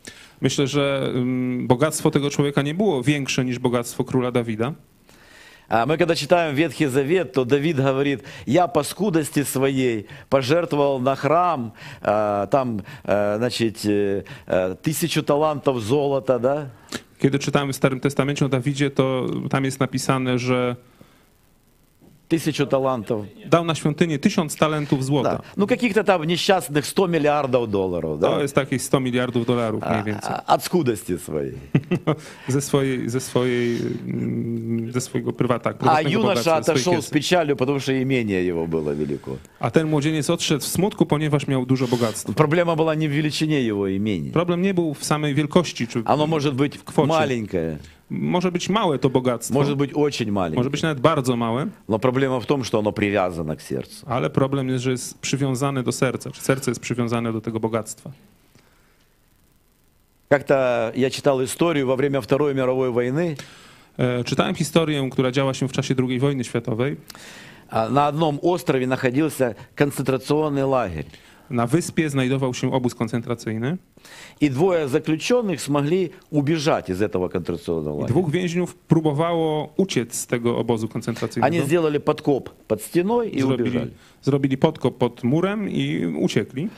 Myślę, 0.41 0.67
że 0.67 1.13
bogactwo 1.59 2.11
tego 2.11 2.29
człowieka 2.29 2.61
nie 2.61 2.73
było 2.73 3.03
większe 3.03 3.45
niż 3.45 3.59
bogactwo 3.59 4.03
króla 4.03 4.31
Dawida. 4.31 4.73
А 5.73 5.85
Мы 5.85 5.97
когда 5.97 6.15
читаем 6.15 6.53
Ветхий 6.53 6.87
Завет, 6.87 7.31
то 7.31 7.45
Давид 7.45 7.77
говорит, 7.77 8.25
я 8.45 8.67
по 8.67 8.83
скудости 8.83 9.43
своей 9.43 10.07
пожертвовал 10.27 10.99
на 10.99 11.15
храм, 11.15 11.73
а, 12.01 12.47
там, 12.47 12.81
а, 13.05 13.37
значит, 13.37 13.85
э, 13.85 14.23
э, 14.47 14.75
тысячу 14.83 15.23
талантов 15.23 15.79
золота, 15.79 16.39
да? 16.39 16.69
Kiedy 17.21 17.39
czytamy 17.39 17.73
w 17.73 17.75
Starym 17.75 17.99
Testamencie 17.99 18.45
o 18.45 18.49
Dawidzie, 18.49 18.89
to 18.89 19.25
tam 19.49 19.63
jest 19.65 19.79
napisane, 19.79 20.39
że 20.39 20.75
Тысячу 22.30 22.66
талантов. 22.66 23.26
dał 23.50 23.64
na 23.64 23.74
świątynię 23.74 24.18
tysiąc 24.18 24.56
talentów 24.56 25.04
złota. 25.04 25.30
Да. 25.36 25.42
Ну, 25.56 25.66
каких-то 25.66 26.04
там 26.04 26.22
несчастных 26.24 26.86
100 26.86 27.08
миллиардов 27.08 27.70
долларов, 27.70 28.20
To 28.20 28.30
да? 28.36 28.42
jest 28.42 28.56
jakieś 28.56 28.82
100 28.82 29.00
miliardów 29.00 29.46
dolarów 29.46 29.82
mniej 29.82 30.00
А, 30.00 30.02
więcej. 30.02 30.30
а, 30.32 30.54
От 30.54 30.64
скудости 30.64 31.18
своей. 31.18 31.52
Ze 32.48 32.60
swojej, 32.60 33.08
ze 33.10 33.20
swojej, 33.20 33.78
mm, 34.06 34.92
ze 34.92 35.00
swojego 35.00 35.32
prywata, 35.32 35.70
А 35.70 35.74
prywatnego 35.74 36.10
юноша 36.10 36.34
bogactwa, 36.34 36.62
swojej 36.62 36.80
отошел 36.80 36.94
с 37.02 37.06
kiesy. 37.06 37.12
печалью, 37.12 37.56
потому 37.56 37.80
что 37.80 37.92
имение 37.92 38.48
его 38.50 38.66
было 38.66 38.94
велико. 38.96 39.36
A 39.60 39.70
ten 39.70 39.88
młodzieniec 39.88 40.30
odszedł 40.30 40.64
w 40.64 40.66
smutku, 40.68 41.06
ponieważ 41.06 41.46
miał 41.46 41.66
dużo 41.66 41.86
bogactwa. 41.88 42.32
Проблема 42.32 42.72
была 42.76 42.96
не 42.96 43.08
в 43.08 43.12
величине 43.12 43.60
его 43.72 43.88
имения. 43.88 44.32
Problem 44.32 44.62
nie 44.62 44.74
był 44.74 44.94
w 44.94 45.04
samej 45.04 45.34
wielkości, 45.34 45.86
czy 45.88 46.02
Оно 46.04 46.26
может 46.26 46.54
быть 46.54 46.78
квоте. 46.84 47.08
маленькое, 47.08 47.78
może 48.10 48.52
być 48.52 48.68
małe 48.68 48.98
to 48.98 49.10
bogactwo, 49.10 49.54
может 49.54 49.76
быть 49.78 49.92
очень 49.94 50.26
może 50.32 50.32
маленькое. 50.50 50.70
być 50.70 50.82
nawet 50.82 51.00
bardzo 51.00 51.36
małe, 51.36 51.66
Но 51.88 51.98
проблема 51.98 52.40
в 52.40 52.46
том, 52.46 52.64
что 52.64 52.78
оно 52.78 52.92
привязано 52.92 53.56
к 53.56 53.62
сердцу. 53.62 54.06
ale 54.08 54.30
problem 54.30 54.68
jest, 54.68 54.84
że 54.84 54.90
jest 54.90 55.18
przywiązane 55.18 55.82
do 55.82 55.92
serca, 55.92 56.30
czy 56.30 56.40
serce 56.40 56.70
jest 56.70 56.80
przywiązane 56.80 57.32
do 57.32 57.40
tego 57.40 57.60
bogactwa. 57.60 58.10
Как-то 60.28 60.92
я 60.96 61.10
читал 61.10 61.42
историю 61.44 61.86
во 61.86 61.96
время 61.96 62.20
Второй 62.20 62.54
мировой 62.54 62.90
войны. 62.90 63.36
E, 63.98 64.24
Czytałem 64.24 64.54
historię, 64.54 65.08
która 65.10 65.30
działa 65.30 65.54
się 65.54 65.68
w 65.68 65.72
czasie 65.72 65.94
II 66.08 66.18
wojny 66.20 66.44
światowej. 66.44 66.96
а, 67.70 67.88
На 67.88 68.06
одном 68.06 68.38
острове 68.42 68.86
находился 68.86 69.54
концентрационный 69.76 70.64
лагерь. 70.64 71.04
Na 71.50 71.66
wyspie 71.66 72.10
znajdował 72.10 72.54
się 72.54 72.72
obóz 72.72 72.94
koncentracyjny. 72.94 73.78
И 74.40 74.50
двое 74.50 74.88
заключенных 74.88 75.60
смогли 75.60 76.10
убежать 76.30 76.90
из 76.90 77.02
этого 77.02 77.28
концентрационного 77.28 77.94
лагеря. 78.00 78.08
Dwóch 78.08 78.30
więźniów 78.30 78.74
próbowało 78.74 79.72
uciec 79.76 80.14
z 80.14 80.26
tego 80.26 80.58
obozu 80.58 80.86
Они 80.86 80.92
koncentracyjnego. 80.92 81.66
сделали 81.66 81.98
подкоп 82.00 82.50
под 82.68 82.82
стеной 82.82 83.28
и 83.28 83.40
Zrobili, 83.40 83.62
убежали. 83.70 83.90
zrobili 84.22 84.56
podkop 84.56 84.98
pod 84.98 85.24
murem 85.24 85.68
i 85.68 86.06
uciekli. 86.06 86.68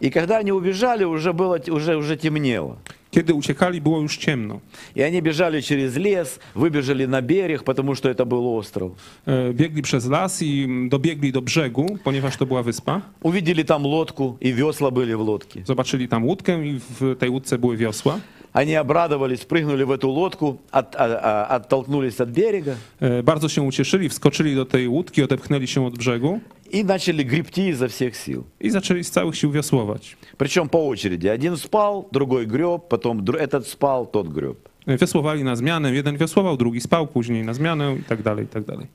И 0.00 0.10
когда 0.10 0.38
они 0.38 0.52
убежали, 0.52 1.04
уже, 1.04 1.32
было, 1.32 1.60
уже, 1.70 1.96
уже 1.96 2.16
темнело. 2.16 2.76
Kiedy 3.10 3.34
uciekali, 3.34 3.80
było 3.80 4.00
już 4.00 4.16
ciemno. 4.16 4.60
И 4.96 5.02
они 5.02 5.20
бежали 5.22 5.60
через 5.62 5.96
лес, 5.96 6.40
выбежали 6.54 7.06
на 7.06 7.20
берег, 7.22 7.62
потому 7.64 7.94
что 7.94 8.08
это 8.08 8.24
был 8.24 8.56
остров. 8.58 8.92
E, 9.26 9.52
Biegli 9.52 9.82
przez 9.82 10.06
las 10.08 10.42
i 10.42 10.68
dobiegli 10.88 11.32
do 11.32 11.42
brzegu, 11.42 11.98
ponieważ 12.04 12.36
to 12.36 12.46
była 12.46 12.62
wyspa. 12.62 13.00
Увидели 13.22 13.64
там 13.64 13.86
лодку, 13.86 14.36
и 14.40 14.52
весла 14.52 14.90
были 14.90 15.14
в 15.16 15.20
лодке. 15.20 15.62
Zobaczyli 15.64 16.08
tam 16.08 16.24
łódkę 16.24 16.66
i 16.66 16.80
w 17.00 17.16
tej 17.18 17.30
łódce 17.30 17.58
były 17.58 17.76
wiosła. 17.76 18.18
Они 18.54 18.76
обрадовались, 18.80 19.44
прыгнули 19.46 19.84
в 19.84 19.90
эту 19.90 20.08
лодку, 20.08 20.56
от- 20.72 20.96
а- 20.96 21.20
а- 21.22 21.48
оттолкнулись 21.56 22.20
от 22.20 22.30
берега 22.32 22.74
E, 23.00 23.22
Bardzo 23.22 23.48
się 23.48 23.62
ucieszyli, 23.62 24.08
wskoczyli 24.08 24.54
do 24.54 24.64
tej 24.66 24.88
łódki, 24.88 25.22
odepchnęli 25.22 25.66
się 25.66 25.86
od 25.86 25.98
brzegu 25.98 26.40
и 26.71 26.83
начали 26.83 27.23
гребти 27.23 27.69
изо 27.69 27.87
всех 27.87 28.15
сил. 28.15 28.43
i 28.59 28.69
zaczęli 28.69 29.03
z 29.03 29.11
całych 29.11 29.35
sił 29.35 29.51
wiosłować. 29.51 30.17
Причем 30.37 30.69
по 30.69 30.87
очереди. 30.87 31.27
Один 31.27 31.57
спал, 31.57 32.05
другой 32.11 32.45
греб, 32.47 32.81
потом 32.89 33.21
этот 33.21 33.67
спал, 33.67 34.05
тот 34.07 34.27
греб. 34.27 34.57
E, 34.87 34.97
Wiosłowali 34.97 35.43
na 35.43 35.55
zmianę, 35.55 35.93
jeden 35.93 36.17
wiosłował, 36.17 36.57
drugi 36.57 36.81
spał, 36.81 37.07
później 37.07 37.43
na 37.43 37.53
zmianę 37.53 37.95
i 37.99 38.03
tak 38.03 38.21
dalej, 38.23 38.45
i 38.45 38.47
tak 38.47 38.63
dalej. 38.65 38.87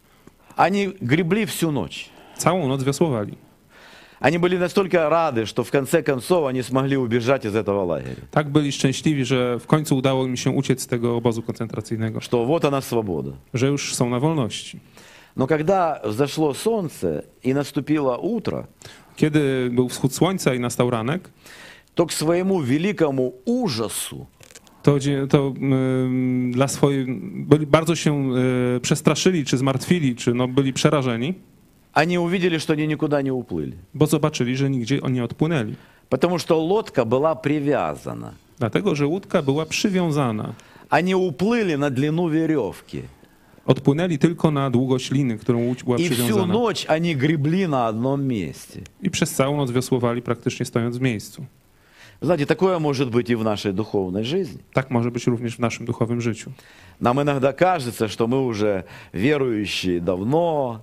Они 0.57 0.89
гребли 1.03 1.47
всю 1.47 1.73
ночь. 1.73 2.09
Całą 2.39 2.69
noc 2.69 2.83
wiosłowali. 2.85 3.35
Они 4.21 4.39
были 4.39 4.57
настолько 4.59 5.09
рады, 5.11 5.47
что 5.47 5.65
в 5.65 5.71
конце 5.71 6.03
концов 6.03 6.47
они 6.47 6.63
смогли 6.63 6.97
убежать 6.97 7.45
из 7.47 7.55
этого 7.57 7.85
лагеря. 7.85 8.23
Tak 8.31 8.49
byli 8.49 8.73
szczęśliwi, 8.73 9.25
że 9.25 9.59
w 9.59 9.67
końcu 9.67 9.97
udało 9.97 10.27
im 10.27 10.37
się 10.37 10.51
uciec 10.51 10.81
z 10.83 10.87
tego 10.87 11.17
obozu 11.17 11.43
koncentracyjnego, 11.43 12.21
Что 12.21 12.45
вот 12.47 12.65
она 12.65 12.81
свобода. 12.81 13.33
że 13.55 13.67
już 13.69 13.95
są 13.95 14.11
na 14.11 14.21
wolności. 14.21 14.79
Но 15.36 15.48
когда 15.48 16.02
взошло 16.04 16.54
солнце 16.54 17.24
и 17.44 17.54
наступило 17.54 18.18
утро, 18.18 18.68
Kiedy 19.16 19.70
był 19.72 19.90
wschód 19.90 20.14
słońca 20.14 20.54
i 20.54 20.60
nastał 20.60 20.90
ranek, 20.90 21.30
то 21.96 22.06
к 22.06 22.14
своему 22.14 22.60
великому 22.62 23.34
ужасу 23.46 24.26
to, 24.84 25.00
dzie- 25.00 25.28
to 25.28 25.48
ym, 25.58 26.52
dla 26.54 26.68
swojej, 26.68 27.06
byli, 27.34 27.66
bardzo 27.68 27.96
się 27.96 28.36
y, 28.78 28.80
przestraszyli, 28.80 29.46
czy 29.46 29.58
zmartwili, 29.58 30.16
czy 30.16 30.34
no, 30.34 30.48
byli 30.48 30.74
przerażeni, 30.74 31.34
они 31.94 32.20
увидели, 32.20 32.58
что 32.60 32.74
они 32.74 32.88
никуда 32.88 33.22
не 33.22 33.32
уплыли. 33.32 33.74
bo 33.94 34.06
zobaczyli, 34.06 34.56
że 34.58 34.70
nigdzie 34.70 35.02
oni 35.02 35.22
odpłynęli. 35.22 35.76
Потому 36.10 36.38
что 36.40 36.58
лодка 36.68 37.04
была 37.06 37.36
привязана. 37.36 38.32
Dlatego, 38.60 38.96
że 38.96 39.08
łódka 39.08 39.42
była 39.42 39.66
przywiązana. 39.66 40.54
Они 40.90 41.16
уплыли 41.16 41.78
на 41.78 41.90
длину 41.90 42.30
веревки. 42.30 43.02
Odpłynęli 43.66 44.18
tylko 44.18 44.52
na 44.52 44.70
długość 44.70 45.12
liny, 45.12 45.38
którą 45.38 45.60
łódź 45.64 45.84
była 45.84 45.98
И 45.98 46.04
всю 46.04 46.14
przywiązana. 46.16 46.54
ночь 46.54 46.86
они 46.90 47.16
гребли 47.16 47.68
на 47.68 47.88
одном 47.88 48.24
месте. 48.28 48.80
I 49.02 49.10
przez 49.10 49.32
całą 49.34 49.58
noc 49.58 49.72
wiosłowali 49.72 50.22
praktycznie 50.22 50.66
stojąc 50.66 50.98
w 50.98 51.02
miejscu. 51.02 51.46
Знаете, 52.22 52.46
такое 52.46 52.80
может 52.80 53.10
быть 53.10 53.30
и 53.30 53.36
в 53.36 53.44
нашей 53.44 53.74
духовной 53.74 54.24
жизни. 54.24 54.60
Tak 54.74 54.92
może 54.92 55.12
być 55.12 55.28
również 55.28 55.56
w 55.56 55.60
naszym 55.60 55.86
duchowym 55.86 56.22
życiu. 56.22 56.52
Нам 57.02 57.22
иногда 57.22 57.54
кажется, 57.54 58.08
что 58.08 58.28
мы 58.28 58.46
уже 58.46 58.84
верующие 59.14 60.00
давно, 60.02 60.82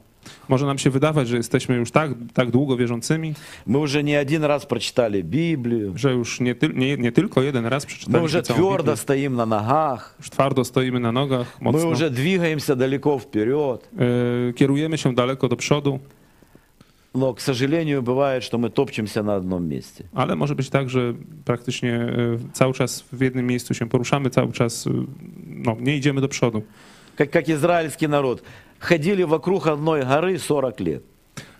Może 0.49 0.67
nam 0.67 0.79
się 0.79 0.91
wydawać, 0.91 1.29
że 1.29 1.37
jesteśmy 1.37 1.77
już 1.77 1.91
tak, 1.91 2.11
tak 2.35 2.51
długo 2.51 2.77
wierzącymi, 2.77 3.35
мы 3.67 3.79
уже 3.79 4.03
не 4.03 4.21
один 4.21 4.45
раз 4.45 4.67
прочитали 4.67 5.23
Библию, 5.23 5.93
że 5.97 6.13
już 6.13 6.41
nie, 6.41 6.55
ty, 6.55 6.69
nie, 6.69 6.97
nie 6.97 7.13
tylko 7.13 7.43
jeden 7.43 7.67
raz 7.67 7.85
мы 7.85 7.87
przeczytaliśmy 7.87 8.25
уже 8.25 8.43
całą 8.43 8.59
твердо 8.61 8.93
Biblię, 8.93 8.97
стоим 8.97 9.35
на 9.37 9.47
ногах, 9.47 10.15
już 10.19 10.31
twardo 10.31 10.65
stoimy 10.65 11.01
na 11.01 11.13
nogach, 11.13 11.47
мы 11.61 11.73
mocno, 11.73 11.89
уже 11.89 12.11
двигаемся 12.11 12.77
далеко 12.77 13.19
вперед. 13.19 13.89
e, 14.49 14.53
kierujemy 14.53 14.99
się 14.99 15.15
daleko 15.15 15.49
do 15.49 15.57
przodu, 15.57 15.99
Но, 17.15 17.33
к 17.35 17.41
сожалению, 17.41 18.03
бывает, 18.03 18.43
что 18.43 18.59
мы 18.59 18.71
топчемся 18.71 19.23
на 19.23 19.37
одном 19.37 19.69
месте. 19.69 20.05
ale 20.15 20.37
może 20.37 20.55
być 20.55 20.71
tak, 20.71 20.91
że 20.91 21.15
praktycznie 21.45 21.93
e, 21.95 22.09
cały 22.53 22.73
czas 22.75 23.05
w 23.13 23.21
jednym 23.21 23.47
miejscu 23.47 23.75
się 23.75 23.89
poruszamy, 23.89 24.31
cały 24.31 24.53
czas 24.53 24.87
e, 24.87 24.91
no, 25.47 25.77
nie 25.81 25.97
idziemy 25.97 26.21
do 26.21 26.29
przodu. 26.29 26.63
Как, 27.20 27.32
как 27.32 27.50
израильский 27.50 28.08
народ. 28.08 28.44
Ходили 28.80 29.24
вокруг 29.24 29.68
одной 29.68 30.04
горы 30.04 30.40
40 30.40 30.80
лет. 30.80 31.04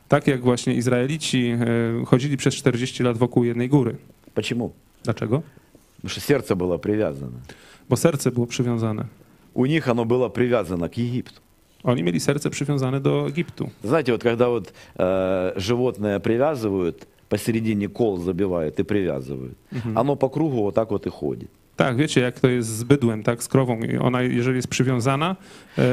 Tak 0.08 0.28
jak 0.28 0.42
właśnie 0.42 0.74
Izraelici 0.74 1.48
e, 1.48 2.06
chodzili 2.06 2.38
przez 2.38 2.56
40 2.56 3.04
lat 3.04 3.18
wokół 3.18 3.44
jednej 3.44 3.70
góry. 3.70 3.96
Почему? 4.34 4.72
Dlaczego? 5.04 5.42
Потому 5.96 6.10
что 6.10 6.22
сердце 6.22 6.56
было 6.56 6.78
привязано. 6.78 7.40
Bo 7.90 7.98
serce 7.98 8.32
było 8.32 8.48
przywiązane. 8.48 9.06
У 9.54 9.66
них 9.66 9.88
оно 9.88 10.06
было 10.06 10.30
привязано 10.30 10.90
к 10.90 10.98
Египту. 10.98 11.42
Oni 11.84 12.04
mieli 12.04 12.20
serce 12.20 12.50
przywiązane 12.50 13.00
do 13.02 13.28
Egiptu. 13.28 13.70
Знаете, 13.84 14.12
вот 14.12 14.24
когда 14.24 14.48
вот 14.50 14.74
э, 14.96 15.54
животное 15.56 16.20
привязывают, 16.20 17.08
посередине 17.30 17.90
кол 17.90 18.18
забивают 18.18 18.80
и 18.80 18.84
привязывают, 18.84 19.58
оно 19.96 20.16
по 20.16 20.30
кругу 20.30 20.64
вот 20.64 20.76
так 20.76 20.92
вот 20.92 21.06
и 21.06 21.10
ходит. 21.10 21.50
Tak, 21.79 21.97
wiecie, 21.97 22.21
jak 22.21 22.41
to 22.41 22.49
jest 22.49 22.69
z 22.69 22.85
bydłem, 22.85 23.23
tak, 23.23 23.43
z 23.43 23.49
krową. 23.49 23.81
I 23.81 23.99
Ona, 23.99 24.23
jeżeli 24.23 24.57
jest 24.57 24.69
przywiązana 24.69 25.37
e, 25.79 25.85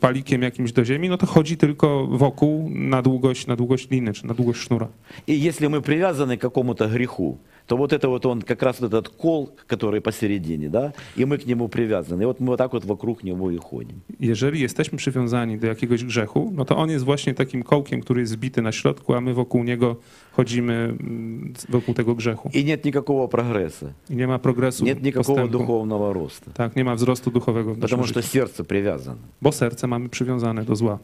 palikiem 0.00 0.42
jakimś 0.42 0.72
do 0.72 0.84
ziemi, 0.84 1.08
no 1.08 1.18
to 1.18 1.26
chodzi 1.26 1.56
tylko 1.56 2.06
wokół 2.06 2.70
na 2.70 3.02
długość, 3.02 3.46
na 3.46 3.56
długość 3.56 3.90
liny, 3.90 4.12
czy 4.12 4.26
na 4.26 4.34
długość 4.34 4.60
sznura. 4.60 4.88
И 5.26 5.32
если 5.32 5.68
мы 5.68 5.80
привязаны 5.80 6.36
к 6.36 6.40
какому-то 6.40 6.88
греху, 6.88 7.38
то 7.66 7.76
вот 7.76 7.92
это 7.92 8.08
вот 8.08 8.24
он, 8.26 8.40
как 8.42 8.62
раз 8.62 8.80
вот 8.80 8.94
этот 8.94 9.08
кол, 9.08 9.50
который 9.66 10.00
посередине, 10.00 10.68
да, 10.70 10.92
и 11.16 11.24
мы 11.26 11.36
к 11.38 11.44
нему 11.46 11.68
привязаны. 11.68 12.22
И 12.22 12.24
вот 12.26 12.40
мы 12.40 12.46
вот 12.46 12.56
так 12.58 12.72
вот 12.72 12.84
вокруг 12.84 13.22
него 13.24 13.50
и 13.50 13.58
ходим. 13.58 14.00
Jeżeli 14.20 14.60
jesteśmy 14.60 14.98
przywiązani 14.98 15.58
do 15.58 15.66
jakiegoś 15.66 16.04
grzechu, 16.04 16.50
no 16.54 16.64
to 16.64 16.76
on 16.76 16.90
jest 16.90 17.04
właśnie 17.04 17.34
takim 17.34 17.62
kołkiem, 17.62 18.00
który 18.00 18.20
jest 18.20 18.32
zbity 18.32 18.62
na 18.62 18.72
środku, 18.72 19.14
a 19.14 19.20
my 19.20 19.34
wokół 19.34 19.64
niego 19.64 19.96
chodzimy 20.32 20.72
mm, 21.00 21.52
wokół 21.68 21.94
tego 21.94 22.14
grzechu. 22.14 22.50
И 22.54 22.64
нет 22.64 22.84
никакого 22.84 23.28
прогресса, 23.28 23.92
I 24.10 24.16
nie 24.16 24.26
ma 24.26 24.38
progresu, 24.38 24.84
нет 24.84 25.02
никакого 25.02 25.38
postępu. 25.38 25.58
духовного 25.58 26.12
роста, 26.12 26.50
Tak, 26.54 26.76
nie 26.76 26.84
ma 26.84 26.94
wzrostu 26.94 27.30
duchowego 27.30 27.74
w 27.74 27.78
naszym 27.78 27.80
потому 27.98 28.06
что 28.06 28.20
życiu, 28.22 28.32
сердце 28.32 28.64
привязано. 28.64 29.18
bo 29.42 29.52
serce 29.52 29.86
mamy 29.86 30.08
przywiązane 30.08 30.64
do 30.64 30.76
zła. 30.76 30.98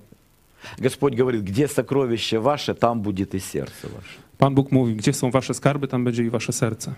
Господь 0.78 1.16
говорит, 1.16 1.44
где 1.44 1.68
сокровище 1.68 2.40
ваше, 2.40 2.74
там 2.74 3.02
будет 3.02 3.36
и 3.36 3.40
сердце 3.40 3.88
ваше. 3.96 4.20
Pan 4.38 4.56
Bóg 4.56 4.72
mówi, 4.72 4.96
gdzie 4.96 5.14
są 5.14 5.32
wasze 5.32 5.54
skarby, 5.54 5.88
tam 5.88 6.04
będzie 6.04 6.24
i 6.24 6.30
wasze 6.30 6.54
serce. 6.54 6.94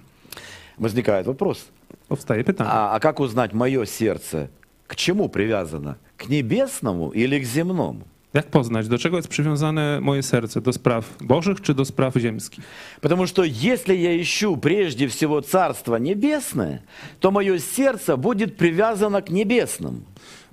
Возникает 0.78 1.28
вопрос, 1.28 1.66
Powstaje 2.07 2.43
pytanie. 2.43 2.70
а, 2.70 2.91
а 2.95 2.99
как 2.99 3.20
узнать 3.20 3.53
мое 3.53 3.86
сердце? 3.86 4.47
К 4.88 4.95
чему 4.95 5.30
привязано? 5.30 5.95
К 6.18 6.30
небесному 6.30 7.12
или 7.12 7.39
к 7.39 7.45
земному? 7.45 8.01
Jak 8.34 8.45
poznać, 8.45 8.88
do 8.88 8.97
czego 8.97 9.18
jest 9.18 9.28
przywiązane 9.28 9.99
moje 10.01 10.24
serce? 10.24 10.62
Do 10.62 10.74
spraw 10.74 11.18
bożych 11.22 11.62
czy 11.62 11.74
do 11.74 11.86
spraw 11.86 12.16
ziemskich? 12.16 12.64
Потому 13.01 13.28
что 13.28 13.43
если 13.43 13.95
я 13.95 14.22
ищу 14.22 14.57
прежде 14.57 15.07
всего 15.07 15.41
Царство 15.41 15.97
Небесное, 15.97 16.82
то 17.20 17.32
мое 17.32 17.59
сердце 17.59 18.18
будет 18.18 18.57
привязано 18.57 19.22
к 19.22 19.30
небесному. 19.30 20.01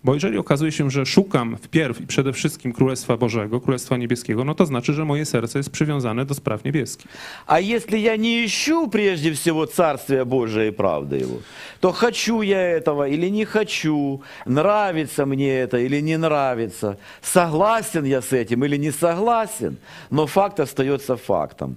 Bo 0.05 0.15
jeżeli 0.15 0.39
okazuje 0.39 0.73
się, 0.73 0.91
że 0.91 1.07
szukam 1.07 1.57
wpierw 1.57 2.01
i 2.01 2.07
przede 2.07 2.33
wszystkim 2.33 2.73
Królestwa 2.73 3.17
Bożego, 3.17 3.61
Królestwa 3.61 3.97
Niebieskiego, 3.97 4.45
no 4.45 4.55
to 4.55 4.67
znaczy, 4.67 4.93
że 4.93 5.05
moje 5.05 5.27
serce 5.27 5.59
jest 5.59 5.71
przywiązane 5.71 6.25
do 6.25 6.35
spraw 6.35 6.65
niebieskich. 6.65 7.11
А 7.47 7.61
если 7.61 7.99
я 7.99 8.17
не 8.17 8.47
ищу 8.47 8.89
прежде 8.89 9.33
всего 9.33 9.67
Царствия 9.67 10.25
Божия 10.25 10.69
и 10.69 10.71
правды 10.71 11.17
Его, 11.17 11.41
то 11.81 11.93
хочу 11.93 12.43
я 12.43 12.61
этого 12.61 13.09
или 13.09 13.31
не 13.31 13.45
хочу, 13.45 14.21
нравится 14.47 15.27
мне 15.27 15.67
это 15.67 15.79
или 15.79 16.01
не 16.03 16.17
нравится, 16.17 16.97
согласен 17.23 18.05
я 18.05 18.23
с 18.23 18.33
этим 18.33 18.65
или 18.65 18.79
не 18.79 18.93
согласен, 18.93 19.77
но 20.11 20.27
факт 20.27 20.61
остается 20.61 21.17
фактом. 21.17 21.77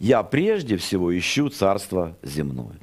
Я 0.00 0.22
прежде 0.22 0.76
всего 0.76 1.16
ищу 1.18 1.50
Царство 1.50 2.16
земное. 2.22 2.76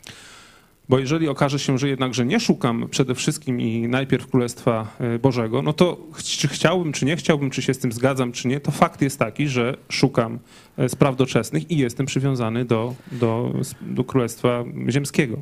Bo 0.88 0.98
jeżeli 0.98 1.28
okaże 1.28 1.58
się, 1.58 1.78
że 1.78 1.88
jednakże 1.88 2.24
nie 2.26 2.40
szukam 2.40 2.88
przede 2.90 3.14
wszystkim 3.14 3.60
i 3.60 3.88
najpierw 3.88 4.26
Królestwa 4.26 4.96
e, 5.00 5.18
Bożego, 5.18 5.62
no 5.62 5.72
to 5.72 5.96
ch- 6.12 6.22
czy 6.22 6.48
chciałbym, 6.48 6.92
czy 6.92 7.04
nie 7.04 7.16
chciałbym, 7.16 7.50
czy 7.50 7.62
się 7.62 7.74
z 7.74 7.78
tym 7.78 7.92
zgadzam, 7.92 8.32
czy 8.32 8.48
nie, 8.48 8.60
to 8.60 8.70
fakt 8.70 9.02
jest 9.02 9.18
taki, 9.18 9.48
że 9.48 9.76
szukam 9.88 10.38
e, 10.78 10.88
spraw 10.88 11.16
doczesnych 11.16 11.70
i 11.70 11.76
jestem 11.76 12.06
przywiązany 12.06 12.64
do, 12.64 12.94
do, 13.12 13.52
do 13.80 14.04
Królestwa 14.04 14.64
Ziemskiego. 14.88 15.36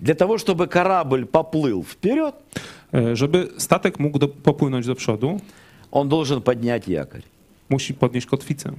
Для 0.00 0.14
того, 0.14 0.38
чтобы 0.38 0.66
корабль 0.68 1.26
поплыл 1.26 1.82
вперед, 1.82 2.34
E, 2.94 3.16
Żeby 3.16 3.48
statek 3.58 3.98
mógł 4.00 4.18
do, 4.18 4.28
popłynąć 4.28 4.86
do 4.86 4.94
przodu, 4.94 5.40
он 5.90 6.08
должен 6.08 6.40
поднять 6.42 6.88
якорь. 6.88 7.22
musi 7.70 7.94
podnieść 7.94 8.26
kotwicę. 8.26 8.72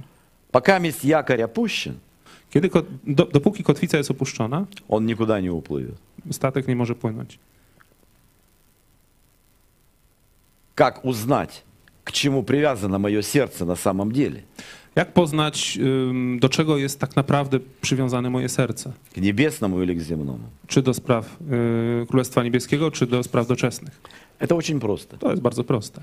Пока 0.52 0.78
месть 0.78 1.04
якорь 1.04 1.42
опущен, 1.42 1.94
Kiedy, 2.50 2.68
ko- 2.68 2.82
do, 3.06 3.24
dopóki 3.26 3.64
kotwica 3.64 3.98
jest 3.98 4.10
opuszczona, 4.10 4.66
он 4.88 5.06
никуда 5.06 5.40
не 5.40 5.50
уплывет. 5.50 5.94
statek 6.30 6.68
nie 6.68 6.76
może 6.76 6.94
płynąć. 6.94 7.38
Как 10.74 11.04
узнать, 11.04 11.62
к 12.04 12.12
чему 12.12 12.42
привязано 12.42 12.98
мое 12.98 13.22
сердце 13.22 13.64
на 13.64 13.76
самом 13.76 14.12
деле? 14.12 14.42
Jak 14.96 15.12
poznać, 15.12 15.78
ym, 15.78 16.38
do 16.40 16.48
czego 16.48 16.76
jest 16.78 17.00
tak 17.00 17.16
naprawdę 17.16 17.58
przywiązane 17.80 18.30
moje 18.30 18.48
serce? 18.48 18.92
К 19.14 19.20
небесному 19.20 19.82
или 19.82 19.94
к 19.94 20.00
земному? 20.00 20.38
Czy 20.66 20.82
do 20.82 20.94
spraw 20.94 21.36
y, 22.02 22.06
Królestwa 22.06 22.42
Niebieskiego, 22.42 22.90
czy 22.90 23.06
do 23.06 23.22
spraw 23.22 23.46
doczesnych? 23.46 24.00
Это 24.40 24.54
очень 24.56 24.80
просто. 24.80 25.16
To 25.16 25.30
jest 25.30 25.42
bardzo 25.42 25.64
proste. 25.64 26.02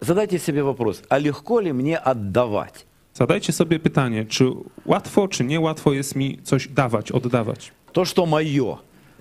Задайте 0.00 0.38
себе 0.38 0.62
вопрос, 0.62 1.02
а 1.08 1.18
легко 1.18 1.60
ли 1.60 1.72
мне 1.72 1.98
отдавать? 1.98 2.86
Zadajcie 3.14 3.52
sobie 3.52 3.78
pytanie, 3.78 4.24
czy 4.24 4.44
łatwo, 4.86 5.28
czy 5.28 5.44
niełatwo 5.44 5.92
jest 5.92 6.16
mi 6.16 6.38
coś 6.42 6.68
dawać, 6.68 7.12
oddawać? 7.12 7.72
То, 7.92 8.04
что 8.04 8.26
мое. 8.26 8.76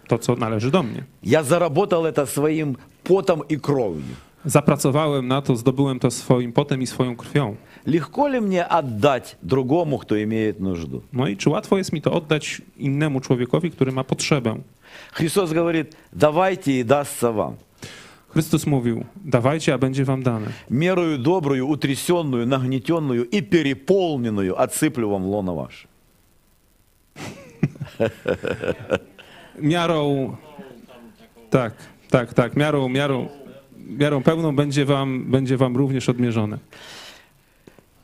To, 0.08 0.18
co 0.20 0.36
należy 0.36 0.72
do 0.72 0.84
mnie. 0.84 1.04
Я 1.24 1.44
заработал 1.44 2.06
это 2.06 2.26
своим 2.26 2.78
потом 3.04 3.42
и 3.50 3.58
кровью. 3.58 4.16
Zapracowałem 4.46 5.28
na 5.28 5.42
to, 5.42 5.56
zdobyłem 5.56 6.00
to 6.00 6.12
swoim 6.12 6.54
potem 6.54 6.82
i 6.82 6.88
swoją 6.88 7.16
krwią. 7.16 7.56
Легко 7.86 8.28
ли 8.28 8.42
мне 8.42 8.66
отдать 8.66 9.38
другому, 9.44 9.98
кто 9.98 10.24
имеет 10.24 10.60
нужду? 10.60 11.02
No 11.14 11.28
i 11.28 11.38
czy 11.38 11.50
łatwo 11.50 11.78
jest 11.78 11.94
mi 11.94 12.02
to 12.02 12.12
oddać 12.12 12.62
innemu 12.78 13.20
człowiekowi, 13.22 13.72
który 13.72 13.92
ma 13.92 14.04
potrzebę? 14.04 14.56
Христос 15.12 15.54
говорит, 15.54 15.96
давайте 16.14 16.72
и 16.72 16.84
дастся 16.84 17.32
вам. 17.32 17.56
Chrystus 18.30 18.68
mówił, 18.68 19.06
dawajcie, 19.26 19.74
a 19.74 19.78
będzie 19.78 20.06
wam 20.06 20.24
dane. 20.24 20.48
Мерою 20.70 21.18
добрую, 21.18 21.68
утрясенную, 21.68 22.48
нагнетенную 22.48 23.24
и 23.24 23.42
переполненную 23.42 24.56
отсыплю 24.62 25.10
вам 25.10 25.24
в 25.24 25.28
лоно 25.28 25.56
ваше. 25.56 25.88
Miarą, 29.62 30.36
tak, 31.50 31.74
tak, 32.10 32.34
tak, 32.34 32.56
miarą, 32.56 32.90
miarą, 32.90 33.28
miarą 33.78 34.24
pełną 34.24 34.56
będzie 34.56 34.86
wam, 34.86 35.32
będzie 35.32 35.58
wam 35.58 35.78
również 35.78 36.10
odmierzone. 36.10 36.60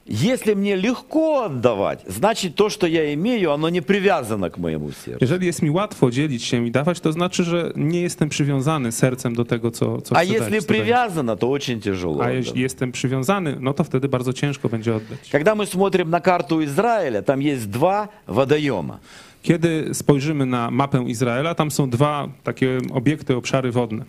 Если 0.07 0.55
мне 0.55 0.75
легко 0.75 1.43
отдавать, 1.43 2.03
значит 2.07 2.55
то, 2.55 2.69
что 2.69 2.87
я 2.87 3.13
имею, 3.13 3.51
оно 3.51 3.69
не 3.69 3.81
привязано 3.81 4.49
к 4.49 4.57
моему 4.57 4.91
сердцу. 4.91 5.17
Jeżeli 5.21 5.45
jest 5.45 5.61
mi 5.61 5.69
łatwo 5.69 6.11
dzielić 6.11 6.43
się 6.43 6.67
i 6.67 6.71
dawać, 6.71 6.99
to 6.99 7.11
znaczy, 7.11 7.43
że 7.43 7.71
nie 7.75 8.01
jestem 8.01 8.29
przywiązany 8.29 8.91
sercem 8.91 9.35
do 9.35 9.45
tego, 9.45 9.71
co, 9.71 10.01
co 10.01 10.15
А 10.15 10.19
chcę 10.19 10.33
если 10.33 10.51
dać, 10.51 10.61
co 10.63 10.67
daję. 10.67 10.81
привязано, 10.83 11.37
то 11.37 11.51
очень 11.51 11.79
тяжело. 11.81 12.13
A 12.13 12.25
отдавать. 12.25 12.45
jeśli 12.45 12.61
jestem 12.61 12.91
przywiązany, 12.91 13.57
no 13.59 13.73
to 13.73 13.83
wtedy 13.83 14.07
bardzo 14.09 14.33
ciężko 14.33 14.69
będzie 14.69 14.95
oddać. 14.95 15.29
Когда 15.31 15.55
мы 15.55 15.65
смотрим 15.65 16.09
на 16.09 16.19
карту 16.21 16.63
Израиля, 16.63 17.21
там 17.21 17.39
есть 17.39 17.69
два 17.69 18.07
водоема. 18.27 18.99
Kiedy 19.43 19.93
spojrzymy 19.93 20.45
na 20.45 20.71
mapę 20.71 21.03
Izraela, 21.07 21.55
tam 21.55 21.71
są 21.71 21.89
dwa 21.89 22.27
takie 22.43 22.77
obiekty, 22.93 23.35
obszary 23.35 23.71
wodne. 23.71 24.05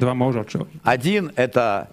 Dwa 0.00 0.14
morza. 0.14 0.44
Czy... 0.44 0.58
Один 0.84 1.30
это 1.36 1.86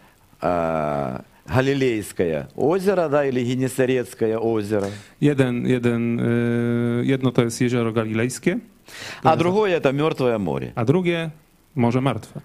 Галилейское 1.46 2.48
озеро, 2.56 3.08
да, 3.08 3.24
или 3.26 3.40
Генесарецкое 3.40 4.38
озеро, 4.38 4.86
Jeden, 5.20 5.66
jeden, 5.66 6.20
y, 6.20 7.04
jedno 7.06 7.32
to 7.32 7.42
jest 7.42 7.60
jezioro 7.60 7.92
galilejskie, 7.92 8.58
а 9.22 9.36
другое 9.36 9.76
это 9.76 9.92
Мертвое 9.92 10.38
море. 10.38 10.72
a 10.74 10.84
drugie 10.84 11.30
Morze 11.74 12.00
Martwe. 12.00 12.40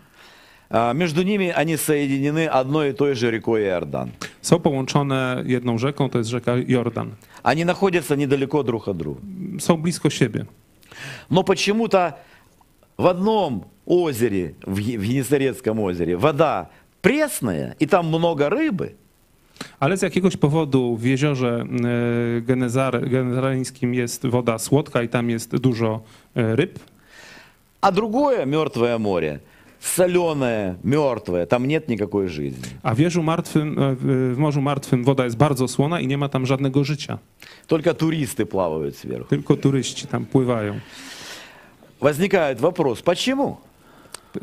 А 0.72 0.94
Между 0.94 1.24
ними 1.24 1.50
они 1.56 1.78
соединены 1.78 2.46
одной 2.46 2.90
и 2.90 2.94
той 2.94 3.16
же 3.16 3.32
рекой 3.32 3.64
Иордан. 3.64 4.12
Są 4.42 4.60
połączone 4.60 5.44
jedną 5.46 5.78
rzeką, 5.78 6.10
to 6.10 6.18
jest 6.18 6.30
rzeka 6.30 6.56
Jordan. 6.68 7.12
Они 7.44 7.66
находятся 7.66 8.16
недалеко 8.16 8.64
друг 8.64 8.88
от 8.88 8.98
друга. 8.98 9.22
Są 9.60 9.78
blisko 9.78 10.10
siebie. 10.10 10.46
Но 11.30 11.44
почему-то 11.44 12.14
в 12.98 13.08
одном 13.08 13.66
озере, 13.86 14.54
в 14.68 14.78
Генесарецком 14.80 15.80
озере, 15.80 16.18
вода 16.18 16.70
пресная, 17.03 17.75
и 17.81 17.87
там 17.87 18.07
много 18.07 18.49
рыбы, 18.49 18.89
Ale 19.81 19.97
z 19.97 20.03
jakiegoś 20.03 20.37
powodu 20.37 20.97
w 20.97 21.05
jeziorze 21.05 21.65
y, 22.39 22.43
Genezare- 22.43 23.09
genezareńskim 23.09 23.95
jest 23.95 24.27
woda 24.27 24.59
słodka 24.59 25.03
i 25.03 25.09
tam 25.09 25.31
jest 25.31 25.57
dużo 25.57 26.01
y, 26.37 26.57
ryb, 26.57 26.79
а 27.81 27.93
другое 27.93 28.47
Мертвое 28.47 28.99
море 28.99 29.39
соленое, 29.81 30.75
мертвое, 30.85 31.47
там 31.47 31.69
нет 31.69 31.89
никакой 31.89 32.29
жизни. 32.29 32.69
a 32.83 32.95
w, 32.95 32.99
jeżu 32.99 33.23
martwym, 33.23 33.79
y, 33.79 33.97
w 33.97 34.35
w 34.35 34.39
Morzu 34.39 34.61
Martwym 34.63 35.05
woda 35.05 35.25
jest 35.25 35.37
bardzo 35.37 35.69
słona 35.69 36.01
i 36.01 36.07
nie 36.07 36.19
ma 36.19 36.29
tam 36.29 36.47
żadnego 36.47 36.85
życia. 36.85 37.19
Только 37.67 37.95
туристы 37.95 38.45
плавают 38.47 38.97
сверху. 38.97 39.29
Tylko 39.29 39.57
turyści 39.57 40.07
tam 40.07 40.25
pływają. 40.27 40.75
Возникает 42.01 42.61
вопрос, 42.61 43.03
почему? 43.03 43.57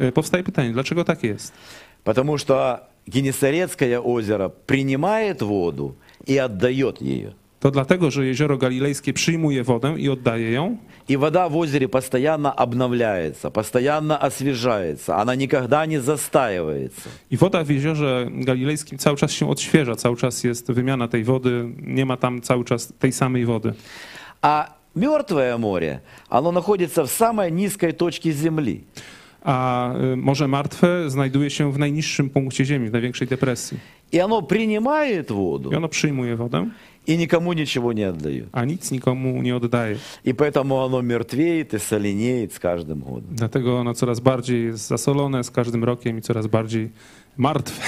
Y, 0.02 0.12
Powstaje 0.12 0.44
pytanie, 0.44 0.72
dlaczego 0.72 1.04
tak 1.04 1.24
jest? 1.24 1.54
Потому 2.07 2.39
что 2.39 2.89
Генесарецкое 3.09 3.99
озеро 3.99 4.49
принимает 4.49 5.43
воду 5.43 5.97
и 6.25 6.37
отдает 6.39 7.01
ее. 7.03 7.35
To 7.61 7.71
dlatego, 7.71 8.11
że 8.11 8.27
jezioro 8.27 8.59
galilejskie 8.59 9.13
przyjmuje 9.13 9.65
wodę 9.65 9.95
i 9.99 10.09
oddaje 10.09 10.53
ją, 10.53 10.77
И 11.09 11.17
вода 11.17 11.49
в 11.49 11.57
озере 11.57 11.89
постоянно 11.89 12.53
обновляется, 12.53 13.51
постоянно 13.51 14.19
освежается, 14.19 15.17
она 15.17 15.35
никогда 15.35 15.87
не 15.87 16.01
застаивается. 16.01 17.09
i 17.31 17.37
woda 17.37 17.65
w 17.65 17.71
jeziorze 17.71 18.29
galilejskim 18.31 18.99
cały 18.99 19.17
czas 19.17 19.33
się 19.33 19.51
odświeża, 19.51 19.97
cały 19.97 20.17
czas 20.17 20.45
jest 20.45 20.73
wymiana 20.73 21.09
tej 21.09 21.25
wody, 21.25 21.69
nie 21.83 22.07
ma 22.07 22.17
tam 22.17 22.41
cały 22.41 22.65
czas 22.65 22.93
tej 22.99 23.13
samej 23.13 23.45
wody. 23.45 23.75
А 24.43 24.69
мертвое 24.95 25.59
море, 25.59 26.01
оно 26.29 26.53
находится 26.53 27.05
в 27.05 27.11
самой 27.11 27.51
низкой 27.53 27.93
точке 27.93 28.33
Земли. 28.33 28.85
A 29.46 29.94
y, 30.14 30.16
Morze 30.16 30.48
Martwe 30.48 31.10
znajduje 31.10 31.50
się 31.50 31.72
w 31.72 31.80
najniższym 31.80 32.30
punkcie 32.30 32.66
Ziemi, 32.66 32.90
w 32.90 32.92
największej 32.92 33.28
depresji. 33.28 33.78
И 34.14 34.20
оно 34.22 34.42
принимает 34.42 35.32
воду 35.32 35.72
I 35.72 35.76
ono 35.76 35.88
przyjmuje 35.88 36.36
wodę, 36.36 36.70
и 37.08 37.18
никому 37.18 37.54
ничего 37.54 37.94
не 37.94 38.10
отдает. 38.10 38.50
a 38.52 38.66
nic 38.66 38.92
nikomu 38.92 39.42
nie 39.42 39.56
oddaje. 39.56 39.96
И 40.26 40.34
поэтому 40.34 40.86
оно 40.86 41.02
мертвеет 41.02 41.74
и 41.74 41.80
соленеет 41.80 42.54
с 42.54 42.60
каждым 42.60 43.00
годом. 43.00 43.36
Dlatego 43.36 43.80
ono 43.80 43.94
coraz 43.94 44.20
bardziej 44.20 44.66
jest 44.66 44.88
zasolone 44.88 45.44
z 45.44 45.52
każdym 45.52 45.84
rokiem 45.84 46.18
i 46.18 46.22
coraz 46.22 46.48
bardziej 46.48 46.90
martwe. 47.38 47.82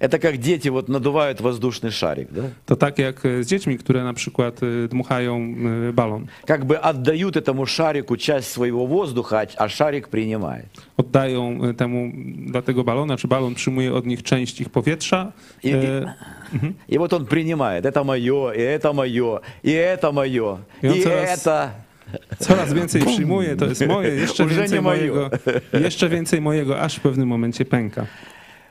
Это 0.00 0.18
как 0.18 0.36
дети 0.38 0.68
вот 0.68 0.88
надувают 0.88 1.40
воздушный 1.40 1.90
шарик, 1.90 2.28
да? 2.30 2.42
To 2.66 2.76
tak 2.76 2.98
jak 2.98 3.24
y, 3.26 3.44
z 3.44 3.46
dziećmi, 3.46 3.78
które 3.78 4.04
na 4.04 4.14
przykład 4.14 4.62
y, 4.62 4.88
dmuchają 4.88 5.54
y, 5.88 5.92
balon. 5.92 6.26
Как 6.46 6.64
бы 6.64 6.76
отдают 6.80 7.36
этому 7.36 7.66
шарику 7.66 8.16
часть 8.16 8.50
своего 8.52 8.86
воздуха, 8.86 9.40
а- 9.40 9.64
а 9.64 9.68
шарик 9.68 10.08
принимает. 10.08 10.66
Oddają 10.96 11.64
y, 11.70 11.74
temu 11.74 12.12
dla 12.46 12.62
tego 12.62 12.84
balona, 12.84 13.16
czy 13.16 13.28
balon 13.28 13.54
przyjmuje 13.54 13.94
od 13.94 14.06
nich 14.06 14.22
część 14.22 14.60
ich 14.60 14.68
powietrza. 14.68 15.32
И, 15.64 15.68
y, 15.68 15.74
и- 16.54 16.94
и 16.94 16.98
вот 16.98 17.12
он 17.12 17.26
принимает. 17.26 17.84
Это 17.84 18.04
мое, 18.04 18.52
и 18.54 18.60
это 18.78 18.94
мое, 18.94 19.40
и 19.64 19.70
это 19.70 20.12
мое, 20.12 20.58
И 20.82 20.88
он 20.88 20.94
и 20.94 21.02
coraz- 21.04 21.36
это. 21.46 21.68
Coraz 22.38 22.72
więcej 22.72 23.02
przyjmuje, 23.02 23.56
to 23.56 23.64
jest 23.66 23.86
moje, 23.86 24.08
jeszcze 24.14 24.44
Уже 24.44 24.54
więcej 24.54 24.78
nie 24.78 24.82
moje. 24.82 24.98
mojego, 24.98 25.30
jeszcze 25.80 26.08
więcej 26.08 26.40
mojego, 26.40 26.80
aż 26.80 26.96
w 26.96 27.00
pewnym 27.00 27.28
momencie 27.28 27.64
pęka. 27.64 28.06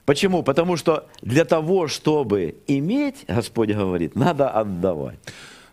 Почему? 0.05 0.43
Потому 0.43 0.77
что 0.77 1.07
для 1.21 1.45
того, 1.45 1.87
чтобы 1.87 2.55
иметь, 2.67 3.25
Господь 3.27 3.69
говорит, 3.69 4.15
надо 4.15 4.49
отдавать. 4.49 5.19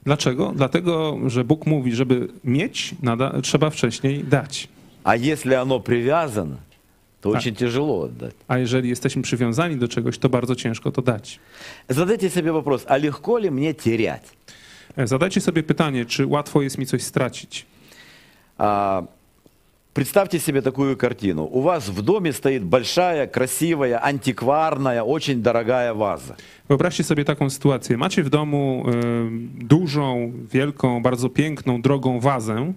Dlaczego? 0.04 0.52
Dlatego, 0.56 1.18
że 1.26 1.44
Bóg 1.44 1.66
mówi, 1.66 1.94
żeby 1.94 2.28
mieć, 2.44 2.94
nada, 3.02 3.40
trzeba 3.42 3.70
wcześniej 3.70 4.24
dać. 4.24 4.68
А 5.04 5.16
если 5.16 5.54
оно 5.54 5.80
привязано, 5.80 6.56
то 7.20 7.30
очень 7.30 7.54
тяжело 7.54 8.02
отдать. 8.02 8.34
A 8.48 8.58
jeżeli 8.58 8.88
jesteśmy 8.88 9.22
przywiązani 9.22 9.76
do 9.76 9.88
czegoś, 9.88 10.18
to 10.18 10.28
bardzo 10.28 10.54
ciężko 10.56 10.92
to 10.92 11.02
dać. 11.02 11.40
Задайте 11.88 12.30
себе 12.30 12.52
вопрос, 12.52 12.84
а 12.88 12.98
легко 12.98 13.38
ли 13.38 13.50
мне 13.50 13.74
терять? 13.74 14.32
E, 14.96 15.06
Zadajcie 15.06 15.40
sobie 15.40 15.62
pytanie, 15.62 16.04
czy 16.04 16.26
łatwo 16.26 16.62
jest 16.62 16.78
mi 16.78 16.86
coś 16.86 17.02
stracić. 17.02 17.66
А, 18.58 19.02
представьте 19.93 20.39
себе 20.39 20.61
такую 20.61 20.97
картину. 20.97 21.47
У 21.51 21.61
вас 21.61 21.89
в 21.89 22.01
доме 22.01 22.33
стоит 22.33 22.63
большая, 22.63 23.27
красивая, 23.27 23.99
антикварная, 24.03 25.03
очень 25.03 25.41
дорогая 25.41 25.93
ваза. 25.93 26.35
Wyobraźcie 26.69 27.03
sobie 27.03 27.25
taką 27.25 27.49
sytuację. 27.49 27.97
Macie 27.97 28.23
w 28.23 28.29
domu 28.29 28.85
e, 28.87 28.91
dużą, 29.65 30.31
wielką, 30.51 31.01
bardzo 31.01 31.29
piękną, 31.29 31.81
drogą 31.81 32.19
wazę 32.19 32.73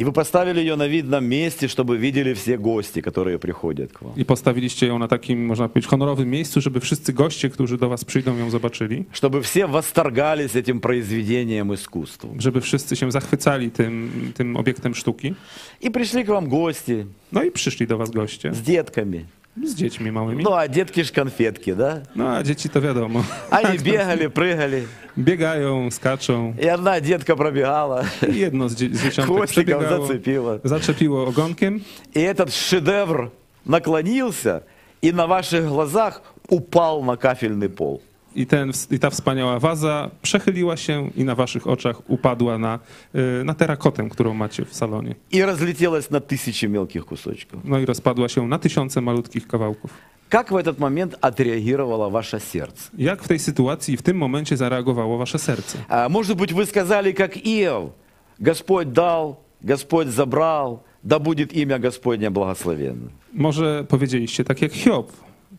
И 0.00 0.04
вы 0.04 0.12
поставили 0.12 0.60
ее 0.60 0.76
на 0.76 0.86
видном 0.88 1.24
месте, 1.26 1.68
чтобы 1.68 1.98
видели 1.98 2.32
все 2.34 2.56
гости, 2.56 3.00
которые 3.02 3.38
приходят 3.38 3.92
к 3.92 4.02
вам. 4.02 4.12
i 4.16 4.24
postawiliście 4.24 4.86
ją 4.86 4.98
na 4.98 5.08
takim, 5.08 5.46
można 5.46 5.68
powiedzieć, 5.68 5.90
honorowym 5.90 6.30
miejscu, 6.30 6.60
żeby 6.60 6.80
wszyscy 6.80 7.12
goście, 7.12 7.50
którzy 7.50 7.78
do 7.78 7.88
was 7.88 8.04
przyjdą, 8.04 8.36
ją 8.36 8.50
zobaczyli, 8.50 9.04
Чтобы 9.12 9.42
все 9.42 9.66
восторгались 9.66 10.54
этим 10.56 10.80
произведением 10.80 11.74
искусства. 11.74 12.30
żeby 12.38 12.60
wszyscy 12.60 12.96
się 12.96 13.12
zachwycali 13.12 13.70
tym, 13.70 14.10
tym 14.34 14.56
obiektem 14.56 14.94
sztuki. 14.94 15.34
И 15.82 15.90
пришли 15.90 16.24
к 16.24 16.28
вам 16.28 16.48
гости 16.48 17.06
No 17.32 17.42
i 17.42 17.50
przyszli 17.50 17.86
do 17.86 17.98
was 17.98 18.10
goście 18.10 18.50
с 18.54 18.60
детками. 18.62 19.24
Z 19.64 19.74
dziećmi 19.74 20.12
małymi. 20.12 20.42
Ну, 20.44 20.50
а 20.52 20.68
детки 20.68 21.04
ж 21.04 21.12
конфетки, 21.12 21.74
да? 21.74 22.00
No 22.16 22.28
a 22.36 22.42
dzieci 22.42 22.68
to 22.68 22.80
wiadomo. 22.80 23.24
Они 23.50 23.78
бегали, 23.78 24.26
прыгали. 24.28 24.82
Biegają, 25.18 25.90
skaczą 25.90 26.54
И 26.62 26.68
одна 26.68 27.00
детка 27.00 27.36
пробегала, 27.36 28.04
i 28.34 28.38
jedno 28.38 28.68
z, 28.68 28.74
dzie- 28.74 28.94
z 28.96 29.02
dzieciątek 29.02 29.24
хвостиком 29.36 29.46
przebiegało, 29.64 30.06
зацепила. 30.06 30.58
zaczepiło 30.64 31.26
ogonkiem 31.26 31.80
И 32.14 32.20
этот 32.20 32.50
шедевр 32.50 33.30
наклонился 33.66 34.62
и 35.02 35.12
на 35.12 35.26
ваших 35.26 35.64
глазах 35.66 36.22
упал 36.48 37.02
на 37.02 37.16
кафельный 37.16 37.68
пол. 37.68 38.00
i, 38.35 38.45
ten, 38.45 38.71
i 38.91 38.99
ta 38.99 39.09
wspaniała 39.09 39.59
waza 39.59 40.09
przechyliła 40.21 40.77
się 40.77 41.09
i 41.15 41.23
na 41.23 41.35
waszych 41.35 41.67
oczach 41.67 42.09
upadła 42.09 42.57
na, 42.57 42.79
y, 43.15 43.43
na 43.43 43.53
terakotę, 43.53 44.09
którą 44.09 44.33
macie 44.33 44.65
w 44.65 44.75
salonie. 44.75 45.15
И 45.31 45.41
разлетелась 45.45 46.09
на 46.11 46.19
тысячи 46.19 46.65
мелких 46.67 47.05
кусочков. 47.05 47.59
No 47.63 47.79
i 47.79 47.85
rozpadła 47.85 48.29
się 48.29 48.47
na 48.47 48.59
tysiące 48.59 49.01
malutkich 49.01 49.47
kawałków. 49.47 49.91
Как 50.29 50.51
в 50.51 50.55
этот 50.55 50.79
момент 50.79 51.15
отреагировало 51.21 52.09
ваше 52.09 52.39
сердце? 52.39 52.89
Jak 52.97 53.23
w 53.23 53.27
tej 53.27 53.39
sytuacji, 53.39 53.97
w 53.97 54.01
tym 54.01 54.17
momencie 54.17 54.57
zareagowało 54.57 55.17
wasze 55.17 55.39
serce? 55.39 55.77
А, 55.89 56.09
Может 56.09 56.37
быть, 56.37 56.51
вы 56.53 56.65
сказали, 56.65 57.11
как 57.11 57.37
Иов, 57.37 57.91
Господь 58.39 58.91
дал, 58.91 59.35
Господь 59.61 60.07
забрал, 60.07 60.83
да 61.03 61.19
будет 61.19 61.53
имя 61.53 61.79
Господне 61.79 62.29
благословенно. 62.29 63.09
Może 63.33 63.83
powiedzieliście 63.87 64.43
tak 64.43 64.61
jak 64.61 64.71
Hiob. 64.73 65.11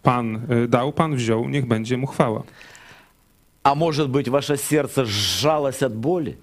Pan 0.03 0.41
y, 0.65 0.69
dał, 0.69 0.93
Pan 0.93 1.17
wziął, 1.17 1.49
niech 1.49 1.67
będzie 1.67 1.97
mu 1.97 2.07
chwała. 2.07 2.43
А 3.63 3.75
может 3.75 4.11
быть, 4.11 4.29
ваше 4.29 4.57
сердце 4.57 5.07
сжалось 5.07 5.83
от 5.83 5.97
боли? 5.97 6.37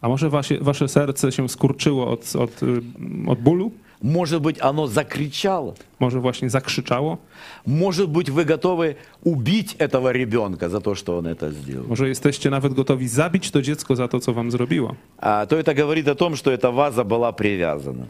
A 0.00 0.08
może 0.08 0.30
wasze, 0.30 0.58
wasze 0.60 0.88
serce 0.88 1.32
się 1.32 1.48
skurczyło 1.48 2.10
od, 2.10 2.36
od, 2.36 2.62
y, 2.62 2.82
od 3.26 3.38
bólu? 3.38 3.70
Может 4.02 4.42
быть, 4.42 4.60
оно 4.60 4.86
закричало? 4.86 5.74
Może 5.98 6.20
właśnie 6.20 6.50
zakrzyczało? 6.50 7.18
Может 7.66 8.10
быть, 8.10 8.30
вы 8.30 8.44
готовы 8.44 8.96
убить 9.24 9.76
этого 9.78 10.12
ребенка 10.12 10.68
за 10.68 10.80
то, 10.80 10.94
что 10.94 11.18
он 11.18 11.26
это 11.26 11.52
сделал? 11.52 11.86
Może 11.88 12.08
jesteście 12.08 12.50
nawet 12.50 12.74
gotowi 12.74 13.08
zabić 13.08 13.50
to 13.50 13.62
dziecko 13.62 13.96
za 13.96 14.08
to, 14.08 14.20
co 14.20 14.32
wam 14.32 14.50
zrobiło? 14.50 14.94
А, 15.18 15.46
то 15.46 15.56
это 15.56 15.74
говорит 15.74 16.08
о 16.08 16.14
том, 16.14 16.36
что 16.36 16.52
эта 16.52 16.70
ваза 16.70 17.04
была 17.04 17.32
привязана. 17.32 18.06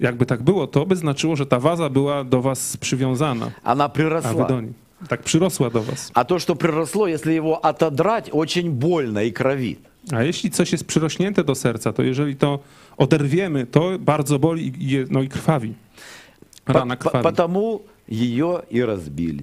Jakby 0.00 0.26
tak 0.26 0.42
było, 0.42 0.66
to 0.66 0.86
by 0.86 0.96
znaczyło, 0.96 1.36
że 1.36 1.46
ta 1.46 1.60
waza 1.60 1.90
była 1.90 2.24
do 2.24 2.42
was 2.42 2.76
przywiązana, 2.76 3.50
Она 3.64 3.84
a 3.84 3.88
wy 3.88 3.94
приросла. 3.94 4.44
do 4.48 4.60
niej. 4.60 4.72
Tak 5.08 5.22
przyrosła 5.22 5.70
do 5.70 5.82
was. 5.82 6.10
А 6.14 6.24
то, 6.24 6.38
что 6.38 6.54
приросло, 6.56 7.08
если 7.08 7.32
его 7.40 7.64
отодрать, 7.66 8.30
очень 8.32 8.70
больно 8.70 9.22
и 9.22 9.32
кровит. 9.32 9.78
A 10.12 10.22
jeśli 10.22 10.50
coś 10.50 10.72
jest 10.72 10.84
przyrośnięte 10.84 11.44
do 11.44 11.54
serca, 11.54 11.92
to 11.92 12.02
jeżeli 12.02 12.36
to 12.36 12.58
oderwiemy, 12.96 13.66
to 13.66 13.90
bardzo 13.98 14.38
boli 14.38 14.72
i, 14.82 14.90
je- 14.90 15.06
no 15.10 15.22
i 15.22 15.28
krwawi. 15.28 15.74
Rana 16.66 16.96
По- 16.96 17.04
по- 17.04 17.10
krwawi. 17.10 17.22
Потому 17.24 17.80
ее 18.08 18.62
и 18.70 18.84
разбили. 18.84 19.42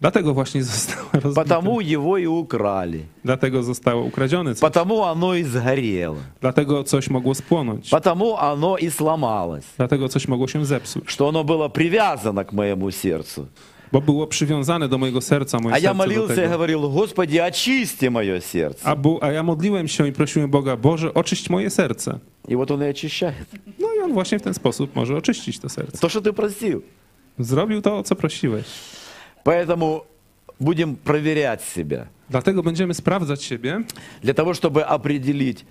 Dlatego 0.00 0.34
właśnie 0.34 0.62
została 0.64 1.08
rozbita. 1.12 1.34
Потому 1.44 1.80
его 1.80 2.18
и 2.18 2.26
украли. 2.26 2.98
Dlatego 3.24 3.62
zostało 3.62 4.02
ukradzione 4.04 4.54
coś. 4.54 4.60
Потому 4.60 5.02
оно 5.04 5.34
и 5.34 5.44
сгорело. 5.44 6.16
Dlatego 6.40 6.84
coś 6.84 7.10
mogło 7.10 7.34
spłonąć. 7.34 7.90
Потому 7.90 8.36
оно 8.36 8.76
и 8.78 8.90
сломалось. 8.90 9.66
Dlatego 9.76 10.08
coś 10.08 10.28
mogło 10.28 10.48
się 10.48 10.66
zepsuć. 10.66 11.04
Что 11.06 11.28
оно 11.28 11.44
было 11.44 11.68
привязано 11.68 12.44
к 12.44 12.52
моему 12.56 12.90
сердцу. 12.90 13.46
Bo 13.92 14.00
było 14.00 14.26
przywiązane 14.26 14.88
do 14.88 14.98
mojego 14.98 15.20
serca, 15.20 15.58
moje 15.58 15.74
А 15.74 15.78
я 15.78 15.90
serce 15.90 15.98
do 15.98 16.04
молился 16.04 16.32
и 16.32 16.36
tego. 16.36 16.50
говорил, 16.50 16.90
Господи, 16.90 17.38
очисти 17.38 18.10
мое 18.10 18.40
сердце. 18.40 18.84
A, 18.86 18.96
bu, 18.96 19.18
a 19.22 19.32
ja 19.32 19.42
modliłem 19.42 19.88
się 19.88 20.08
i 20.08 20.12
prosiłem 20.12 20.50
Boga, 20.50 20.76
Boże, 20.76 21.14
oczyść 21.14 21.50
moje 21.50 21.70
serce. 21.70 22.18
И 22.48 22.56
вот 22.56 22.70
он 22.70 22.82
и 22.82 22.86
очищает. 22.86 23.46
No 23.78 23.88
i 23.98 24.00
on 24.04 24.12
właśnie 24.12 24.38
w 24.38 24.42
ten 24.42 24.54
sposób 24.54 24.96
może 24.96 25.16
oczyścić 25.16 25.58
to 25.58 25.68
serce. 25.68 25.98
То, 25.98 26.08
что 26.08 26.20
ты 26.20 26.32
просил. 26.32 26.82
Zrobił 27.38 27.82
to, 27.82 27.98
o 27.98 28.02
co 28.02 28.16
prosiłeś. 28.16 28.64
Поэтому 29.45 30.01
будем 30.59 30.95
проверять 30.95 31.61
себя. 31.61 32.07
Dlatego 32.29 32.63
będziemy 32.63 32.93
sprawdzać 32.93 33.43
siebie, 33.43 33.83
Для 34.23 34.33
того, 34.33 34.53
чтобы 34.53 34.83
определить, 34.83 35.65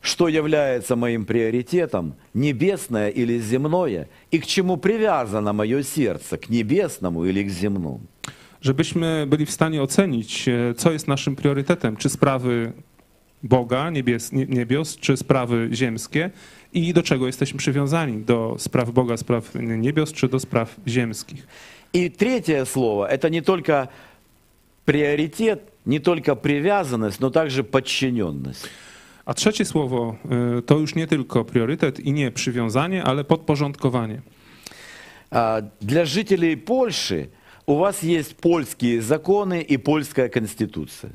что 0.00 0.28
является 0.28 0.96
моим 0.96 1.24
приоритетом, 1.24 2.14
небесное 2.34 3.10
или 3.10 3.38
земное, 3.40 4.06
и 4.32 4.38
к 4.38 4.46
чему 4.46 4.76
привязано 4.78 5.52
мое 5.52 5.82
сердце, 5.82 6.38
к 6.38 6.48
небесному 6.48 7.24
или 7.26 7.44
к 7.44 7.50
земному. 7.50 8.00
żebyśmy 8.62 9.26
byli 9.26 9.46
w 9.46 9.50
stanie 9.50 9.82
ocenić, 9.82 10.48
e, 10.48 10.74
co 10.74 10.92
jest 10.92 11.08
naszym 11.08 11.36
priorytetem, 11.36 11.96
czy 11.96 12.08
sprawy 12.08 12.72
Boga, 13.42 13.90
niebies, 13.90 14.32
nie- 14.32 14.46
niebios, 14.46 14.96
czy 14.96 15.16
sprawy 15.16 15.68
ziemskie 15.72 16.30
i 16.72 16.92
do 16.94 17.02
czego 17.02 17.26
jesteśmy 17.26 17.58
przywiązani, 17.58 18.24
do 18.24 18.56
spraw 18.58 18.90
Boga, 18.90 19.16
spraw 19.16 19.54
niebios, 19.54 20.12
czy 20.12 20.28
do 20.28 20.40
spraw 20.40 20.76
ziemskich. 20.86 21.46
И 21.92 22.08
третье 22.08 22.64
слово– 22.64 23.06
это 23.10 23.30
не 23.30 23.40
только 23.40 23.88
приоритет, 24.84 25.62
не 25.84 25.98
только 25.98 26.34
привязанность, 26.36 27.20
но 27.20 27.30
также 27.30 27.64
подчиненность. 27.64 28.68
A 29.24 29.34
trzecie 29.34 29.64
słowo 29.64 30.16
e, 30.58 30.62
to 30.62 30.78
już 30.78 30.94
nie 30.94 31.06
tylko 31.06 31.44
priorytet 31.44 32.00
i 32.00 32.12
nie 32.12 32.30
przywiązanie, 32.30 33.04
ale 33.04 33.24
podporządkowanie. 33.24 34.20
А, 35.30 35.62
Для 35.80 36.04
жителей 36.04 36.56
Польши 36.56 37.28
у 37.66 37.74
вас 37.74 38.02
есть 38.02 38.36
польские 38.36 39.00
законы 39.02 39.62
и 39.62 39.78
польская 39.78 40.28
конституция. 40.28 41.10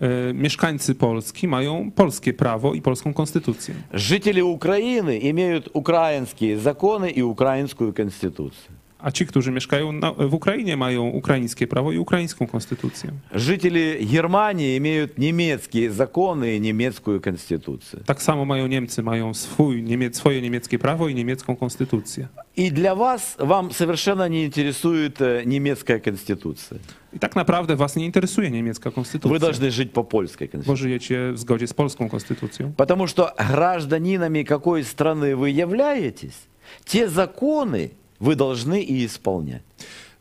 E, 0.00 0.34
Mieszkańcy 0.34 0.94
Polski 0.94 1.48
mają 1.48 1.90
polskie 1.90 2.32
prawo 2.32 2.74
i 2.74 2.82
polską 2.82 3.14
konstytucję. 3.14 3.74
Жители 3.92 4.40
Украины 4.40 5.30
имеют 5.30 5.68
украинские 5.72 6.56
законы 6.58 7.10
и 7.10 7.22
украинскую 7.22 7.92
конституцию. 7.92 8.79
A 9.02 9.10
ci, 9.10 9.26
którzy 9.26 9.52
mieszkają 9.52 9.92
na, 9.92 10.12
w 10.12 10.34
Ukrainie, 10.34 10.76
mają 10.76 11.06
ukraińskie 11.08 11.66
prawo 11.66 11.92
i 11.92 11.98
ukraińską 11.98 12.46
konstytucję. 12.46 13.10
Жители 13.34 13.98
Германии 14.02 14.76
имеют 14.78 15.18
немецкие 15.18 15.90
законы 15.90 16.56
и 16.56 16.60
немецкую 16.60 17.20
конституцию. 17.20 18.02
Tak 18.06 18.22
samo 18.22 18.44
mają 18.44 18.66
Niemcy, 18.66 19.02
mają 19.02 19.34
swój, 19.34 19.82
niemiec, 19.82 20.16
swoje 20.16 20.42
niemieckie 20.42 20.78
prawo 20.78 21.08
i 21.08 21.14
niemiecką 21.14 21.56
konstytucję. 21.56 22.28
И 22.56 22.70
для 22.70 22.94
вас, 22.94 23.36
вам 23.38 23.70
совершенно 23.70 24.28
не 24.28 24.44
интересует 24.44 25.20
э, 25.20 25.44
немецкая 25.46 25.98
конституция. 25.98 26.80
I 27.12 27.18
tak 27.18 27.36
naprawdę 27.36 27.76
was 27.76 27.96
nie 27.96 28.06
interesuje 28.06 28.50
niemiecka 28.50 28.90
Вы 28.90 28.94
konstytucja, 28.94 29.38
должны 29.38 29.70
жить 29.70 29.92
по 29.92 30.02
польской 30.04 30.46
bo 30.46 30.52
конституции. 30.52 30.82
żyjecie 30.82 31.32
w 31.32 31.38
zgodzie 31.38 31.66
z 31.66 31.74
polską 31.74 32.08
konstytucją. 32.08 32.72
Потому 32.76 33.06
что 33.06 33.32
гражданинами 33.38 34.42
какой 34.42 34.84
страны 34.84 35.36
вы 35.36 35.50
являетесь, 35.50 36.48
те 36.84 37.08
законы 37.08 37.90
вы 38.19 38.35
должны 38.35 38.81
и 38.81 39.05
исполнять. 39.05 39.61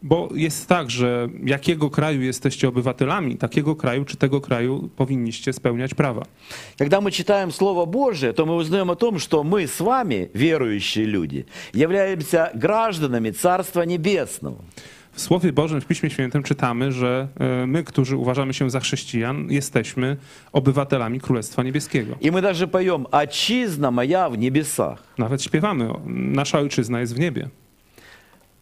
Bo 0.03 0.29
jest 0.35 0.69
tak, 0.69 0.91
że 0.91 1.29
jakiego 1.45 1.91
kraju 1.91 2.23
jesteście 2.23 2.69
obywatelami, 2.69 3.37
takiego 3.37 3.77
kraju 3.77 4.05
czy 4.05 4.17
tego 4.17 4.41
kraju 4.41 4.89
powinniście 4.97 5.53
spełniać 5.53 5.95
prawa. 5.95 6.23
Когда 6.79 7.01
мы 7.01 7.11
читаем 7.11 7.51
Слово 7.51 7.87
Божие, 7.87 8.33
то 8.33 8.47
мы 8.47 8.55
узнаем 8.55 8.91
о 8.91 8.97
том, 8.97 9.19
что 9.19 9.43
мы 9.45 9.67
с 9.67 9.81
вами, 9.81 10.29
верующие 10.35 11.07
люди, 11.07 11.47
являемся 11.75 12.51
гражданами 12.55 13.31
Царства 13.31 13.83
Небесного. 13.85 14.57
W 15.12 15.21
Słowie 15.21 15.53
Bożym, 15.53 15.81
w 15.81 15.87
Piśmie 15.87 16.11
Świętym 16.11 16.43
czytamy, 16.43 16.93
że 16.93 17.29
e, 17.41 17.67
my, 17.67 17.85
którzy 17.85 18.17
uważamy 18.17 18.55
się 18.55 18.71
za 18.71 18.81
chrześcijan, 18.81 19.47
jesteśmy 19.51 20.17
obywatelami 20.53 21.21
Królestwa 21.21 21.62
Niebieskiego. 21.62 22.17
И 22.21 22.31
мы 22.31 22.43
даже 22.43 22.67
поем 22.67 23.07
«Отчизна 23.11 23.91
моя 23.91 24.29
в 24.29 24.39
небесах». 24.39 25.03
Nawet 25.19 25.43
śpiewamy, 25.43 25.91
o, 25.91 26.01
nasza 26.07 26.59
ojczyzna 26.59 27.01
jest 27.01 27.15
w 27.15 27.19
niebie. 27.19 27.49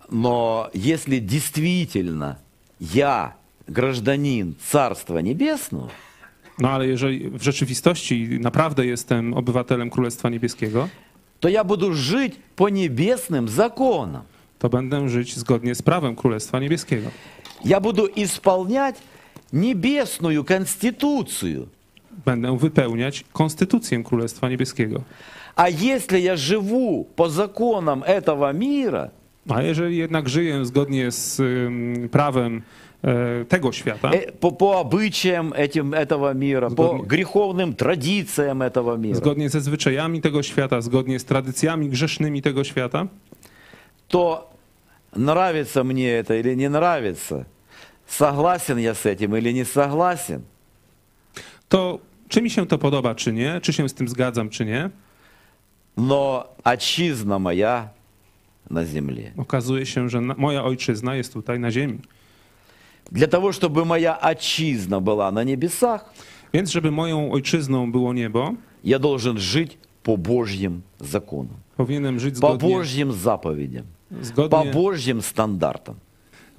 Но 0.10 0.70
если 0.74 1.20
действительно 1.20 2.38
я 2.80 3.36
гражданин 3.68 4.56
Царства 4.72 5.20
Небесного, 5.20 5.92
No 6.60 6.70
ale 6.70 6.88
jeżeli 6.88 7.30
w 7.30 7.44
rzeczywistości 7.44 8.28
naprawdę 8.40 8.86
jestem 8.86 9.34
obywatelem 9.34 9.90
Królestwa 9.90 10.30
Niebieskiego, 10.30 10.90
то 11.40 11.50
я 11.50 11.64
буду 11.64 11.94
жить 11.94 12.40
по 12.56 12.70
небесным 12.70 13.48
законам. 13.48 14.24
to 14.60 14.70
będę 14.70 15.10
żyć 15.10 15.36
zgodnie 15.38 15.76
z 15.76 15.82
prawem 15.82 16.16
Królestwa 16.16 16.60
Niebieskiego. 16.60 17.12
Я 17.66 17.80
буду 17.80 18.08
исполнять 18.16 19.02
небесную 19.54 20.44
конституцию. 20.44 21.68
Będę 22.26 22.58
wypełniać 22.58 23.24
konstytucję 23.34 24.04
Królestwa 24.04 24.50
Niebieskiego. 24.50 25.02
А 25.56 25.70
если 25.70 26.20
я 26.20 26.36
живу 26.36 27.08
по 27.16 27.30
законам 27.30 28.04
этого 28.04 28.54
мира, 28.54 29.12
A 29.49 29.63
jeżeli 29.63 29.97
jednak 29.97 30.29
żyję 30.29 30.65
zgodnie 30.65 31.11
z 31.11 31.41
ym, 31.41 32.09
prawem 32.13 32.63
e, 33.03 33.45
tego 33.45 33.73
świata, 33.73 34.11
э, 34.11 34.33
по, 34.33 34.53
по 34.53 34.81
обычаям 34.81 35.53
этим, 35.53 35.95
этого 35.95 36.35
мира, 36.35 36.71
по 36.71 36.85
Згодні. 36.85 37.07
греховным 37.07 37.75
традициям 37.75 38.63
этого 38.63 38.97
мира, 38.97 39.17
zgodnie 39.17 39.51
ze 39.51 39.61
zwyczajami 39.61 40.21
tego 40.21 40.43
świata, 40.43 40.81
zgodnie 40.81 41.19
z 41.19 41.25
tradycjami 41.25 41.89
grzesznymi 41.89 42.43
tego 42.43 42.65
świata, 42.65 43.07
то 44.09 44.51
нравится 45.17 45.85
мне 45.85 46.11
это 46.23 46.41
или 46.41 46.55
не 46.55 46.69
нравится, 46.69 47.45
согласен 48.07 48.79
я 48.79 48.95
с 48.95 49.07
этим 49.07 49.37
или 49.37 49.53
не 49.53 49.65
согласен, 49.65 50.43
to 51.69 51.99
czy 52.29 52.43
mi 52.43 52.51
się 52.51 52.67
to 52.67 52.79
podoba, 52.79 53.15
czy 53.15 53.33
nie, 53.33 53.61
czy 53.61 53.73
się 53.73 53.89
z 53.89 53.95
tym 53.95 54.09
zgadzam, 54.09 54.51
czy 54.51 54.65
nie, 54.65 54.91
но 55.97 56.47
отчизна 56.65 57.39
моя 57.39 57.91
на 58.71 58.85
земле. 58.85 59.33
okazuje 59.37 59.87
się, 59.87 60.09
że 60.09 60.21
na, 60.21 60.35
moja 60.39 60.65
ojczyzna 60.65 61.17
jest 61.17 61.33
tutaj 61.33 61.61
na 61.61 61.71
ziemi. 61.71 61.99
Для 63.13 63.27
того, 63.27 63.53
чтобы 63.53 63.85
моя 63.85 64.15
отчизна 64.15 65.01
была 65.01 65.31
на 65.33 65.45
небесах, 65.45 66.15
Więc 66.55 66.71
żeby 66.71 66.91
moją 66.91 67.33
ojczyzną 67.33 67.93
było 67.93 68.13
niebo, 68.13 68.55
я 68.85 68.99
должен 68.99 69.39
жить 69.39 69.79
по 70.03 70.17
Божьим 70.17 70.83
законам, 71.01 71.57
powinienem 71.77 72.21
żyć 72.21 72.41
по 72.41 72.49
zgodnie, 72.49 72.69
Божьим 72.69 73.13
заповедям, 73.13 73.85
по 74.11 74.25
zgodnie, 74.25 74.73
Божьим 74.73 75.23
стандартам. 75.23 75.95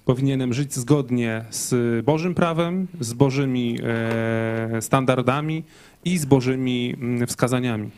powinienem 0.05 0.53
żyć 0.53 0.73
zgodnie 0.73 1.45
z 1.49 2.05
Bożym 2.05 2.35
prawem, 2.35 2.87
z 2.99 3.13
Bożymi 3.13 3.79
e, 3.83 4.81
standardami 4.81 5.63
i 6.05 6.17
z 6.17 6.25
Bożymi 6.25 6.95
mm, 6.97 7.27
wskazaniami. 7.27 7.91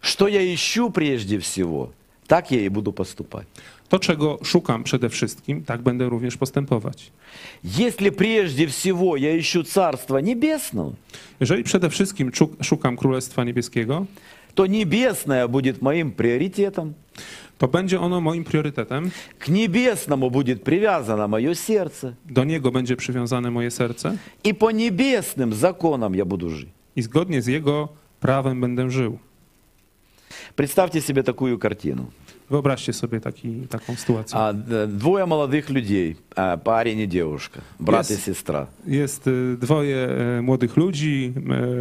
Что 0.00 0.28
я 0.28 0.54
ищу 0.54 0.90
прежде 0.90 1.38
всего, 1.38 1.92
так 2.30 2.50
я 2.50 2.60
и 2.60 2.68
буду 2.70 2.92
поступать. 2.92 3.46
To, 3.88 3.98
czego 3.98 4.38
szukam 4.42 4.84
przede 4.84 5.08
wszystkim, 5.08 5.64
tak 5.64 5.82
będę 5.82 6.08
również 6.08 6.36
postępować. 6.36 7.10
Если 7.78 8.10
прежде 8.10 8.66
всего 8.66 9.16
я 9.16 9.38
ищу 9.38 9.62
Царство 9.64 10.20
Небесного, 10.20 10.92
Jeżeli 11.40 11.62
przede 11.64 11.90
wszystkim 11.90 12.30
czu- 12.30 12.64
szukam 12.64 12.96
Królestwa 12.96 13.44
Niebieskiego, 13.44 14.06
то 14.54 14.66
небесное 14.66 15.48
будет 15.48 15.82
моим 15.82 16.10
приоритетом, 16.12 16.94
to 17.58 17.68
będzie 17.68 18.00
ono 18.00 18.20
moim 18.20 18.44
priorytetem. 18.44 19.10
к 19.38 19.48
небесному 19.48 20.30
будет 20.30 20.62
привязано 20.62 21.28
мое 21.28 21.54
сердце, 21.54 22.14
Do 22.24 22.44
niego 22.44 22.70
będzie 22.70 22.96
przywiązane 22.96 23.50
moje 23.50 23.70
serce 23.70 24.16
и 24.44 24.54
по 24.54 24.70
небесным 24.72 25.52
законам 25.54 26.14
я 26.14 26.24
буду 26.24 26.50
жить. 26.50 26.68
i 26.96 27.02
zgodnie 27.02 27.42
z 27.42 27.46
jego 27.46 27.88
prawem 28.20 28.60
będę 28.60 28.90
żył. 28.90 29.18
Представьте 30.56 31.00
себе 31.00 31.22
такую 31.22 31.58
картину. 31.58 32.06
Wyobraźcie 32.50 32.92
sobie 32.92 33.20
taki, 33.20 33.60
taką 33.70 33.96
sytuację. 33.96 34.38
А, 34.38 34.52
д- 34.52 34.86
Двое 34.86 35.24
молодых 35.26 35.70
людей, 35.70 36.16
а, 36.36 36.56
парень 36.56 36.98
и 37.00 37.06
девушка, 37.08 37.60
брат 37.80 38.10
и 38.10 38.14
Yes. 38.14 38.18
сестра. 38.18 38.66
Jest 38.86 39.26
y, 39.26 39.56
dwoje 39.60 39.96
e, 40.38 40.42
młodych 40.42 40.76
ludzi, 40.76 41.32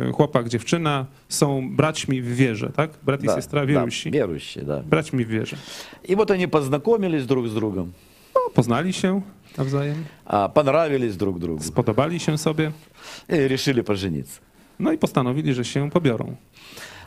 e, 0.10 0.12
chłopak, 0.12 0.50
dziewczyna, 0.50 1.06
są 1.30 1.76
braćmi 1.76 2.22
w 2.22 2.36
wierze, 2.36 2.70
tak? 2.76 2.90
Brat 3.04 3.24
i 3.24 3.28
Да, 3.28 3.36
siostra 3.36 3.62
да, 3.62 3.68
wierusi. 3.68 4.12
верующие, 4.12 4.64
да. 4.66 4.80
Braćmi 4.84 5.26
w 5.26 5.30
wierze. 5.30 5.58
И 6.10 6.16
вот 6.16 6.32
они 6.32 6.48
познакомились 6.48 7.26
друг 7.26 7.48
с 7.48 7.54
другом, 7.54 7.92
No, 8.36 8.42
poznali 8.54 8.94
się 8.94 9.22
nawzajem, 9.58 9.96
а, 10.26 10.50
понравились 10.50 11.18
друг 11.18 11.40
другу 11.40 11.64
spodobali 11.64 12.20
się 12.20 12.38
sobie, 12.38 12.72
и 13.30 13.48
решили 13.48 13.84
пожениться. 13.84 14.40
no 14.80 14.92
i 14.92 14.98
postanowili, 14.98 15.54
że 15.54 15.66
się 15.66 15.90
pobiorą. 15.92 16.36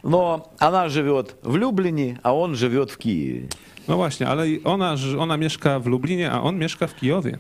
Но 0.04 0.52
она 0.60 0.90
живет 0.90 1.36
в 1.44 1.56
Люблине, 1.56 2.20
а 2.24 2.34
он 2.34 2.56
живет 2.56 2.92
в 2.92 2.98
Киеве. 2.98 3.48
No 3.88 3.96
właśnie, 3.96 4.28
ale 4.28 4.50
i 4.50 4.64
ona, 4.64 4.96
ż- 4.98 5.20
ona 5.20 5.38
mieszka 5.38 5.80
w 5.80 5.88
Lublinie, 5.88 6.32
a 6.32 6.42
on 6.42 6.58
mieszka 6.58 6.88
w 6.88 6.96
Kijowie. 6.96 7.38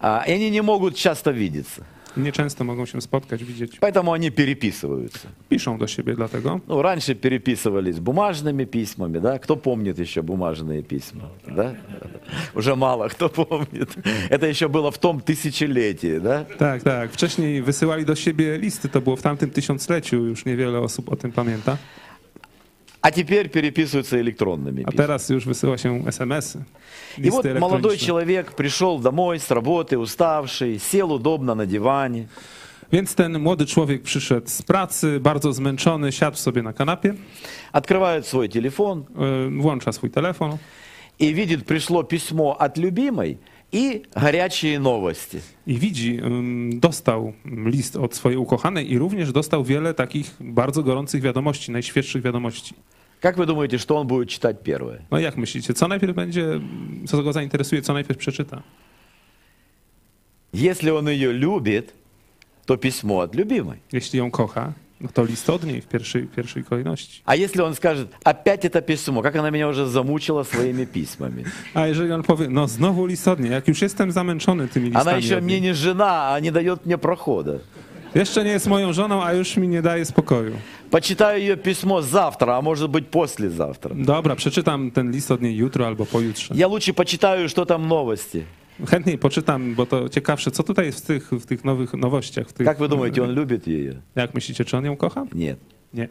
А, 0.00 0.24
И 0.26 0.32
они 0.32 0.50
не 0.50 0.62
могут 0.62 0.96
часто 0.96 1.32
видеться. 1.32 1.82
Nieczęsto 2.16 2.64
mogą 2.64 2.86
się 2.86 3.00
spotkać, 3.00 3.44
widzieć. 3.44 3.78
Поэтому 3.80 4.12
они 4.12 4.30
переписываются. 4.30 5.28
Piszą 5.48 5.78
do 5.78 5.86
siebie 5.86 6.14
dlatego. 6.14 6.60
Ну, 6.68 6.82
раньше 6.82 7.14
переписывались 7.14 8.00
бумажными 8.00 8.64
письмами, 8.64 9.18
да? 9.18 9.38
Кто 9.38 9.56
помнит 9.56 9.98
еще 9.98 10.22
бумажные 10.22 10.82
письма, 10.82 11.22
да? 11.46 11.74
Уже 12.54 12.76
мало 12.76 13.08
кто 13.08 13.28
помнит. 13.28 13.96
Это 14.30 14.46
еще 14.46 14.68
было 14.68 14.90
в 14.90 14.98
том 14.98 15.20
тысячелетии, 15.20 16.18
да? 16.18 16.44
Tak, 16.58 16.82
tak. 16.82 17.12
Wcześniej 17.12 17.62
wysyłali 17.62 18.04
do 18.04 18.14
siebie 18.14 18.58
listy, 18.58 18.88
to 18.88 19.00
było 19.00 19.16
w 19.16 19.22
tamtym 19.22 19.50
tysiącleciu, 19.50 20.16
już 20.16 20.44
niewiele 20.44 20.80
osób 20.80 21.12
o 21.12 21.16
tym 21.16 21.32
pamięta. 21.32 21.76
А 23.02 23.10
теперь 23.10 23.48
переписываются 23.48 24.20
электронными 24.20 24.84
письмами. 24.84 24.96
teraz 24.96 25.28
już 25.28 25.46
wysyła 25.46 25.78
się 25.78 26.02
SMS-y. 26.06 26.64
И 27.18 27.30
вот 27.30 27.44
молодой 27.58 27.96
человек 27.96 28.54
пришел 28.54 28.98
домой 28.98 29.38
с 29.38 29.50
работы, 29.50 29.98
уставший, 29.98 30.78
сел 30.78 31.12
удобно 31.12 31.54
на 31.54 31.66
диване, 31.66 32.26
Więc 32.92 33.14
ten 33.14 33.38
młody 33.38 33.66
człowiek 33.66 34.02
przyszedł 34.02 34.48
z 34.48 34.62
pracy, 34.62 35.20
bardzo 35.20 35.52
zmęczony, 35.52 36.12
siadł 36.12 36.36
sobie 36.36 36.62
na 36.62 36.72
kanapie, 36.72 37.14
открывает 37.72 38.22
свой 38.22 38.48
телефон 38.48 39.04
y, 39.58 39.60
włącza 39.60 39.92
swój 39.92 40.10
telefon 40.10 40.56
и 41.18 41.34
видит, 41.34 41.66
пришло 41.66 42.02
письмо 42.02 42.56
от 42.58 42.78
любимой 42.78 43.38
и 43.71 44.03
горячие 44.15 44.79
новости. 44.79 45.41
i 45.67 45.79
widzi, 45.79 46.19
ym, 46.23 46.79
dostał 46.79 47.33
list 47.45 47.95
od 47.95 48.15
swojej 48.15 48.37
ukochanej 48.37 48.91
i 48.91 48.97
również 48.97 49.31
dostał 49.31 49.63
wiele 49.63 49.93
takich 49.93 50.35
bardzo 50.39 50.83
gorących 50.83 51.21
wiadomości, 51.21 51.71
najświeższych 51.71 52.23
wiadomości. 52.23 52.73
Как 53.21 53.37
вы 53.37 53.45
думаете, 53.45 53.77
что 53.77 53.97
он 53.97 54.07
будет 54.07 54.29
читать 54.29 54.61
первое? 54.63 54.99
No 55.11 55.19
i 55.19 55.23
jak 55.23 55.37
myślicie, 55.37 55.73
co 55.73 55.87
najpierw 55.87 56.15
będzie, 56.15 56.59
co 57.07 57.23
go 57.23 57.33
zainteresuje, 57.33 57.81
co 57.81 57.93
najpierw 57.93 58.19
przeczyta? 58.19 58.61
Если 60.53 60.91
он 60.91 61.09
ее 61.09 61.33
любит, 61.33 61.93
то 62.65 62.77
письмо 62.77 63.21
от 63.21 63.35
любимой. 63.35 63.77
Jeśli 63.91 64.19
ją 64.19 64.31
kocha, 64.31 64.73
no 65.01 65.09
to 65.13 65.23
list 65.23 65.49
od 65.49 65.63
niej 65.63 65.81
w 65.81 65.87
pierwszej, 65.87 66.27
pierwszej 66.27 66.63
kolejności. 66.63 67.21
А 67.25 67.35
если 67.35 67.61
он 67.61 67.75
скажет, 67.75 68.07
опять 68.23 68.65
это 68.65 68.81
письмо, 68.81 69.21
как 69.21 69.35
она 69.35 69.49
меня 69.51 69.67
уже 69.67 69.85
замучила 69.85 70.43
своими 70.43 70.85
письмами. 70.85 71.43
A 71.73 71.87
jeżeli 71.87 72.11
on 72.11 72.23
powie, 72.23 72.47
no 72.49 72.67
znowu 72.67 73.05
list 73.05 73.27
od 73.27 73.39
niej, 73.39 73.51
jak 73.51 73.67
już 73.67 73.81
jestem 73.81 74.11
zamęczony 74.11 74.67
tymi 74.67 74.87
Она 74.89 74.99
listami, 74.99 75.17
еще 75.23 75.37
od 75.37 75.43
мне 75.43 75.53
niej, 75.59 75.61
не 75.61 75.73
жена, 75.73 76.33
а 76.33 76.39
не 76.39 76.51
дает 76.51 76.85
мне 76.85 76.97
прохода. 76.97 77.59
jeszcze 78.15 78.43
nie 78.43 78.51
jest 78.51 78.67
moją 78.67 78.93
żoną, 78.93 79.23
a 79.23 79.33
już 79.33 79.57
mi 79.57 79.67
nie 79.67 79.81
daje 79.81 80.05
spokoju. 80.05 80.51
Почитаю 80.91 81.39
ее 81.41 81.57
письмо 81.57 82.01
завтра, 82.01 82.57
а 82.57 82.61
может 82.61 82.89
быть 82.89 83.07
послезавтра. 83.07 83.93
Dobra, 83.95 84.35
przeczytam 84.35 84.91
ten 84.91 85.11
list 85.11 85.31
od 85.31 85.41
niej 85.41 85.55
jutro 85.57 85.85
albo 85.87 86.05
pojutrze. 86.05 86.55
Я 86.55 86.67
лучше 86.67 86.93
почитаю, 86.93 87.49
что 87.49 87.65
там 87.65 87.87
новости. 87.87 88.45
Chętniej 88.87 89.17
poczytam, 89.17 89.75
bo 89.75 89.85
to 89.85 90.09
ciekawsze, 90.09 90.51
co 90.51 90.63
tutaj 90.63 90.85
jest 90.85 91.03
w 91.03 91.07
tych, 91.07 91.31
w 91.31 91.45
tych 91.45 91.63
nowych 91.63 91.93
nowościach. 91.93 92.47
W 92.47 92.53
tych, 92.53 92.67
Как 92.67 92.79
вы 92.79 92.87
думаете, 92.87 93.21
он 93.21 93.31
любит 93.31 93.67
ее? 93.67 94.01
Jak 94.15 94.33
myślicie, 94.33 94.65
czy 94.65 94.77
on 94.77 94.85
ją 94.85 94.97
kocha? 94.97 95.25
Нет. 95.35 95.59
Nie. 95.93 96.07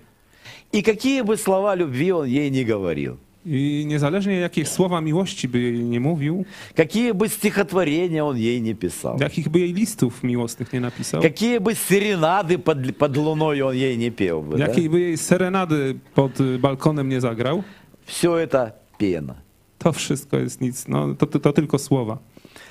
И 0.72 0.82
какие 0.82 1.22
бы 1.22 1.36
слова 1.36 1.74
любви 1.74 2.12
он 2.12 2.26
ей 2.26 2.50
не 2.50 2.64
говорил, 2.64 3.16
I 3.46 3.84
niezależnie 3.86 4.36
jakie 4.36 4.64
słowa 4.64 5.00
miłości 5.00 5.48
by 5.48 5.60
jej 5.60 5.84
nie 5.84 6.00
mówił, 6.00 6.44
какие 6.74 7.12
бы 7.12 7.28
стихотворения 7.28 8.24
он 8.24 8.36
ей 8.36 8.62
не 8.62 8.74
писал, 8.74 9.18
jakich 9.20 9.48
by 9.48 9.58
jej 9.58 9.72
listów 9.72 10.22
miłosnych 10.22 10.72
nie 10.72 10.80
napisał, 10.80 11.22
какие 11.22 11.58
бы 11.58 11.74
серенады 11.74 12.58
под, 12.58 12.96
под 12.96 13.16
луной 13.16 13.62
он 13.62 13.74
ей 13.74 13.98
не 13.98 14.10
пел 14.10 14.42
бы, 14.42 14.58
да? 14.58 14.66
jakiej 14.66 14.88
by 14.88 15.00
jej 15.00 15.18
serenady 15.18 15.94
pod 16.14 16.40
y, 16.40 16.58
balkonem 16.58 17.08
nie 17.08 17.20
zagrał, 17.20 17.62
все 18.06 18.28
это 18.36 18.72
пена. 18.98 19.34
to 19.78 19.92
wszystko 19.92 20.36
jest 20.38 20.60
nic, 20.60 20.88
no 20.88 21.14
to, 21.14 21.26
to, 21.26 21.38
to 21.38 21.52
tylko 21.52 21.78
słowa. 21.78 22.18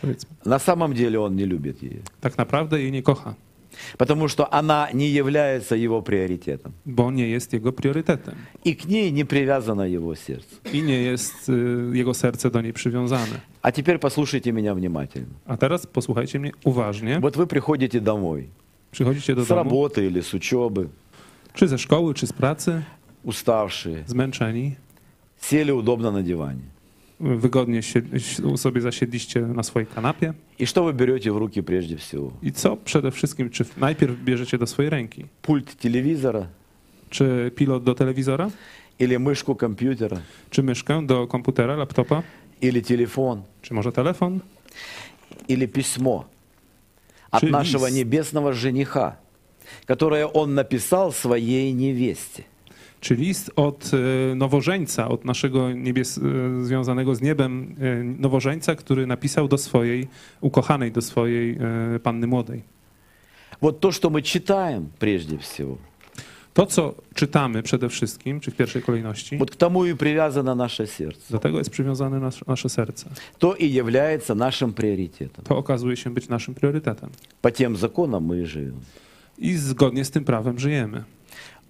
Powiedzmy. 0.02 0.30
На 0.44 0.58
самом 0.58 0.92
деле 0.94 1.18
он 1.18 1.36
не 1.36 1.44
любит 1.46 1.82
ее, 1.82 2.00
Tak 2.20 2.38
naprawdę 2.38 2.80
jej 2.80 2.92
nie 2.92 3.02
kocha, 3.02 3.34
потому 3.98 4.28
что 4.28 4.46
она 4.54 4.88
не 4.94 5.08
является 5.08 5.76
его 5.76 6.02
приоритетом. 6.02 6.72
bo 6.86 7.10
nie 7.10 7.28
jest 7.28 7.52
jego 7.52 7.72
priorytetem 7.72 8.34
И 8.64 8.74
к 8.74 8.84
ней 8.88 9.12
не 9.12 9.24
привязано 9.24 9.82
его 9.82 10.14
сердце. 10.16 10.56
i 10.72 10.82
nie 10.82 11.02
jest 11.02 11.48
y, 11.48 11.96
jego 11.96 12.14
serce 12.14 12.50
do 12.50 12.60
niej 12.60 12.72
przywiązane. 12.72 13.40
А 13.62 13.72
теперь 13.72 13.98
послушайте 13.98 14.52
меня 14.52 14.74
внимательно. 14.74 15.34
A 15.46 15.56
teraz 15.56 15.86
posłuchajcie 15.86 16.38
mnie 16.40 16.52
uważnie. 16.64 17.20
Вот 17.20 17.36
вы 17.36 17.46
приходите 17.46 18.00
домой 18.00 18.48
Przychodzicie 18.92 19.34
do 19.34 19.42
с 19.42 19.48
domu, 19.48 19.56
работы 19.64 20.06
или 20.06 20.20
с 20.22 20.34
учебы, 20.34 20.88
czy 21.54 21.68
ze 21.68 21.78
szkoły, 21.78 22.14
czy 22.14 22.26
z 22.26 22.32
pracy, 22.32 22.82
уставшие, 23.24 24.04
zmęczeni, 24.06 24.76
сели 25.40 25.72
удобно 25.72 26.10
на 26.12 26.22
диване. 26.22 26.62
wygodnie 27.19 27.81
się, 27.83 28.01
sobie 28.55 28.81
zasiedliście 28.81 29.41
na 29.41 29.63
swojej 29.63 29.87
kanapie. 29.87 30.33
И 30.59 30.65
что 30.65 30.83
вы 30.83 30.93
берете 30.93 31.31
в 31.31 31.37
руки 31.37 31.61
прежде 31.61 31.95
всего? 31.97 32.31
I 32.41 32.51
co 32.51 32.77
przede 32.77 33.11
wszystkim, 33.11 33.49
czy 33.49 33.65
najpierw 33.77 34.23
bierzecie 34.23 34.57
do 34.57 34.67
swojej 34.67 34.89
ręki? 34.89 35.25
Пульт 35.41 35.75
телевизора 35.75 36.47
Czy 37.09 37.51
pilot 37.55 37.83
do 37.83 37.95
telewizora, 37.95 38.49
или 38.99 39.17
мышку 39.17 39.55
компьютера 39.55 40.17
czy 40.49 40.63
myszkę 40.63 41.05
do 41.07 41.27
komputera, 41.27 41.75
laptopa, 41.75 42.23
или 42.61 42.81
телефон 42.81 43.41
czy 43.61 43.73
może 43.73 43.91
telefon, 43.91 44.39
или 45.47 45.67
письмо 45.67 46.25
от 47.31 47.41
Чи 47.41 47.49
нашего 47.51 47.85
лист. 47.85 47.97
небесного 47.97 48.53
жениха, 48.53 49.19
которое 49.85 50.25
он 50.25 50.55
написал 50.55 51.11
своей 51.11 51.71
невесте. 51.71 52.45
czy 52.99 53.15
list 53.15 53.51
od 53.55 53.91
e, 54.31 54.35
nowożeńca, 54.35 55.07
od 55.07 55.25
naszego 55.25 55.71
niebies, 55.71 56.17
e, 56.17 56.65
związanego 56.65 57.15
z 57.15 57.21
niebem 57.21 57.75
e, 57.79 58.03
nowożeńca, 58.03 58.75
który 58.75 59.07
napisał 59.07 59.47
do 59.47 59.57
swojej 59.57 60.07
ukochanej, 60.41 60.91
do 60.91 61.01
swojej 61.01 61.57
e, 61.95 61.99
panny 61.99 62.27
młodej. 62.27 62.63
Вот 63.61 63.79
то, 63.79 63.91
что 63.91 64.09
мы 64.09 64.21
читаем 64.21 64.89
прежде 64.99 65.37
всего, 65.37 65.77
To, 66.53 66.65
co 66.65 66.95
czytamy 67.13 67.63
przede 67.63 67.89
wszystkim, 67.89 68.39
czy 68.39 68.51
w 68.51 68.55
pierwszej 68.55 68.81
kolejności, 68.81 69.37
вот 69.37 69.51
к 69.51 69.57
тому 69.57 69.85
и 69.85 69.95
привязано 69.95 70.55
наше 70.55 70.87
сердце. 70.87 71.31
do 71.31 71.39
tego 71.39 71.57
jest 71.57 71.69
przywiązane 71.69 72.19
nas, 72.19 72.47
nasze 72.47 72.69
serce. 72.69 73.09
То 73.39 73.55
и 73.55 73.65
является 73.65 74.35
нашим 74.35 74.73
приоритетом. 74.73 75.45
To 75.45 75.57
okazuje 75.57 75.97
się 75.97 76.13
być 76.13 76.29
naszym 76.29 76.53
priorytetem. 76.53 77.09
По 77.41 77.51
тем 77.51 77.77
законам 77.77 78.23
мы 78.23 78.41
и 78.41 78.45
живем. 78.45 78.79
I 79.37 79.57
zgodnie 79.57 80.05
z 80.05 80.11
tym 80.11 80.23
prawem 80.23 80.59
żyjemy. 80.59 81.03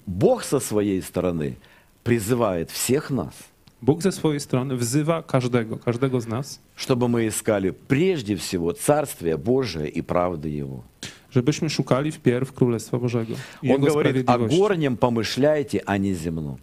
Бог 0.08 0.42
со 0.42 0.58
своей 0.58 1.02
стороны 1.02 1.56
призывает 2.02 2.70
всех 2.70 3.10
нас, 3.10 3.34
Bóg 3.82 4.02
ze 4.02 4.12
swojej 4.12 4.40
strony 4.40 4.76
wzywa 4.76 5.22
każdego, 5.22 5.76
każdego 5.76 6.20
z 6.20 6.26
nas, 6.26 6.60
чтобы 6.76 7.08
мы 7.08 7.28
искали 7.28 7.70
прежде 7.70 8.34
всего 8.34 8.72
Царствие 8.72 9.36
Божие 9.36 9.88
и 9.88 10.02
правды 10.02 10.48
Его. 10.48 10.82
żebyśmy 11.30 11.70
szukali 11.70 12.12
wpierw 12.12 12.52
Królestwa 12.52 12.98
Bożego 12.98 13.34
i 13.62 13.72
Он 13.72 13.82
Jego 13.82 13.86
говорит, 13.86 14.30
о 14.30 14.38
горнем 14.38 14.96
помышляйте, 14.96 15.80
а 15.86 15.96
не 15.98 16.14
земном. 16.14 16.56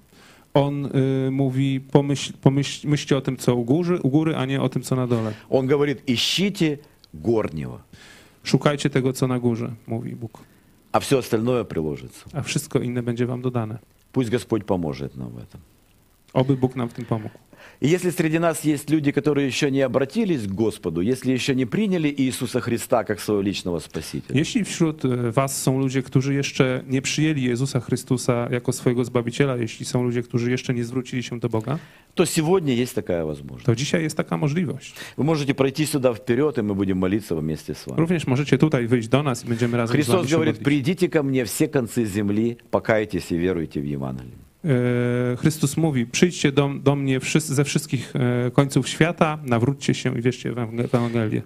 On 0.54 0.86
y, 0.86 1.32
mówi, 1.32 1.80
pomyśl, 1.92 2.34
pomyśl, 2.42 2.88
myślcie 2.88 3.18
o 3.18 3.22
tym, 3.22 3.38
co 3.38 3.56
u 3.56 3.64
góry, 3.64 4.00
u 4.02 4.10
góry, 4.10 4.36
a 4.36 4.46
nie 4.46 4.62
o 4.62 4.70
tym, 4.70 4.82
co 4.82 4.96
na 4.96 5.08
dole. 5.08 5.34
Он 5.50 5.68
говорит, 5.68 6.10
ищите 6.10 6.78
горнего, 7.14 7.80
Szukajcie 8.44 8.90
tego, 8.90 9.14
co 9.14 9.28
na 9.28 9.40
górze, 9.40 9.72
mówi 9.88 10.16
Bóg, 10.16 10.40
а 10.95 11.01
все 11.01 11.19
остальное 11.19 11.65
приложится. 11.65 12.25
a 12.33 12.43
wszystko 12.43 12.79
inne 12.79 13.03
będzie 13.03 13.27
wam 13.27 13.43
dodane. 13.43 13.79
Пусть 14.13 14.31
Господь 14.31 14.65
поможет 14.65 15.17
нам 15.17 15.29
в 15.29 15.39
этом. 15.39 15.61
Oby 16.33 16.57
Bóg 16.57 16.77
nam 16.77 16.89
w 16.89 16.93
tym 16.93 17.05
pomógł. 17.05 17.39
И 17.82 17.88
если 17.88 18.12
среди 18.12 18.40
нас 18.40 18.66
есть 18.66 18.90
люди, 18.90 19.12
которые 19.12 19.48
еще 19.48 19.72
не 19.72 19.82
обратились 19.82 20.48
к 20.48 20.52
Господу, 20.52 21.02
если 21.02 21.34
еще 21.34 21.56
не 21.56 21.66
приняли 21.66 22.14
Иисуса 22.18 22.62
Христа 22.62 23.04
как 23.04 23.20
своего 23.20 23.42
личного 23.42 23.80
Спасителя, 23.80 24.40
Jeśli 24.40 24.64
wśród 24.64 25.06
e, 25.06 25.32
was 25.32 25.62
są 25.64 25.80
ludzie, 25.80 26.04
którzy 26.04 26.34
jeszcze 26.34 26.84
nie 26.88 27.02
przyjęli 27.02 27.44
Jezusa 27.44 27.80
Chrystusa 27.80 28.48
jako 28.52 28.74
swojego 28.74 29.06
Zbawiciela, 29.06 29.58
jeśli 29.58 29.86
są 29.86 30.04
ludzie, 30.04 30.24
którzy 30.24 30.52
jeszcze 30.52 30.74
nie 30.74 30.84
zwrócili 30.84 31.24
się 31.24 31.40
do 31.40 31.50
Boga, 31.50 31.80
то 32.16 32.26
сегодня 32.26 32.74
есть 32.74 32.96
такая 32.96 33.26
возможность. 33.26 33.66
to 33.66 33.76
dzisiaj 33.76 34.04
jest 34.04 34.18
taka 34.18 34.38
możliwość. 34.38 34.94
Вы 35.18 35.24
можете 35.24 35.54
пройти 35.54 35.86
сюда 35.86 36.14
вперед, 36.14 36.58
и 36.58 36.62
мы 36.62 36.76
будем 36.76 36.98
молиться 36.98 37.36
вместе 37.36 37.74
с 37.74 37.88
вами. 37.88 38.02
Również 38.02 38.28
możecie 38.28 38.58
tutaj 38.58 38.88
wyjść 38.88 39.08
do 39.08 39.24
nas 39.24 39.46
i 39.46 39.48
będziemy 39.48 39.78
razem 39.78 39.94
z 39.94 39.96
Христос 39.96 40.16
wami 40.16 40.32
говорит, 40.32 40.60
придите 40.60 41.10
ко 41.10 41.24
мне 41.24 41.46
все 41.46 41.68
концы 41.68 42.06
земли, 42.06 42.58
покайтесь 42.72 43.32
и 43.32 43.38
веруйте 43.38 43.82
в 43.82 43.86
Евангелие. 43.86 44.45
E, 44.66 45.36
Chrystus 45.38 45.78
mówi, 45.78 46.06
przyjdźcie 46.06 46.52
do, 46.52 46.70
do 46.84 46.96
mnie 46.96 47.20
wszyscy, 47.20 47.56
ze 47.56 47.64
wszystkich 47.64 48.14
e, 48.16 48.52
końców 48.52 48.90
świata, 48.90 49.38
nawróćcie 49.44 49.94
się 49.94 50.18
i 50.20 50.22
wierzcie 50.22 50.52
w 50.52 50.56
Ewang- 50.56 50.88
w 50.88 50.96
Ewangelię. 50.96 51.42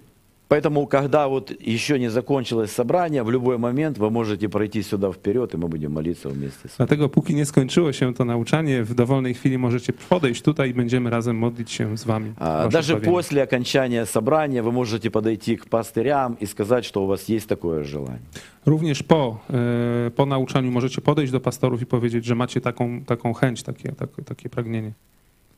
Поэтому, 0.50 0.88
когда 0.88 1.28
вот 1.28 1.52
еще 1.60 1.96
не 1.98 2.10
закончилось 2.10 2.72
собрание, 2.72 3.22
в 3.22 3.30
любой 3.30 3.56
момент 3.56 3.98
вы 3.98 4.10
можете 4.10 4.48
пройти 4.48 4.82
сюда 4.82 5.12
вперед, 5.12 5.54
и 5.54 5.56
мы 5.56 5.68
будем 5.68 5.92
молиться 5.92 6.28
вместе 6.28 6.68
с 6.68 6.78
вами. 6.78 6.88
Dlatego 6.88 7.08
póki 7.08 7.34
nie 7.34 7.46
skończyło 7.46 7.92
się 7.92 8.14
to 8.14 8.24
nauczanie, 8.24 8.84
w 8.84 8.94
dowolnej 8.94 9.34
chwili 9.34 9.58
możecie 9.58 9.92
podejść 9.92 10.42
tutaj 10.42 10.70
i 10.70 10.74
będziemy 10.74 11.10
razem 11.10 11.36
modlić 11.36 11.70
się 11.70 11.96
z 11.96 12.04
wami. 12.04 12.32
Даже 12.70 12.82
zbawienie. 12.82 13.12
после 13.12 13.42
окончания 13.42 14.06
собрания 14.06 14.62
вы 14.62 14.72
можете 14.72 15.10
подойти 15.10 15.56
к 15.56 15.66
пастырям 15.66 16.36
и 16.40 16.46
сказать, 16.46 16.84
что 16.84 17.04
у 17.04 17.06
вас 17.06 17.28
есть 17.28 17.48
такое 17.48 17.84
желание. 17.84 18.26
Również 18.66 19.02
po, 19.02 19.38
e, 19.50 20.10
po 20.10 20.26
nauczaniu 20.26 20.70
możecie 20.70 21.00
podejść 21.00 21.32
do 21.32 21.40
pastorów 21.40 21.82
i 21.82 21.86
powiedzieć, 21.86 22.24
że 22.24 22.34
macie 22.34 22.60
taką, 22.60 23.04
taką 23.04 23.34
chęć, 23.34 23.62
takie, 23.62 23.92
takie, 23.92 24.22
takie 24.22 24.48
pragnienie. 24.48 24.92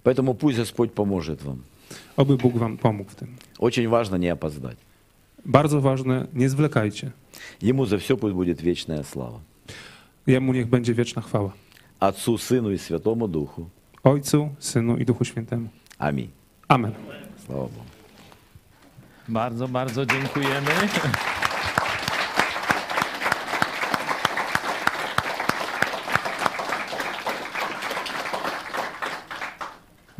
Поэтому 0.04 0.34
пусть 0.34 0.58
Господь 0.58 0.92
поможет 0.92 1.42
вам. 1.42 1.58
Oby 2.17 2.37
Bóg 2.37 2.57
wam 2.57 2.77
pomógł 2.77 3.11
w 3.11 3.15
tym. 3.15 3.35
Очень 3.59 3.87
важно 3.89 4.17
не 4.17 4.33
опоздать. 4.33 4.77
Bardzo 5.45 5.81
ważne, 5.81 6.27
nie 6.33 6.49
zwlekajcie. 6.49 7.11
Ему 7.63 7.85
за 7.85 7.97
все 7.97 8.17
пусть 8.17 8.35
будет 8.35 8.61
вечная 8.61 9.03
слава. 9.03 9.39
Jemu 10.27 10.53
niech 10.53 10.67
będzie 10.67 10.93
wieczna 10.93 11.21
chwała. 11.21 11.51
Отцу, 11.99 12.37
Сыну 12.37 12.73
и 12.73 12.77
Святому 12.77 13.27
Духу. 13.27 13.69
Ojcu, 14.03 14.49
Synu 14.59 14.97
i 14.97 15.05
Duchu 15.05 15.25
Świętemu. 15.25 15.69
Аминь. 15.97 16.29
Amen. 16.67 16.93
Слава 17.45 17.61
Богу. 17.61 17.85
Bardzo, 19.27 19.67
bardzo 19.67 20.05
dziękujemy. 20.05 20.71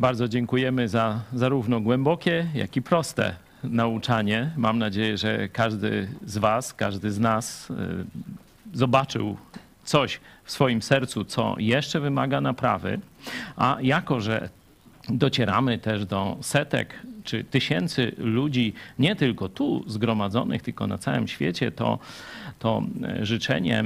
Bardzo 0.03 0.29
dziękujemy 0.29 0.89
za 0.89 1.21
zarówno 1.33 1.81
głębokie, 1.81 2.47
jak 2.55 2.77
i 2.77 2.83
proste 2.83 3.35
nauczanie. 3.65 4.51
Mam 4.57 4.79
nadzieję, 4.79 5.19
że 5.19 5.49
każdy 5.49 6.09
z 6.27 6.39
Was, 6.39 6.75
każdy 6.75 7.11
z 7.11 7.19
nas 7.19 7.71
y, 7.71 7.75
zobaczył 8.75 9.37
coś 9.85 10.21
w 10.45 10.53
swoim 10.53 10.83
sercu, 10.83 11.25
co 11.25 11.55
jeszcze 11.59 12.01
wymaga 12.01 12.41
naprawy. 12.41 13.01
A 13.57 13.77
jako, 13.81 14.21
że 14.21 14.49
docieramy 15.09 15.79
też 15.79 16.07
do 16.07 16.37
setek 16.41 17.03
czy 17.25 17.45
tysięcy 17.45 18.13
ludzi, 18.19 18.75
nie 18.99 19.17
tylko 19.17 19.49
tu 19.49 19.85
zgromadzonych, 19.87 20.63
tylko 20.63 20.87
na 20.87 20.99
całym 20.99 21.29
świecie, 21.29 21.71
to, 21.71 21.99
to 22.59 22.83
e, 23.03 23.27
życzenie 23.27 23.85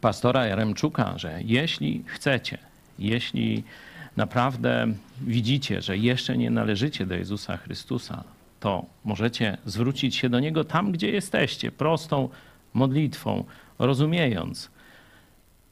pastora 0.00 0.46
Jaremczuka, 0.46 1.18
że 1.18 1.40
jeśli 1.44 2.04
chcecie, 2.06 2.58
jeśli 2.98 3.64
naprawdę 4.16 4.86
widzicie, 5.20 5.82
że 5.82 5.98
jeszcze 5.98 6.38
nie 6.38 6.50
należycie 6.50 7.06
do 7.06 7.14
Jezusa 7.14 7.56
Chrystusa, 7.56 8.24
to 8.60 8.86
możecie 9.04 9.58
zwrócić 9.66 10.16
się 10.16 10.28
do 10.28 10.40
Niego 10.40 10.64
tam, 10.64 10.92
gdzie 10.92 11.10
jesteście, 11.10 11.72
prostą 11.72 12.28
modlitwą, 12.74 13.44
rozumiejąc, 13.78 14.70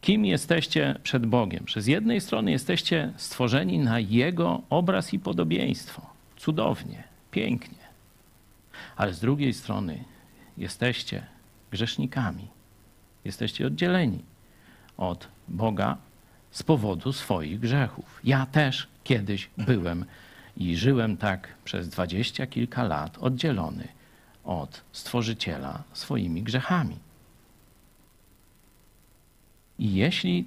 kim 0.01 0.25
jesteście 0.25 0.99
przed 1.03 1.27
Bogiem. 1.27 1.65
Że 1.69 1.83
z 1.83 1.87
jednej 1.87 2.21
strony 2.21 2.51
jesteście 2.51 3.12
stworzeni 3.17 3.79
na 3.79 4.01
Jego 4.01 4.62
obraz 4.71 5.15
i 5.15 5.19
podobieństwo. 5.19 6.07
Cudownie, 6.37 7.05
pięknie. 7.31 7.79
Ale 8.97 9.15
z 9.15 9.21
drugiej 9.21 9.55
strony 9.55 10.05
jesteście 10.57 11.27
grzesznikami. 11.71 12.47
Jesteście 13.25 13.67
oddzieleni 13.67 14.19
od 14.97 15.29
Boga 15.49 15.97
z 16.51 16.63
powodu 16.63 17.13
swoich 17.13 17.61
grzechów. 17.61 18.21
Ja 18.25 18.47
też 18.47 18.89
kiedyś 19.05 19.51
byłem 19.59 20.05
i 20.57 20.77
żyłem 20.77 21.17
tak 21.17 21.49
przez 21.65 21.89
dwadzieścia 21.89 22.47
kilka 22.47 22.83
lat 22.83 23.19
oddzielony 23.19 23.89
od 24.45 24.85
Stworzyciela 24.93 25.83
swoimi 25.93 26.43
grzechami. 26.43 26.97
I 29.79 29.95
jeśli 29.95 30.45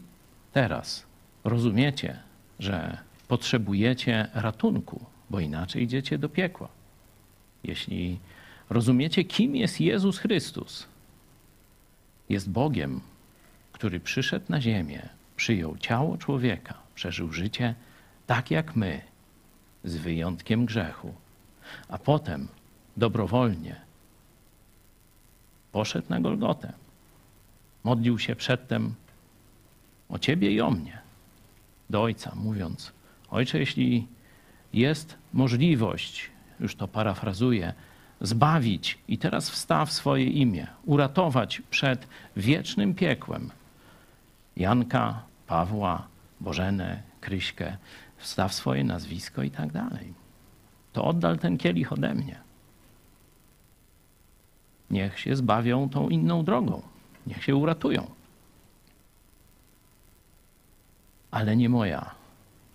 teraz 0.51 1.05
rozumiecie, 1.43 2.19
że 2.59 2.97
potrzebujecie 3.27 4.27
ratunku, 4.33 5.05
bo 5.29 5.39
inaczej 5.39 5.83
idziecie 5.83 6.17
do 6.17 6.29
piekła, 6.29 6.69
jeśli 7.63 8.19
rozumiecie, 8.69 9.23
kim 9.23 9.55
jest 9.55 9.81
Jezus 9.81 10.17
Chrystus, 10.17 10.87
jest 12.29 12.49
Bogiem, 12.49 13.01
który 13.71 13.99
przyszedł 13.99 14.45
na 14.49 14.61
ziemię, 14.61 15.09
przyjął 15.35 15.77
ciało 15.77 16.17
człowieka, 16.17 16.73
przeżył 16.95 17.33
życie 17.33 17.75
tak 18.27 18.51
jak 18.51 18.75
my, 18.75 19.01
z 19.83 19.95
wyjątkiem 19.95 20.65
grzechu, 20.65 21.13
a 21.89 21.97
potem 21.97 22.47
dobrowolnie 22.97 23.81
poszedł 25.71 26.07
na 26.09 26.21
Golgotę. 26.21 26.73
Modlił 27.83 28.19
się 28.19 28.35
przedtem 28.35 28.93
o 30.09 30.19
ciebie 30.19 30.51
i 30.51 30.61
o 30.61 30.71
mnie 30.71 31.01
do 31.89 32.03
Ojca, 32.03 32.31
mówiąc: 32.35 32.91
Ojcze, 33.29 33.59
jeśli 33.59 34.07
jest 34.73 35.17
możliwość, 35.33 36.31
już 36.59 36.75
to 36.75 36.87
parafrazuję, 36.87 37.73
zbawić 38.21 38.97
i 39.07 39.17
teraz 39.17 39.49
wstaw 39.49 39.91
swoje 39.91 40.25
imię, 40.25 40.67
uratować 40.85 41.61
przed 41.69 42.07
wiecznym 42.37 42.95
piekłem 42.95 43.51
Janka, 44.55 45.23
Pawła, 45.47 46.07
Bożenę, 46.41 47.01
Kryśkę, 47.21 47.77
wstaw 48.17 48.53
swoje 48.53 48.83
nazwisko 48.83 49.43
i 49.43 49.51
tak 49.51 49.71
dalej. 49.71 50.13
To 50.93 51.05
oddal 51.05 51.39
ten 51.39 51.57
kielich 51.57 51.93
ode 51.93 52.13
mnie. 52.13 52.39
Niech 54.89 55.19
się 55.19 55.35
zbawią 55.35 55.89
tą 55.89 56.09
inną 56.09 56.43
drogą. 56.43 56.81
Niech 57.27 57.43
się 57.43 57.55
uratują. 57.55 58.11
Ale 61.31 61.55
nie 61.55 61.69
moja, 61.69 62.11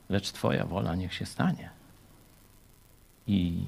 lecz 0.08 0.32
Twoja 0.32 0.66
wola 0.66 0.94
niech 0.94 1.14
się 1.14 1.26
stanie. 1.26 1.70
I 3.26 3.64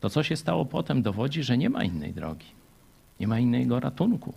to, 0.00 0.10
co 0.10 0.22
się 0.22 0.36
stało 0.36 0.64
potem, 0.64 1.02
dowodzi, 1.02 1.42
że 1.42 1.58
nie 1.58 1.70
ma 1.70 1.84
innej 1.84 2.12
drogi, 2.12 2.46
nie 3.20 3.28
ma 3.28 3.38
innego 3.38 3.80
ratunku 3.80 4.34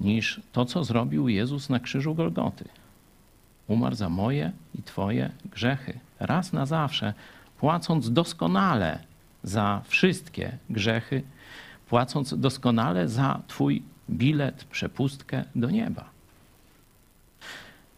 niż 0.00 0.40
to, 0.52 0.64
co 0.64 0.84
zrobił 0.84 1.28
Jezus 1.28 1.68
na 1.70 1.80
krzyżu 1.80 2.14
Golgoty. 2.14 2.64
Umarł 3.68 3.96
za 3.96 4.08
moje 4.08 4.52
i 4.78 4.82
Twoje 4.82 5.30
grzechy, 5.52 5.98
raz 6.20 6.52
na 6.52 6.66
zawsze, 6.66 7.14
płacąc 7.58 8.12
doskonale 8.12 8.98
za 9.42 9.82
wszystkie 9.88 10.58
grzechy, 10.70 11.22
płacąc 11.88 12.34
doskonale 12.38 13.08
za 13.08 13.40
Twój 13.46 13.82
bilet, 14.10 14.64
przepustkę 14.64 15.44
do 15.54 15.70
nieba. 15.70 16.10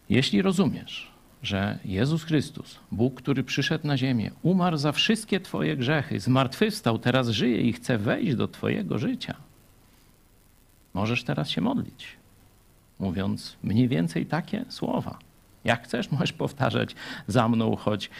Jeśli 0.08 0.42
rozumiesz, 0.42 1.10
że 1.42 1.78
Jezus 1.84 2.24
Chrystus, 2.24 2.78
Bóg, 2.92 3.14
który 3.14 3.44
przyszedł 3.44 3.86
na 3.86 3.96
ziemię, 3.96 4.30
umarł 4.42 4.76
za 4.76 4.92
wszystkie 4.92 5.40
Twoje 5.40 5.76
grzechy, 5.76 6.20
zmartwychwstał, 6.20 6.98
teraz 6.98 7.28
żyje 7.28 7.60
i 7.60 7.72
chce 7.72 7.98
wejść 7.98 8.34
do 8.34 8.48
Twojego 8.48 8.98
życia, 8.98 9.34
możesz 10.96 11.24
teraz 11.24 11.50
się 11.50 11.60
modlić, 11.60 12.06
mówiąc 12.98 13.56
mniej 13.62 13.88
więcej 13.88 14.26
takie 14.26 14.64
słowa. 14.68 15.18
Jak 15.64 15.84
chcesz, 15.84 16.10
możesz 16.12 16.32
powtarzać 16.32 16.94
za 17.26 17.48
mną, 17.48 17.76
choć 17.76 18.10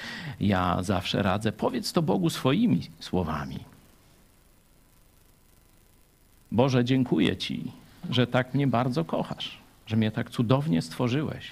ja 0.40 0.82
zawsze 0.82 1.22
radzę. 1.22 1.52
Powiedz 1.52 1.92
to 1.92 2.02
Bogu 2.02 2.30
swoimi 2.30 2.80
słowami. 3.00 3.58
Boże, 6.52 6.84
dziękuję 6.84 7.36
Ci, 7.36 7.72
że 8.10 8.26
tak 8.26 8.54
mnie 8.54 8.66
bardzo 8.66 9.04
kochasz, 9.04 9.58
że 9.86 9.96
mnie 9.96 10.10
tak 10.10 10.30
cudownie 10.30 10.82
stworzyłeś 10.82 11.50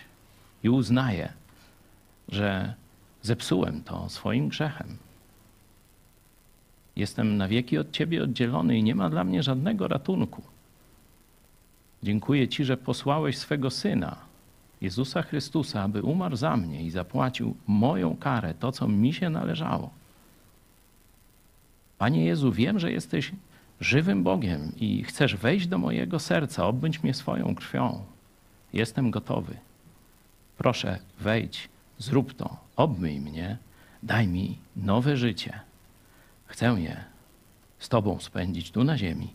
i 0.62 0.68
uznaję, 0.68 1.32
że 2.28 2.74
zepsułem 3.22 3.82
to 3.82 4.08
swoim 4.08 4.48
grzechem. 4.48 4.96
Jestem 6.96 7.36
na 7.36 7.48
wieki 7.48 7.78
od 7.78 7.90
Ciebie 7.92 8.22
oddzielony 8.22 8.78
i 8.78 8.82
nie 8.82 8.94
ma 8.94 9.10
dla 9.10 9.24
mnie 9.24 9.42
żadnego 9.42 9.88
ratunku. 9.88 10.53
Dziękuję 12.04 12.48
Ci, 12.48 12.64
że 12.64 12.76
posłałeś 12.76 13.38
swego 13.38 13.70
Syna 13.70 14.16
Jezusa 14.80 15.22
Chrystusa, 15.22 15.82
aby 15.82 16.02
umarł 16.02 16.36
za 16.36 16.56
mnie 16.56 16.82
i 16.82 16.90
zapłacił 16.90 17.56
moją 17.66 18.16
karę, 18.16 18.54
to 18.54 18.72
co 18.72 18.88
mi 18.88 19.12
się 19.12 19.30
należało. 19.30 19.90
Panie 21.98 22.24
Jezu, 22.24 22.52
wiem, 22.52 22.78
że 22.78 22.92
jesteś 22.92 23.32
żywym 23.80 24.22
Bogiem 24.22 24.72
i 24.76 25.02
chcesz 25.02 25.36
wejść 25.36 25.66
do 25.66 25.78
mojego 25.78 26.18
serca, 26.18 26.66
obmyć 26.66 27.02
mnie 27.02 27.14
swoją 27.14 27.54
krwią. 27.54 28.04
Jestem 28.72 29.10
gotowy. 29.10 29.56
Proszę, 30.58 30.98
wejdź, 31.20 31.68
zrób 31.98 32.34
to, 32.34 32.56
obmyj 32.76 33.20
mnie, 33.20 33.58
daj 34.02 34.28
mi 34.28 34.58
nowe 34.76 35.16
życie. 35.16 35.60
Chcę 36.46 36.66
je 36.66 37.04
z 37.78 37.88
Tobą 37.88 38.20
spędzić 38.20 38.70
tu 38.70 38.84
na 38.84 38.98
ziemi, 38.98 39.28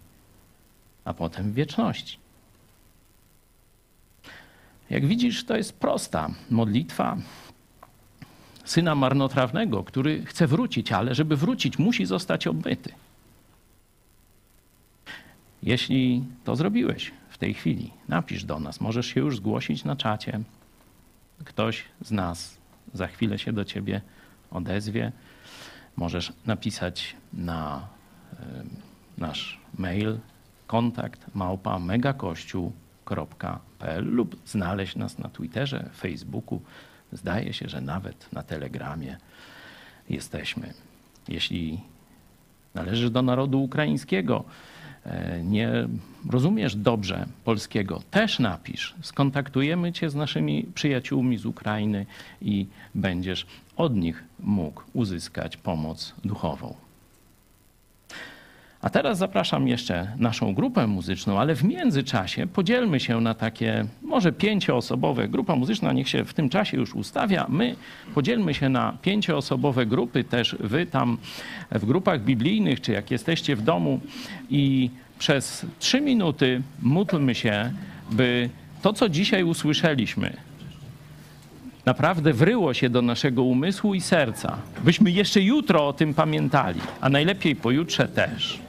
a 1.05 1.13
potem 1.13 1.51
w 1.51 1.53
wieczności. 1.53 2.28
Jak 4.89 5.05
widzisz, 5.05 5.43
to 5.43 5.57
jest 5.57 5.79
prosta 5.79 6.29
modlitwa 6.49 7.17
syna 8.65 8.95
marnotrawnego, 8.95 9.83
który 9.83 10.25
chce 10.25 10.47
wrócić, 10.47 10.91
ale 10.91 11.15
żeby 11.15 11.37
wrócić, 11.37 11.79
musi 11.79 12.05
zostać 12.05 12.47
obmyty. 12.47 12.91
Jeśli 15.63 16.23
to 16.43 16.55
zrobiłeś 16.55 17.11
w 17.29 17.37
tej 17.37 17.53
chwili, 17.53 17.91
napisz 18.07 18.43
do 18.43 18.59
nas. 18.59 18.81
Możesz 18.81 19.07
się 19.07 19.19
już 19.19 19.37
zgłosić 19.37 19.83
na 19.83 19.95
czacie. 19.95 20.39
Ktoś 21.45 21.83
z 22.01 22.11
nas 22.11 22.57
za 22.93 23.07
chwilę 23.07 23.39
się 23.39 23.53
do 23.53 23.65
ciebie 23.65 24.01
odezwie. 24.51 25.11
Możesz 25.97 26.33
napisać 26.45 27.15
na 27.33 27.87
nasz 29.17 29.59
mail 29.77 30.17
kontakt 30.67 31.35
małpa 31.35 31.79
lub 34.01 34.35
znaleźć 34.45 34.95
nas 34.95 35.17
na 35.19 35.29
Twitterze, 35.29 35.89
Facebooku. 35.93 36.61
Zdaje 37.11 37.53
się, 37.53 37.69
że 37.69 37.81
nawet 37.81 38.33
na 38.33 38.43
Telegramie 38.43 39.17
jesteśmy. 40.09 40.73
Jeśli 41.27 41.79
należysz 42.75 43.09
do 43.09 43.21
narodu 43.21 43.63
ukraińskiego, 43.63 44.43
e, 45.05 45.43
nie 45.43 45.69
rozumiesz 46.29 46.75
dobrze 46.75 47.25
polskiego, 47.43 48.01
też 48.11 48.39
napisz. 48.39 48.95
Skontaktujemy 49.01 49.91
cię 49.93 50.09
z 50.09 50.15
naszymi 50.15 50.65
przyjaciółmi 50.75 51.37
z 51.37 51.45
Ukrainy 51.45 52.05
i 52.41 52.67
będziesz 52.95 53.45
od 53.77 53.95
nich 53.95 54.23
mógł 54.39 54.83
uzyskać 54.93 55.57
pomoc 55.57 56.13
duchową. 56.25 56.88
A 58.81 58.89
teraz 58.89 59.17
zapraszam 59.17 59.67
jeszcze 59.67 60.07
naszą 60.17 60.53
grupę 60.53 60.87
muzyczną, 60.87 61.39
ale 61.39 61.55
w 61.55 61.63
międzyczasie 61.63 62.47
podzielmy 62.47 62.99
się 62.99 63.21
na 63.21 63.33
takie 63.33 63.85
może 64.01 64.31
pięcioosobowe. 64.31 65.27
Grupa 65.27 65.55
muzyczna 65.55 65.93
niech 65.93 66.09
się 66.09 66.25
w 66.25 66.33
tym 66.33 66.49
czasie 66.49 66.77
już 66.77 66.95
ustawia. 66.95 67.45
My 67.49 67.75
podzielmy 68.15 68.53
się 68.53 68.69
na 68.69 68.97
pięcioosobowe 69.01 69.85
grupy, 69.85 70.23
też 70.23 70.55
wy 70.59 70.85
tam 70.85 71.17
w 71.71 71.85
grupach 71.85 72.23
biblijnych, 72.23 72.81
czy 72.81 72.91
jak 72.91 73.11
jesteście 73.11 73.55
w 73.55 73.61
domu 73.61 73.99
i 74.49 74.89
przez 75.19 75.65
trzy 75.79 76.01
minuty 76.01 76.61
módlmy 76.81 77.35
się, 77.35 77.71
by 78.11 78.49
to, 78.81 78.93
co 78.93 79.09
dzisiaj 79.09 79.43
usłyszeliśmy, 79.43 80.33
naprawdę 81.85 82.33
wryło 82.33 82.73
się 82.73 82.89
do 82.89 83.01
naszego 83.01 83.43
umysłu 83.43 83.93
i 83.93 84.01
serca, 84.01 84.57
byśmy 84.83 85.11
jeszcze 85.11 85.41
jutro 85.41 85.87
o 85.87 85.93
tym 85.93 86.13
pamiętali, 86.13 86.81
a 87.01 87.09
najlepiej 87.09 87.55
pojutrze 87.55 88.07
też. 88.07 88.68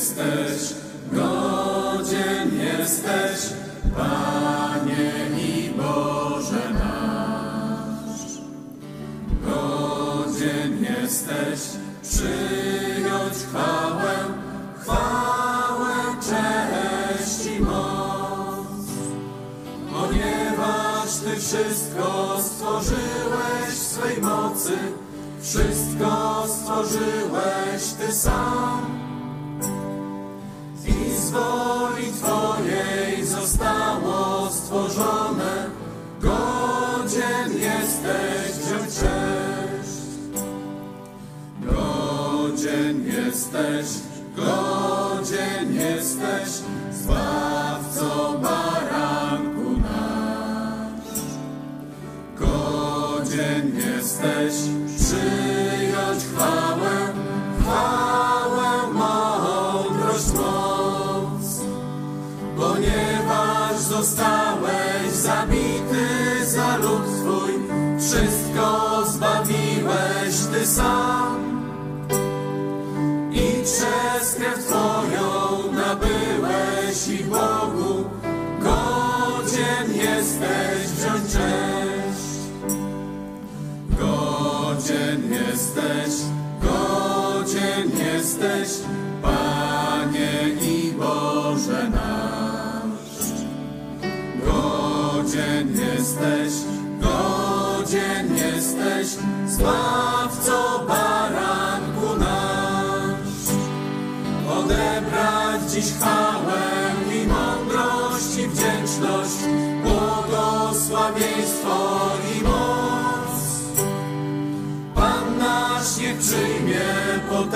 jesteś. 0.00 0.79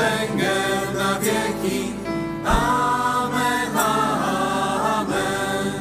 potęgę 0.04 0.54
na 0.98 1.20
wieki. 1.20 1.92
Amen, 2.46 3.76
amen. 4.96 5.72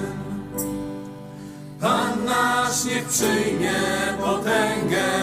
Pan 1.79 2.25
nasz 2.25 2.85
niech 2.85 3.05
przyjmie 3.05 3.73
potęgę 4.19 5.22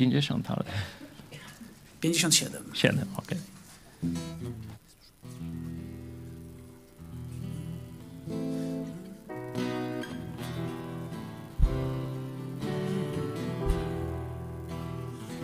50, 0.00 0.50
ale... 0.50 0.64
57. 2.00 2.62
7, 2.74 3.04
okej. 3.16 3.38
Okay. 3.38 4.10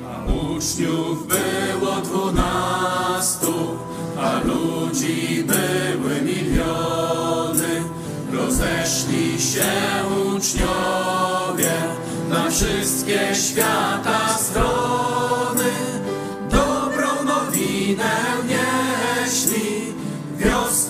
A 0.07 0.25
uczniów 0.33 1.29
było 1.29 2.01
dwunastu, 2.01 3.79
a 4.19 4.41
ludzi 4.41 5.45
były 5.45 6.23
miliony. 6.23 7.83
Rozeszli 8.33 9.41
się 9.41 9.73
uczniowie 10.37 11.73
na 12.29 12.51
wszystkie 12.51 13.35
świata. 13.35 14.26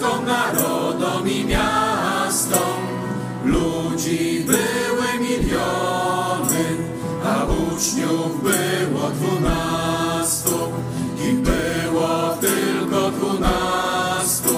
Wioskom, 0.07 0.27
narodom 0.27 1.29
i 1.29 1.45
miastom. 1.45 2.81
Ludzi 3.45 4.45
były 4.47 5.29
miliony, 5.29 6.65
a 7.25 7.45
uczniów 7.45 8.43
było 8.43 9.11
dwunastu. 9.11 10.59
Ich 11.29 11.41
było 11.41 12.37
tylko 12.41 13.11
dwunastu 13.11 14.55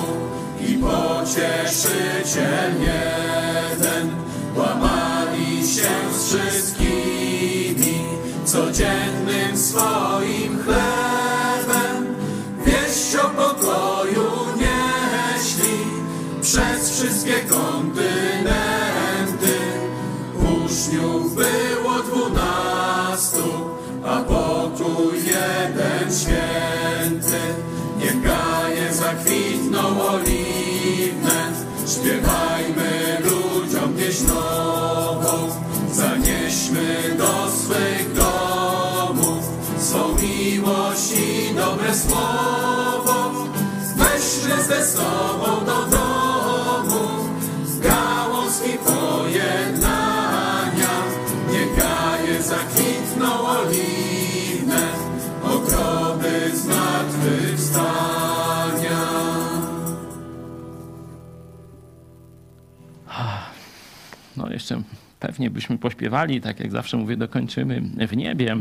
i 0.61 0.79
pocieszyciel 0.79 2.73
jeden. 2.81 4.11
Łamali 4.57 5.69
się 5.69 5.91
z 6.13 6.27
wszystkimi 6.27 8.05
codziennym 8.45 9.57
swoim 9.57 10.38
kontynenty. 17.41 18.59
Uczniów 20.35 21.35
było 21.35 21.95
dwunastu, 22.03 23.45
a 24.07 24.21
pokój 24.21 25.17
jeden 25.17 26.13
święty. 26.19 27.41
Niech 27.99 28.23
gaje 28.23 28.95
zakwitną 28.95 30.03
oliwne, 30.03 31.53
śpiewajmy 31.87 33.19
ludziom 33.25 33.95
pieśń 33.95 34.27
nową. 34.27 35.49
Zanieśmy 35.93 37.17
do 37.19 37.51
swych 37.51 38.13
domów 38.15 39.45
swą 39.79 39.99
miłość 40.23 41.13
i 41.13 41.55
dobre 41.55 41.95
słowo. 41.95 43.33
Weźmy 43.97 44.65
ze 44.65 44.87
sobą 44.87 45.65
do 45.67 45.87
domu 45.91 45.98
pewnie 65.21 65.51
byśmy 65.51 65.79
pośpiewali, 65.79 66.41
tak 66.41 66.61
jak 66.61 66.73
zawsze 66.73 66.97
mówię, 66.97 67.17
dokończymy 67.17 67.81
w 68.09 68.17
niebie. 68.17 68.57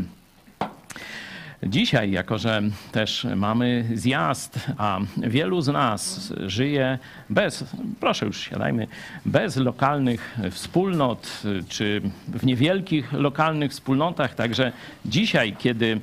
Dzisiaj, 1.62 2.10
jako 2.10 2.38
że 2.38 2.62
też 2.92 3.26
mamy 3.36 3.84
zjazd, 3.94 4.60
a 4.76 4.98
wielu 5.16 5.60
z 5.60 5.68
nas 5.68 6.32
żyje 6.46 6.98
bez, 7.30 7.64
proszę 8.00 8.26
już 8.26 8.40
siadajmy, 8.40 8.86
bez 9.26 9.56
lokalnych 9.56 10.38
wspólnot, 10.50 11.42
czy 11.68 12.02
w 12.28 12.46
niewielkich 12.46 13.12
lokalnych 13.12 13.70
wspólnotach. 13.70 14.34
Także 14.34 14.72
dzisiaj, 15.04 15.56
kiedy 15.58 16.00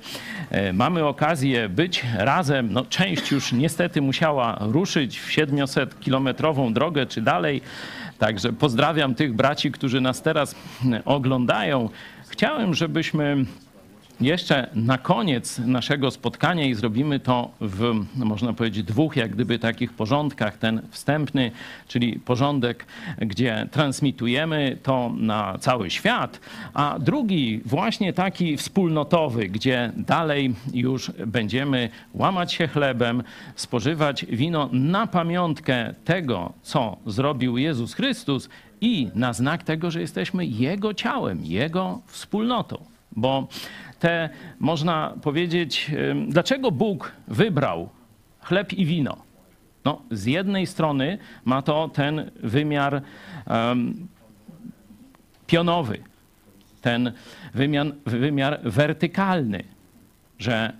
e, 0.49 0.73
mamy 0.73 1.06
okazję 1.06 1.69
być 1.69 2.03
razem, 2.18 2.73
no 2.73 2.86
część 2.86 3.32
już 3.32 3.52
niestety 3.53 4.02
musiała 4.02 4.57
ruszyć 4.61 5.19
w 5.19 5.30
700-kilometrową 5.30 6.73
drogę 6.73 7.06
czy 7.06 7.22
dalej. 7.22 7.61
Także 8.20 8.54
pozdrawiam 8.54 9.16
tych 9.16 9.34
braci, 9.34 9.72
którzy 9.72 10.02
nas 10.02 10.22
teraz 10.22 10.56
oglądają. 11.06 11.90
Chciałem, 12.28 12.74
żebyśmy 12.74 13.46
jeszcze 14.22 14.70
na 14.76 14.98
koniec 14.98 15.60
naszego 15.60 16.12
spotkania 16.12 16.66
i 16.66 16.74
zrobimy 16.74 17.20
to 17.20 17.52
w, 17.62 18.06
można 18.16 18.54
powiedzieć, 18.54 18.84
dwóch 18.84 19.16
jak 19.16 19.32
gdyby 19.32 19.60
takich 19.60 19.94
porządkach. 19.94 20.58
Ten 20.58 20.82
wstępny, 20.90 21.52
czyli 21.88 22.20
porządek, 22.20 22.86
gdzie 23.18 23.68
transmitujemy 23.72 24.78
to 24.84 25.12
na 25.18 25.58
cały 25.58 25.90
świat, 25.90 26.40
a 26.74 27.00
drugi 27.00 27.62
właśnie 27.66 28.14
taki 28.14 28.58
wspólnotowy, 28.58 29.50
gdzie 29.50 29.92
dalej 29.98 30.56
już 30.74 31.12
będziemy 31.28 31.90
łamać 32.14 32.54
się 32.54 32.68
chlebem, 32.68 33.24
spożywać 33.56 34.26
wino 34.26 34.70
na 34.72 35.08
pamiątkę 35.08 35.94
tego, 36.06 36.54
co 36.62 36.98
zrobił 37.06 37.58
Jezus 37.58 37.94
Chrystus 37.94 38.50
i 38.82 39.10
na 39.16 39.34
znak 39.34 39.64
tego, 39.64 39.92
że 39.92 40.02
jesteśmy 40.02 40.46
Jego 40.46 40.94
ciałem, 40.94 41.46
Jego 41.46 42.02
wspólnotą. 42.08 42.78
Bo 43.16 43.48
te, 44.06 44.30
można 44.60 45.14
powiedzieć, 45.22 45.91
dlaczego 46.27 46.72
Bóg 46.72 47.11
wybrał 47.27 47.90
chleb 48.41 48.73
i 48.73 48.86
wino? 48.86 49.18
No, 49.86 50.02
z 50.11 50.26
jednej 50.26 50.68
strony 50.68 51.18
ma 51.45 51.61
to 51.61 51.90
ten 51.94 52.32
wymiar 52.44 53.02
um, 53.48 54.07
pionowy, 55.48 55.99
ten 56.82 57.11
wymiar, 57.53 57.88
wymiar 58.06 58.60
wertykalny, 58.64 59.64
że 60.40 60.73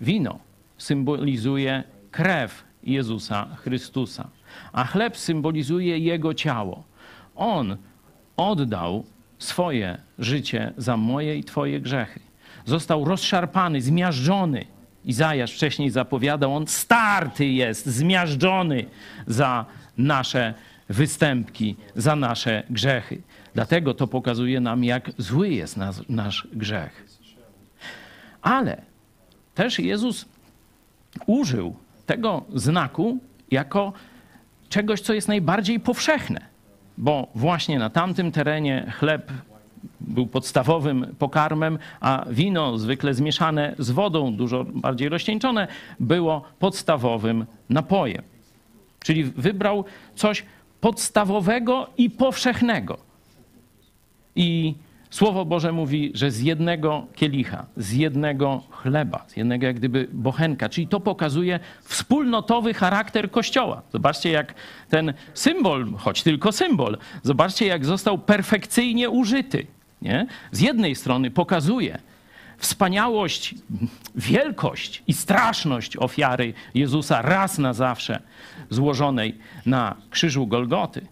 wino 0.00 0.38
symbolizuje 0.78 1.82
krew 2.10 2.64
Jezusa 2.84 3.46
Chrystusa, 3.56 4.28
a 4.72 4.84
chleb 4.84 5.16
symbolizuje 5.16 5.98
Jego 5.98 6.34
ciało. 6.34 6.82
On 7.36 7.76
oddał 8.36 9.04
swoje 9.44 9.98
życie 10.18 10.72
za 10.76 10.96
moje 10.96 11.36
i 11.36 11.44
Twoje 11.44 11.80
grzechy. 11.80 12.20
Został 12.64 13.04
rozszarpany, 13.04 13.82
zmiażdżony. 13.82 14.64
Izajasz 15.04 15.52
wcześniej 15.52 15.90
zapowiadał, 15.90 16.56
on 16.56 16.66
starty 16.66 17.46
jest, 17.46 17.86
zmiażdżony 17.86 18.84
za 19.26 19.66
nasze 19.98 20.54
występki, 20.88 21.76
za 21.96 22.16
nasze 22.16 22.62
grzechy. 22.70 23.22
Dlatego 23.54 23.94
to 23.94 24.06
pokazuje 24.06 24.60
nam, 24.60 24.84
jak 24.84 25.10
zły 25.18 25.48
jest 25.48 25.76
nas, 25.76 26.00
nasz 26.08 26.48
grzech. 26.52 27.06
Ale 28.42 28.82
też 29.54 29.78
Jezus 29.78 30.24
użył 31.26 31.76
tego 32.06 32.44
znaku 32.54 33.18
jako 33.50 33.92
czegoś, 34.68 35.00
co 35.00 35.14
jest 35.14 35.28
najbardziej 35.28 35.80
powszechne 35.80 36.53
bo 36.98 37.28
właśnie 37.34 37.78
na 37.78 37.90
tamtym 37.90 38.32
terenie 38.32 38.92
chleb 38.98 39.32
był 40.00 40.26
podstawowym 40.26 41.14
pokarmem, 41.18 41.78
a 42.00 42.24
wino, 42.30 42.78
zwykle 42.78 43.14
zmieszane 43.14 43.74
z 43.78 43.90
wodą, 43.90 44.36
dużo 44.36 44.64
bardziej 44.64 45.08
rozcieńczone, 45.08 45.68
było 46.00 46.42
podstawowym 46.58 47.46
napojem. 47.70 48.22
Czyli 49.00 49.24
wybrał 49.24 49.84
coś 50.14 50.44
podstawowego 50.80 51.90
i 51.96 52.10
powszechnego. 52.10 52.98
I 54.36 54.74
Słowo 55.14 55.44
Boże 55.44 55.72
mówi, 55.72 56.10
że 56.14 56.30
z 56.30 56.40
jednego 56.40 57.06
kielicha, 57.14 57.66
z 57.76 57.92
jednego 57.92 58.62
chleba, 58.70 59.24
z 59.28 59.36
jednego 59.36 59.66
jak 59.66 59.76
gdyby 59.76 60.08
bochenka, 60.12 60.68
czyli 60.68 60.86
to 60.86 61.00
pokazuje 61.00 61.60
wspólnotowy 61.82 62.74
charakter 62.74 63.30
Kościoła. 63.30 63.82
Zobaczcie, 63.92 64.30
jak 64.30 64.54
ten 64.88 65.14
symbol, 65.34 65.92
choć 65.96 66.22
tylko 66.22 66.52
symbol, 66.52 66.98
zobaczcie, 67.22 67.66
jak 67.66 67.84
został 67.84 68.18
perfekcyjnie 68.18 69.10
użyty. 69.10 69.66
Nie? 70.02 70.26
Z 70.52 70.60
jednej 70.60 70.94
strony 70.94 71.30
pokazuje 71.30 71.98
wspaniałość, 72.58 73.54
wielkość 74.14 75.02
i 75.06 75.12
straszność 75.12 75.96
ofiary 75.96 76.54
Jezusa 76.74 77.22
raz 77.22 77.58
na 77.58 77.72
zawsze 77.72 78.22
złożonej 78.70 79.38
na 79.66 79.96
krzyżu 80.10 80.46
Golgoty, 80.46 81.06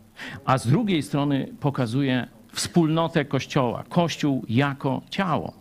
a 0.45 0.59
z 0.59 0.67
drugiej 0.67 1.03
strony 1.03 1.49
pokazuje 1.61 2.29
wspólnotę 2.53 3.25
Kościoła, 3.25 3.85
Kościół 3.89 4.45
jako 4.49 5.03
ciało. 5.11 5.53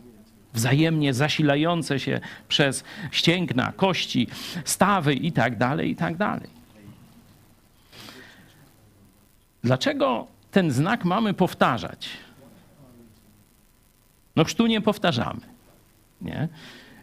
Wzajemnie 0.53 1.13
zasilające 1.13 1.99
się 1.99 2.19
przez 2.47 2.83
ścięgna, 3.11 3.71
kości, 3.71 4.27
stawy 4.65 5.13
i 5.13 5.31
tak 5.31 5.57
dalej, 5.57 5.91
i 5.91 5.95
tak 5.95 6.17
dalej. 6.17 6.49
Dlaczego 9.63 10.27
ten 10.51 10.71
znak 10.71 11.05
mamy 11.05 11.33
powtarzać? 11.33 12.09
No 14.35 14.43
chrztu 14.43 14.67
nie 14.67 14.81
powtarzamy. 14.81 15.41
Nie? 16.21 16.47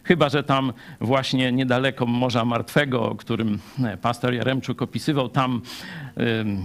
Chyba, 0.09 0.29
że 0.29 0.43
tam 0.43 0.73
właśnie 1.01 1.51
niedaleko 1.51 2.05
Morza 2.05 2.45
Martwego, 2.45 3.09
o 3.09 3.15
którym 3.15 3.59
e, 3.83 3.97
pastor 3.97 4.33
Jaremczuk 4.33 4.81
opisywał, 4.81 5.29
tam 5.29 5.61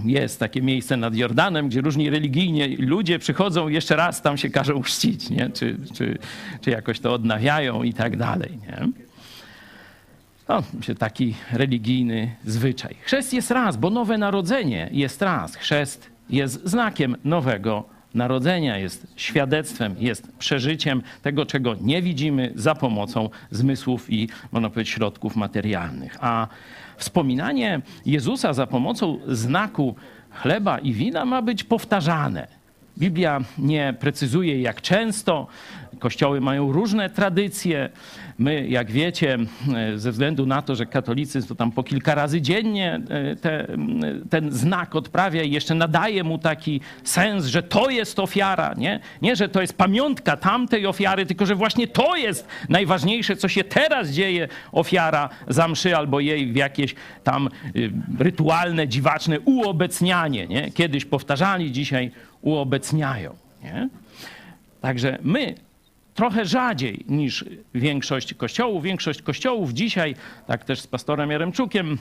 jest 0.05 0.39
takie 0.39 0.61
miejsce 0.61 0.97
nad 0.97 1.15
Jordanem, 1.15 1.69
gdzie 1.69 1.81
różni 1.81 2.09
religijni 2.09 2.75
ludzie 2.75 3.19
przychodzą 3.19 3.67
jeszcze 3.67 3.95
raz 3.95 4.21
tam 4.21 4.37
się 4.37 4.49
każą 4.49 4.81
chrzcić, 4.81 5.29
nie? 5.29 5.49
Czy, 5.49 5.77
czy, 5.93 6.17
czy 6.61 6.69
jakoś 6.69 6.99
to 6.99 7.13
odnawiają 7.13 7.83
i 7.83 7.93
tak 7.93 8.17
dalej. 8.17 8.57
Nie? 8.67 8.87
no, 10.47 10.63
taki 10.99 11.35
religijny 11.51 12.35
zwyczaj. 12.45 12.95
Chrzest 13.01 13.33
jest 13.33 13.51
raz, 13.51 13.77
bo 13.77 13.89
nowe 13.89 14.17
narodzenie 14.17 14.89
jest 14.91 15.21
raz. 15.21 15.55
Chrzest 15.55 16.09
jest 16.29 16.67
znakiem 16.67 17.15
nowego 17.23 17.94
narodzenia, 18.15 18.77
jest 18.77 19.07
świadectwem, 19.15 19.95
jest 19.99 20.31
przeżyciem 20.37 21.01
tego, 21.21 21.45
czego 21.45 21.75
nie 21.81 22.01
widzimy 22.01 22.51
za 22.55 22.75
pomocą 22.75 23.29
zmysłów 23.51 24.09
i, 24.09 24.29
można 24.51 24.69
powiedzieć, 24.69 24.93
środków 24.93 25.35
materialnych. 25.35 26.17
A 26.21 26.47
wspominanie 26.97 27.81
Jezusa 28.05 28.53
za 28.53 28.67
pomocą 28.67 29.19
znaku 29.27 29.95
chleba 30.31 30.79
i 30.79 30.93
wina 30.93 31.25
ma 31.25 31.41
być 31.41 31.63
powtarzane. 31.63 32.47
Biblia 32.97 33.41
nie 33.57 33.93
precyzuje 33.99 34.61
jak 34.61 34.81
często. 34.81 35.47
Kościoły 35.99 36.41
mają 36.41 36.71
różne 36.71 37.09
tradycje. 37.09 37.89
My, 38.39 38.67
jak 38.67 38.91
wiecie, 38.91 39.37
e, 39.75 39.99
ze 39.99 40.11
względu 40.11 40.45
na 40.45 40.61
to, 40.61 40.75
że 40.75 40.85
katolicyzm 40.85 41.47
to 41.47 41.55
tam 41.55 41.71
po 41.71 41.83
kilka 41.83 42.15
razy 42.15 42.41
dziennie 42.41 43.01
e, 43.09 43.35
te, 43.35 43.67
ten 44.29 44.51
znak 44.51 44.95
odprawia 44.95 45.43
i 45.43 45.51
jeszcze 45.51 45.75
nadaje 45.75 46.23
mu 46.23 46.37
taki 46.37 46.81
sens, 47.03 47.45
że 47.45 47.63
to 47.63 47.89
jest 47.89 48.19
ofiara, 48.19 48.73
nie? 48.77 48.99
Nie, 49.21 49.35
że 49.35 49.49
to 49.49 49.61
jest 49.61 49.77
pamiątka 49.77 50.37
tamtej 50.37 50.87
ofiary, 50.87 51.25
tylko 51.25 51.45
że 51.45 51.55
właśnie 51.55 51.87
to 51.87 52.15
jest 52.15 52.47
najważniejsze, 52.69 53.35
co 53.35 53.47
się 53.47 53.63
teraz 53.63 54.09
dzieje, 54.09 54.47
ofiara 54.71 55.29
za 55.47 55.67
mszy 55.67 55.97
albo 55.97 56.19
jej 56.19 56.51
w 56.51 56.55
jakieś 56.55 56.95
tam 57.23 57.49
y, 57.75 57.91
rytualne, 58.19 58.87
dziwaczne 58.87 59.39
uobecnianie, 59.39 60.47
nie? 60.47 60.71
Kiedyś 60.71 61.05
powtarzali, 61.05 61.71
dzisiaj 61.71 62.11
uobecniają, 62.41 63.35
nie? 63.63 63.89
Także 64.81 65.17
my 65.21 65.55
trochę 66.15 66.45
rzadziej 66.45 67.05
niż 67.07 67.45
większość 67.73 68.33
kościołów. 68.33 68.83
Większość 68.83 69.21
kościołów 69.21 69.73
dzisiaj, 69.73 70.15
tak 70.47 70.65
też 70.65 70.81
z 70.81 70.87
pastorem 70.87 71.31
Jaremczukiem 71.31 71.97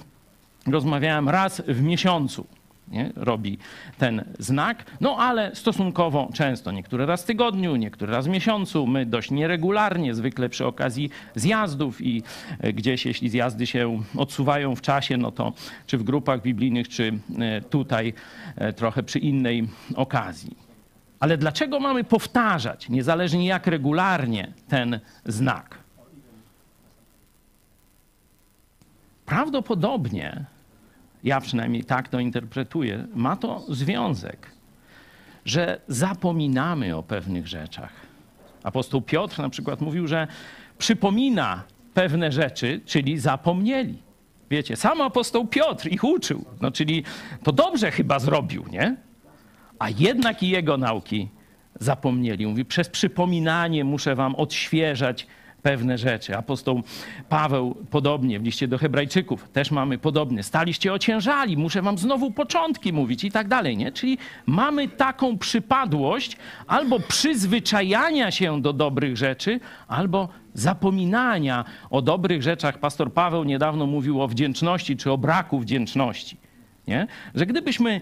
rozmawiałem 0.66 1.28
raz 1.28 1.62
w 1.68 1.82
miesiącu. 1.82 2.46
Nie? 2.88 3.12
robi 3.16 3.58
ten 3.98 4.24
znak, 4.38 4.84
no 5.00 5.16
ale 5.16 5.54
stosunkowo 5.54 6.30
często, 6.34 6.72
niektóre 6.72 7.06
raz 7.06 7.22
w 7.22 7.26
tygodniu, 7.26 7.76
niektóre 7.76 8.12
raz 8.12 8.26
w 8.26 8.30
miesiącu, 8.30 8.86
my 8.86 9.06
dość 9.06 9.30
nieregularnie, 9.30 10.14
zwykle 10.14 10.48
przy 10.48 10.66
okazji 10.66 11.10
zjazdów 11.34 12.00
i 12.00 12.22
e, 12.60 12.72
gdzieś, 12.72 13.06
jeśli 13.06 13.28
zjazdy 13.28 13.66
się 13.66 14.02
odsuwają 14.16 14.76
w 14.76 14.80
czasie, 14.80 15.16
no 15.16 15.32
to 15.32 15.52
czy 15.86 15.98
w 15.98 16.02
grupach 16.02 16.42
biblijnych, 16.42 16.88
czy 16.88 17.18
e, 17.38 17.60
tutaj 17.60 18.12
e, 18.56 18.72
trochę 18.72 19.02
przy 19.02 19.18
innej 19.18 19.68
okazji. 19.94 20.56
Ale 21.24 21.38
dlaczego 21.38 21.80
mamy 21.80 22.04
powtarzać, 22.04 22.88
niezależnie 22.88 23.46
jak 23.46 23.66
regularnie, 23.66 24.52
ten 24.68 25.00
znak? 25.24 25.78
Prawdopodobnie, 29.26 30.44
ja 31.22 31.40
przynajmniej 31.40 31.84
tak 31.84 32.08
to 32.08 32.20
interpretuję, 32.20 33.06
ma 33.14 33.36
to 33.36 33.64
związek, 33.68 34.50
że 35.44 35.80
zapominamy 35.88 36.96
o 36.96 37.02
pewnych 37.02 37.48
rzeczach. 37.48 37.92
Apostoł 38.62 39.02
Piotr 39.02 39.38
na 39.38 39.48
przykład 39.48 39.80
mówił, 39.80 40.06
że 40.06 40.26
przypomina 40.78 41.62
pewne 41.94 42.32
rzeczy, 42.32 42.80
czyli 42.86 43.18
zapomnieli. 43.18 44.02
Wiecie, 44.50 44.76
sam 44.76 45.00
apostoł 45.00 45.46
Piotr 45.46 45.88
ich 45.88 46.04
uczył, 46.04 46.44
no 46.60 46.70
czyli 46.70 47.04
to 47.42 47.52
dobrze 47.52 47.90
chyba 47.90 48.18
zrobił, 48.18 48.64
nie? 48.70 48.96
A 49.78 49.90
jednak 49.90 50.42
i 50.42 50.48
jego 50.48 50.76
nauki 50.76 51.28
zapomnieli. 51.80 52.46
Mówi, 52.46 52.64
przez 52.64 52.88
przypominanie 52.88 53.84
muszę 53.84 54.14
wam 54.14 54.34
odświeżać 54.34 55.26
pewne 55.64 55.98
rzeczy. 55.98 56.36
Apostoł 56.36 56.82
Paweł 57.28 57.74
podobnie 57.90 58.40
w 58.40 58.44
liście 58.44 58.68
do 58.68 58.78
Hebrajczyków 58.78 59.48
też 59.48 59.70
mamy 59.70 59.98
podobnie. 59.98 60.42
Staliście 60.42 60.92
ociężali, 60.92 61.56
muszę 61.56 61.82
wam 61.82 61.98
znowu 61.98 62.30
początki 62.30 62.92
mówić 62.92 63.24
i 63.24 63.30
tak 63.30 63.48
dalej, 63.48 63.76
nie? 63.76 63.92
Czyli 63.92 64.18
mamy 64.46 64.88
taką 64.88 65.38
przypadłość 65.38 66.36
albo 66.66 67.00
przyzwyczajania 67.00 68.30
się 68.30 68.62
do 68.62 68.72
dobrych 68.72 69.16
rzeczy, 69.16 69.60
albo 69.88 70.28
zapominania 70.54 71.64
o 71.90 72.02
dobrych 72.02 72.42
rzeczach. 72.42 72.78
Pastor 72.78 73.12
Paweł 73.12 73.44
niedawno 73.44 73.86
mówił 73.86 74.22
o 74.22 74.28
wdzięczności 74.28 74.96
czy 74.96 75.12
o 75.12 75.18
braku 75.18 75.58
wdzięczności. 75.58 76.36
Nie? 76.88 77.06
Że 77.34 77.46
gdybyśmy 77.46 78.00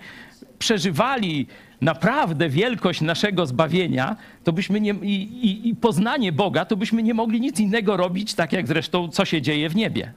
przeżywali 0.63 1.47
naprawdę 1.81 2.49
wielkość 2.49 3.01
naszego 3.01 3.47
zbawienia, 3.47 4.17
to 4.45 4.53
byśmy 4.53 4.81
nie, 4.81 4.95
i, 5.03 5.15
i, 5.23 5.69
i 5.69 5.77
poznanie 5.77 6.33
Boga, 6.33 6.65
to 6.65 6.77
byśmy 6.77 7.03
nie 7.03 7.15
mogli 7.15 7.41
nic 7.41 7.61
innego 7.61 7.97
robić, 7.97 8.35
tak 8.35 8.53
jak 8.53 8.67
zresztą 8.67 9.09
co 9.09 9.25
się 9.25 9.43
dzieje 9.43 9.69
w 9.69 9.77
niebie. 9.77 10.13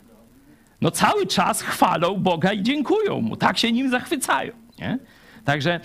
No 0.82 0.92
cały 0.92 1.28
czas 1.28 1.62
chwalą 1.62 2.18
Boga 2.18 2.54
i 2.54 2.64
dziękują 2.64 3.22
Mu, 3.22 3.36
tak 3.36 3.58
się 3.58 3.72
Nim 3.72 3.90
zachwycają. 3.90 4.52
Nie? 4.80 5.00
Także 5.46 5.80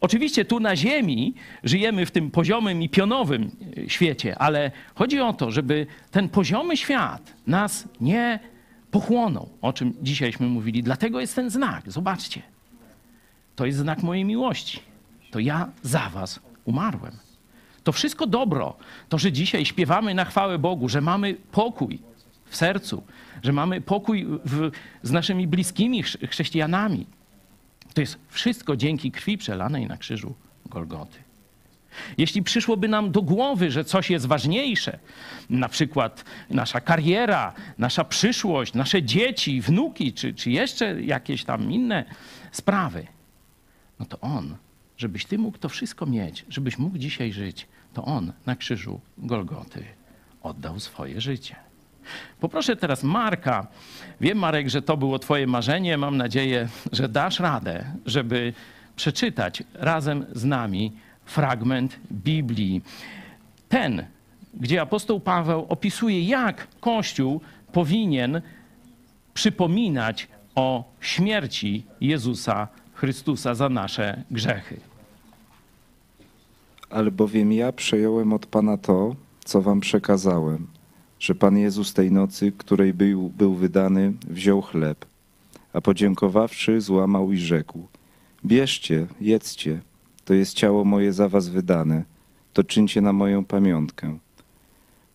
oczywiście 0.00 0.44
tu 0.44 0.60
na 0.60 0.76
ziemi 0.76 1.34
żyjemy 1.64 2.06
w 2.06 2.10
tym 2.10 2.30
poziomym 2.30 2.82
i 2.82 2.88
pionowym 2.88 3.50
świecie, 3.88 4.38
ale 4.38 4.70
chodzi 4.94 5.20
o 5.20 5.32
to, 5.32 5.50
żeby 5.50 5.86
ten 6.10 6.28
poziomy 6.28 6.76
świat 6.76 7.34
nas 7.46 7.88
nie 8.00 8.38
pochłonął, 8.90 9.48
o 9.60 9.72
czym 9.72 9.94
dzisiejśmy 10.02 10.46
mówili. 10.46 10.82
Dlatego 10.82 11.20
jest 11.20 11.34
ten 11.34 11.50
znak. 11.50 11.90
Zobaczcie. 11.90 12.57
To 13.58 13.66
jest 13.66 13.78
znak 13.78 14.02
mojej 14.02 14.24
miłości. 14.24 14.80
To 15.30 15.38
ja 15.38 15.68
za 15.82 16.10
was 16.10 16.40
umarłem. 16.64 17.12
To 17.84 17.92
wszystko 17.92 18.26
dobro, 18.26 18.76
to, 19.08 19.18
że 19.18 19.32
dzisiaj 19.32 19.66
śpiewamy 19.66 20.14
na 20.14 20.24
chwałę 20.24 20.58
Bogu, 20.58 20.88
że 20.88 21.00
mamy 21.00 21.34
pokój 21.34 21.98
w 22.46 22.56
sercu, 22.56 23.02
że 23.42 23.52
mamy 23.52 23.80
pokój 23.80 24.26
w, 24.44 24.70
z 25.02 25.10
naszymi 25.10 25.46
bliskimi 25.46 26.02
chrześcijanami, 26.02 27.06
to 27.94 28.00
jest 28.00 28.18
wszystko 28.28 28.76
dzięki 28.76 29.10
krwi 29.10 29.38
przelanej 29.38 29.86
na 29.86 29.96
krzyżu 29.96 30.34
Golgoty. 30.66 31.18
Jeśli 32.18 32.42
przyszłoby 32.42 32.88
nam 32.88 33.10
do 33.10 33.22
głowy, 33.22 33.70
że 33.70 33.84
coś 33.84 34.10
jest 34.10 34.26
ważniejsze, 34.26 34.98
na 35.50 35.68
przykład 35.68 36.24
nasza 36.50 36.80
kariera, 36.80 37.52
nasza 37.78 38.04
przyszłość, 38.04 38.74
nasze 38.74 39.02
dzieci, 39.02 39.60
wnuki, 39.60 40.12
czy, 40.12 40.34
czy 40.34 40.50
jeszcze 40.50 41.02
jakieś 41.02 41.44
tam 41.44 41.72
inne 41.72 42.04
sprawy, 42.52 43.06
no 44.00 44.06
to 44.06 44.20
On, 44.20 44.56
żebyś 44.96 45.24
Ty 45.24 45.38
mógł 45.38 45.58
to 45.58 45.68
wszystko 45.68 46.06
mieć, 46.06 46.44
żebyś 46.48 46.78
mógł 46.78 46.98
dzisiaj 46.98 47.32
żyć, 47.32 47.66
to 47.94 48.04
On 48.04 48.32
na 48.46 48.56
krzyżu 48.56 49.00
Golgoty 49.18 49.84
oddał 50.42 50.80
swoje 50.80 51.20
życie. 51.20 51.56
Poproszę 52.40 52.76
teraz 52.76 53.02
Marka. 53.02 53.66
Wiem, 54.20 54.38
Marek, 54.38 54.68
że 54.68 54.82
to 54.82 54.96
było 54.96 55.18
Twoje 55.18 55.46
marzenie. 55.46 55.98
Mam 55.98 56.16
nadzieję, 56.16 56.68
że 56.92 57.08
dasz 57.08 57.40
radę, 57.40 57.84
żeby 58.06 58.52
przeczytać 58.96 59.62
razem 59.74 60.26
z 60.32 60.44
nami 60.44 60.92
fragment 61.24 61.98
Biblii. 62.12 62.82
Ten, 63.68 64.04
gdzie 64.54 64.80
apostoł 64.82 65.20
Paweł 65.20 65.66
opisuje, 65.68 66.22
jak 66.22 66.68
Kościół 66.80 67.40
powinien 67.72 68.42
przypominać 69.34 70.28
o 70.54 70.92
śmierci 71.00 71.84
Jezusa 72.00 72.68
Chrystusa 72.98 73.54
za 73.54 73.68
nasze 73.68 74.24
grzechy. 74.30 74.80
Albowiem 76.90 77.52
ja 77.52 77.72
przejąłem 77.72 78.32
od 78.32 78.46
Pana 78.46 78.76
to, 78.76 79.16
co 79.44 79.62
wam 79.62 79.80
przekazałem, 79.80 80.66
że 81.20 81.34
Pan 81.34 81.58
Jezus 81.58 81.94
tej 81.94 82.12
nocy, 82.12 82.52
której 82.52 82.94
był, 82.94 83.28
był 83.28 83.54
wydany, 83.54 84.12
wziął 84.28 84.62
chleb, 84.62 85.06
a 85.72 85.80
podziękowawszy, 85.80 86.80
złamał 86.80 87.32
i 87.32 87.38
rzekł: 87.38 87.88
Bierzcie, 88.44 89.06
jedzcie, 89.20 89.80
to 90.24 90.34
jest 90.34 90.54
ciało 90.54 90.84
moje 90.84 91.12
za 91.12 91.28
was 91.28 91.48
wydane, 91.48 92.04
to 92.52 92.64
czyńcie 92.64 93.00
na 93.00 93.12
moją 93.12 93.44
pamiątkę. 93.44 94.18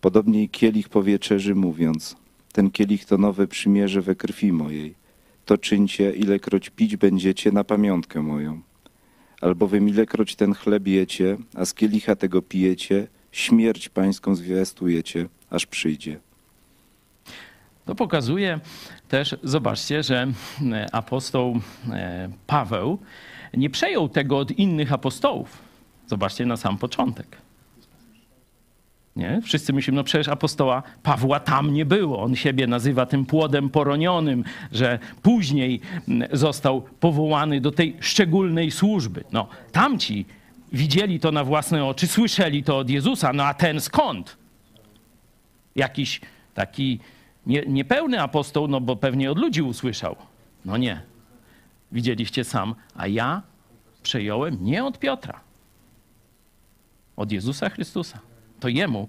Podobnie 0.00 0.42
i 0.42 0.48
kielich 0.48 0.88
po 0.88 1.02
wieczerzy 1.02 1.54
mówiąc, 1.54 2.16
ten 2.52 2.70
kielich 2.70 3.04
to 3.04 3.18
nowe 3.18 3.46
przymierze 3.46 4.02
we 4.02 4.14
krwi 4.14 4.52
mojej 4.52 5.03
to 5.44 5.58
czyńcie, 5.58 6.12
ilekroć 6.12 6.70
pić 6.70 6.96
będziecie 6.96 7.52
na 7.52 7.64
pamiątkę 7.64 8.22
moją. 8.22 8.60
Albowiem 9.40 9.88
ilekroć 9.88 10.36
ten 10.36 10.54
chleb 10.54 10.86
jecie, 10.86 11.36
a 11.54 11.64
z 11.64 11.74
kielicha 11.74 12.16
tego 12.16 12.42
pijecie, 12.42 13.06
śmierć 13.32 13.88
pańską 13.88 14.34
zwiastujecie, 14.34 15.28
aż 15.50 15.66
przyjdzie. 15.66 16.20
To 17.84 17.94
pokazuje 17.94 18.60
też, 19.08 19.36
zobaczcie, 19.42 20.02
że 20.02 20.32
e, 20.72 20.86
apostoł 20.94 21.60
e, 21.90 22.28
Paweł 22.46 22.98
nie 23.54 23.70
przejął 23.70 24.08
tego 24.08 24.38
od 24.38 24.50
innych 24.50 24.92
apostołów. 24.92 25.58
Zobaczcie 26.06 26.46
na 26.46 26.56
sam 26.56 26.78
początek. 26.78 27.43
Nie? 29.16 29.40
Wszyscy 29.42 29.72
myślimy, 29.72 29.96
no 29.96 30.04
przecież 30.04 30.28
apostoła 30.28 30.82
Pawła 31.02 31.40
tam 31.40 31.74
nie 31.74 31.86
było. 31.86 32.22
On 32.22 32.36
siebie 32.36 32.66
nazywa 32.66 33.06
tym 33.06 33.26
płodem 33.26 33.70
poronionym, 33.70 34.44
że 34.72 34.98
później 35.22 35.80
mm, 36.08 36.28
został 36.32 36.82
powołany 36.82 37.60
do 37.60 37.70
tej 37.70 37.96
szczególnej 38.00 38.70
służby. 38.70 39.24
No, 39.32 39.48
tamci 39.72 40.26
widzieli 40.72 41.20
to 41.20 41.32
na 41.32 41.44
własne 41.44 41.84
oczy, 41.84 42.06
słyszeli 42.06 42.62
to 42.62 42.78
od 42.78 42.90
Jezusa, 42.90 43.32
no 43.32 43.44
a 43.44 43.54
ten 43.54 43.80
skąd? 43.80 44.36
Jakiś 45.76 46.20
taki 46.54 47.00
Nie, 47.46 47.62
niepełny 47.66 48.22
apostoł, 48.22 48.68
no 48.68 48.80
bo 48.80 48.96
pewnie 48.96 49.30
od 49.30 49.38
ludzi 49.38 49.62
usłyszał. 49.62 50.16
No 50.64 50.76
nie. 50.76 51.00
Widzieliście 51.92 52.44
sam, 52.44 52.74
a 52.96 53.06
ja 53.06 53.42
przejąłem 54.02 54.64
nie 54.64 54.84
od 54.84 54.98
Piotra, 54.98 55.40
od 57.16 57.32
Jezusa 57.32 57.70
Chrystusa. 57.70 58.18
To 58.60 58.68
jemu, 58.68 59.08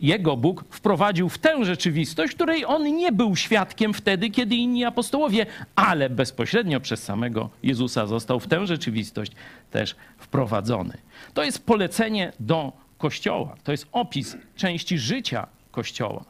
jego 0.00 0.36
Bóg 0.36 0.64
wprowadził 0.70 1.28
w 1.28 1.38
tę 1.38 1.64
rzeczywistość, 1.64 2.34
której 2.34 2.64
on 2.64 2.96
nie 2.96 3.12
był 3.12 3.36
świadkiem 3.36 3.94
wtedy, 3.94 4.30
kiedy 4.30 4.54
inni 4.54 4.84
apostołowie, 4.84 5.46
ale 5.76 6.10
bezpośrednio 6.10 6.80
przez 6.80 7.02
samego 7.02 7.50
Jezusa 7.62 8.06
został 8.06 8.40
w 8.40 8.46
tę 8.46 8.66
rzeczywistość 8.66 9.32
też 9.70 9.96
wprowadzony. 10.18 10.98
To 11.34 11.44
jest 11.44 11.66
polecenie 11.66 12.32
do 12.40 12.72
Kościoła. 12.98 13.56
To 13.64 13.72
jest 13.72 13.86
opis 13.92 14.36
części 14.56 14.98
życia 14.98 15.46
Kościoła. 15.70 16.24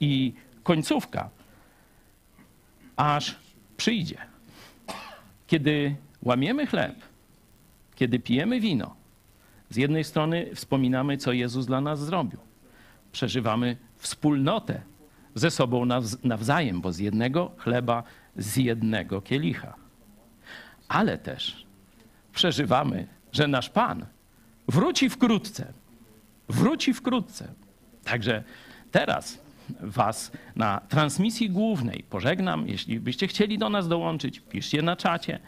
I 0.00 0.32
końcówka, 0.62 1.30
aż 2.96 3.36
przyjdzie. 3.76 4.16
Kiedy 5.46 5.94
łamiemy 6.22 6.66
chleb, 6.66 6.94
kiedy 7.94 8.18
pijemy 8.18 8.60
wino, 8.60 8.94
z 9.72 9.76
jednej 9.76 10.04
strony 10.04 10.50
wspominamy, 10.54 11.16
co 11.16 11.32
Jezus 11.32 11.66
dla 11.66 11.80
nas 11.80 12.00
zrobił. 12.00 12.38
Przeżywamy 13.12 13.76
wspólnotę 13.96 14.80
ze 15.34 15.50
sobą 15.50 15.84
nawz- 15.84 16.18
nawzajem, 16.24 16.80
bo 16.80 16.92
z 16.92 16.98
jednego 16.98 17.50
chleba, 17.56 18.02
z 18.36 18.56
jednego 18.56 19.20
kielicha. 19.20 19.74
Ale 20.88 21.18
też 21.18 21.66
przeżywamy, 22.32 23.06
że 23.32 23.48
nasz 23.48 23.70
Pan 23.70 24.06
wróci 24.68 25.10
wkrótce. 25.10 25.72
Wróci 26.48 26.94
wkrótce. 26.94 27.48
Także 28.04 28.44
teraz 28.90 29.42
Was 29.80 30.32
na 30.56 30.80
transmisji 30.88 31.50
głównej 31.50 32.04
pożegnam. 32.10 32.68
Jeśli 32.68 33.00
byście 33.00 33.26
chcieli 33.26 33.58
do 33.58 33.70
nas 33.70 33.88
dołączyć, 33.88 34.40
piszcie 34.40 34.82
na 34.82 34.96
czacie, 34.96 35.38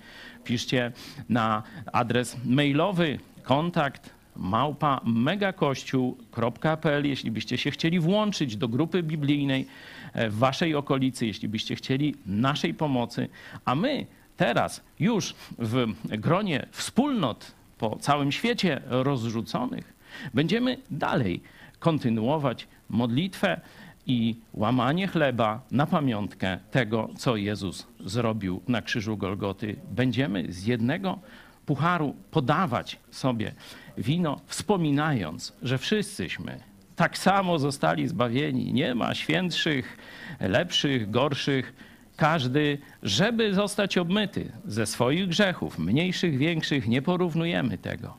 piszcie 0.44 0.92
na 1.28 1.62
adres 1.92 2.36
mailowy 2.44 3.18
kontakt 3.45 4.11
małpa 4.37 5.01
megakościół.pl, 5.05 7.07
jeśli 7.07 7.31
byście 7.31 7.59
się 7.59 7.71
chcieli 7.71 8.01
włączyć 8.01 8.57
do 8.57 8.69
grupy 8.69 9.03
biblijnej 9.03 9.66
e, 10.12 10.31
w 10.31 10.39
waszej 10.39 10.75
okolicy, 10.75 11.27
jeśli 11.27 11.49
byście 11.49 11.77
chcieli 11.77 12.15
naszej 12.27 12.75
pomocy, 12.75 13.29
a 13.65 13.75
my 13.75 14.07
teraz 14.37 14.81
już 15.01 15.35
w 15.59 15.87
gronie 16.03 16.66
wspólnot 16.71 17.53
po 17.79 17.97
całym 17.97 18.33
świecie 18.33 18.81
rozrzuconych 18.87 19.95
będziemy 20.35 20.79
dalej 20.91 21.41
kontynuować 21.79 22.69
modlitwę 22.91 23.61
i 24.07 24.37
łamanie 24.55 25.09
chleba 25.09 25.61
na 25.71 25.87
pamiątkę 25.87 26.59
tego, 26.71 27.09
co 27.16 27.37
Jezus 27.37 27.87
zrobił 28.01 28.61
na 28.69 28.83
krzyżu 28.83 29.16
Golgoty. 29.16 29.77
Będziemy 29.91 30.53
z 30.53 30.66
jednego 30.66 31.19
pucharu 31.66 32.15
podawać 32.31 32.99
sobie 33.11 33.55
wino, 33.99 34.41
wspominając, 34.47 35.53
że 35.62 35.78
wszyscyśmy 35.78 36.61
tak 36.97 37.19
samo 37.19 37.59
zostali 37.59 38.09
zbawieni. 38.09 38.73
Nie 38.73 38.95
ma 38.95 39.15
świętszych, 39.15 39.97
lepszych, 40.41 41.11
gorszych. 41.11 41.74
Każdy, 42.16 42.78
żeby 43.03 43.55
zostać 43.55 43.99
obmyty 43.99 44.53
ze 44.66 44.86
swoich 44.86 45.28
grzechów, 45.28 45.78
mniejszych, 45.78 46.39
większych, 46.39 46.89
nie 46.89 47.03
porównujemy 47.03 47.78
tego. 47.78 48.16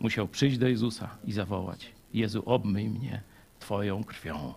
Musiał 0.00 0.28
przyjść 0.28 0.58
do 0.58 0.68
Jezusa 0.68 1.10
i 1.24 1.32
zawołać: 1.32 1.92
Jezu, 2.14 2.42
obmyj 2.46 2.88
mnie 2.88 3.20
Twoją 3.60 4.04
krwią. 4.04 4.54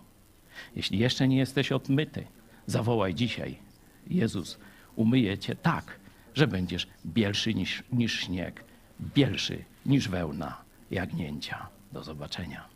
Jeśli 0.76 0.98
jeszcze 0.98 1.28
nie 1.28 1.36
jesteś 1.36 1.72
odmyty, 1.72 2.24
zawołaj 2.66 3.14
dzisiaj. 3.14 3.58
Jezus 4.06 4.58
umyje 4.96 5.38
cię 5.38 5.56
tak, 5.56 5.98
że 6.34 6.46
będziesz 6.46 6.86
bielszy 7.06 7.54
niż, 7.54 7.82
niż 7.92 8.20
śnieg, 8.20 8.64
bielszy 9.00 9.64
niż 9.86 10.08
wełna 10.08 10.64
jagnięcia. 10.90 11.68
Do 11.92 12.02
zobaczenia. 12.02 12.73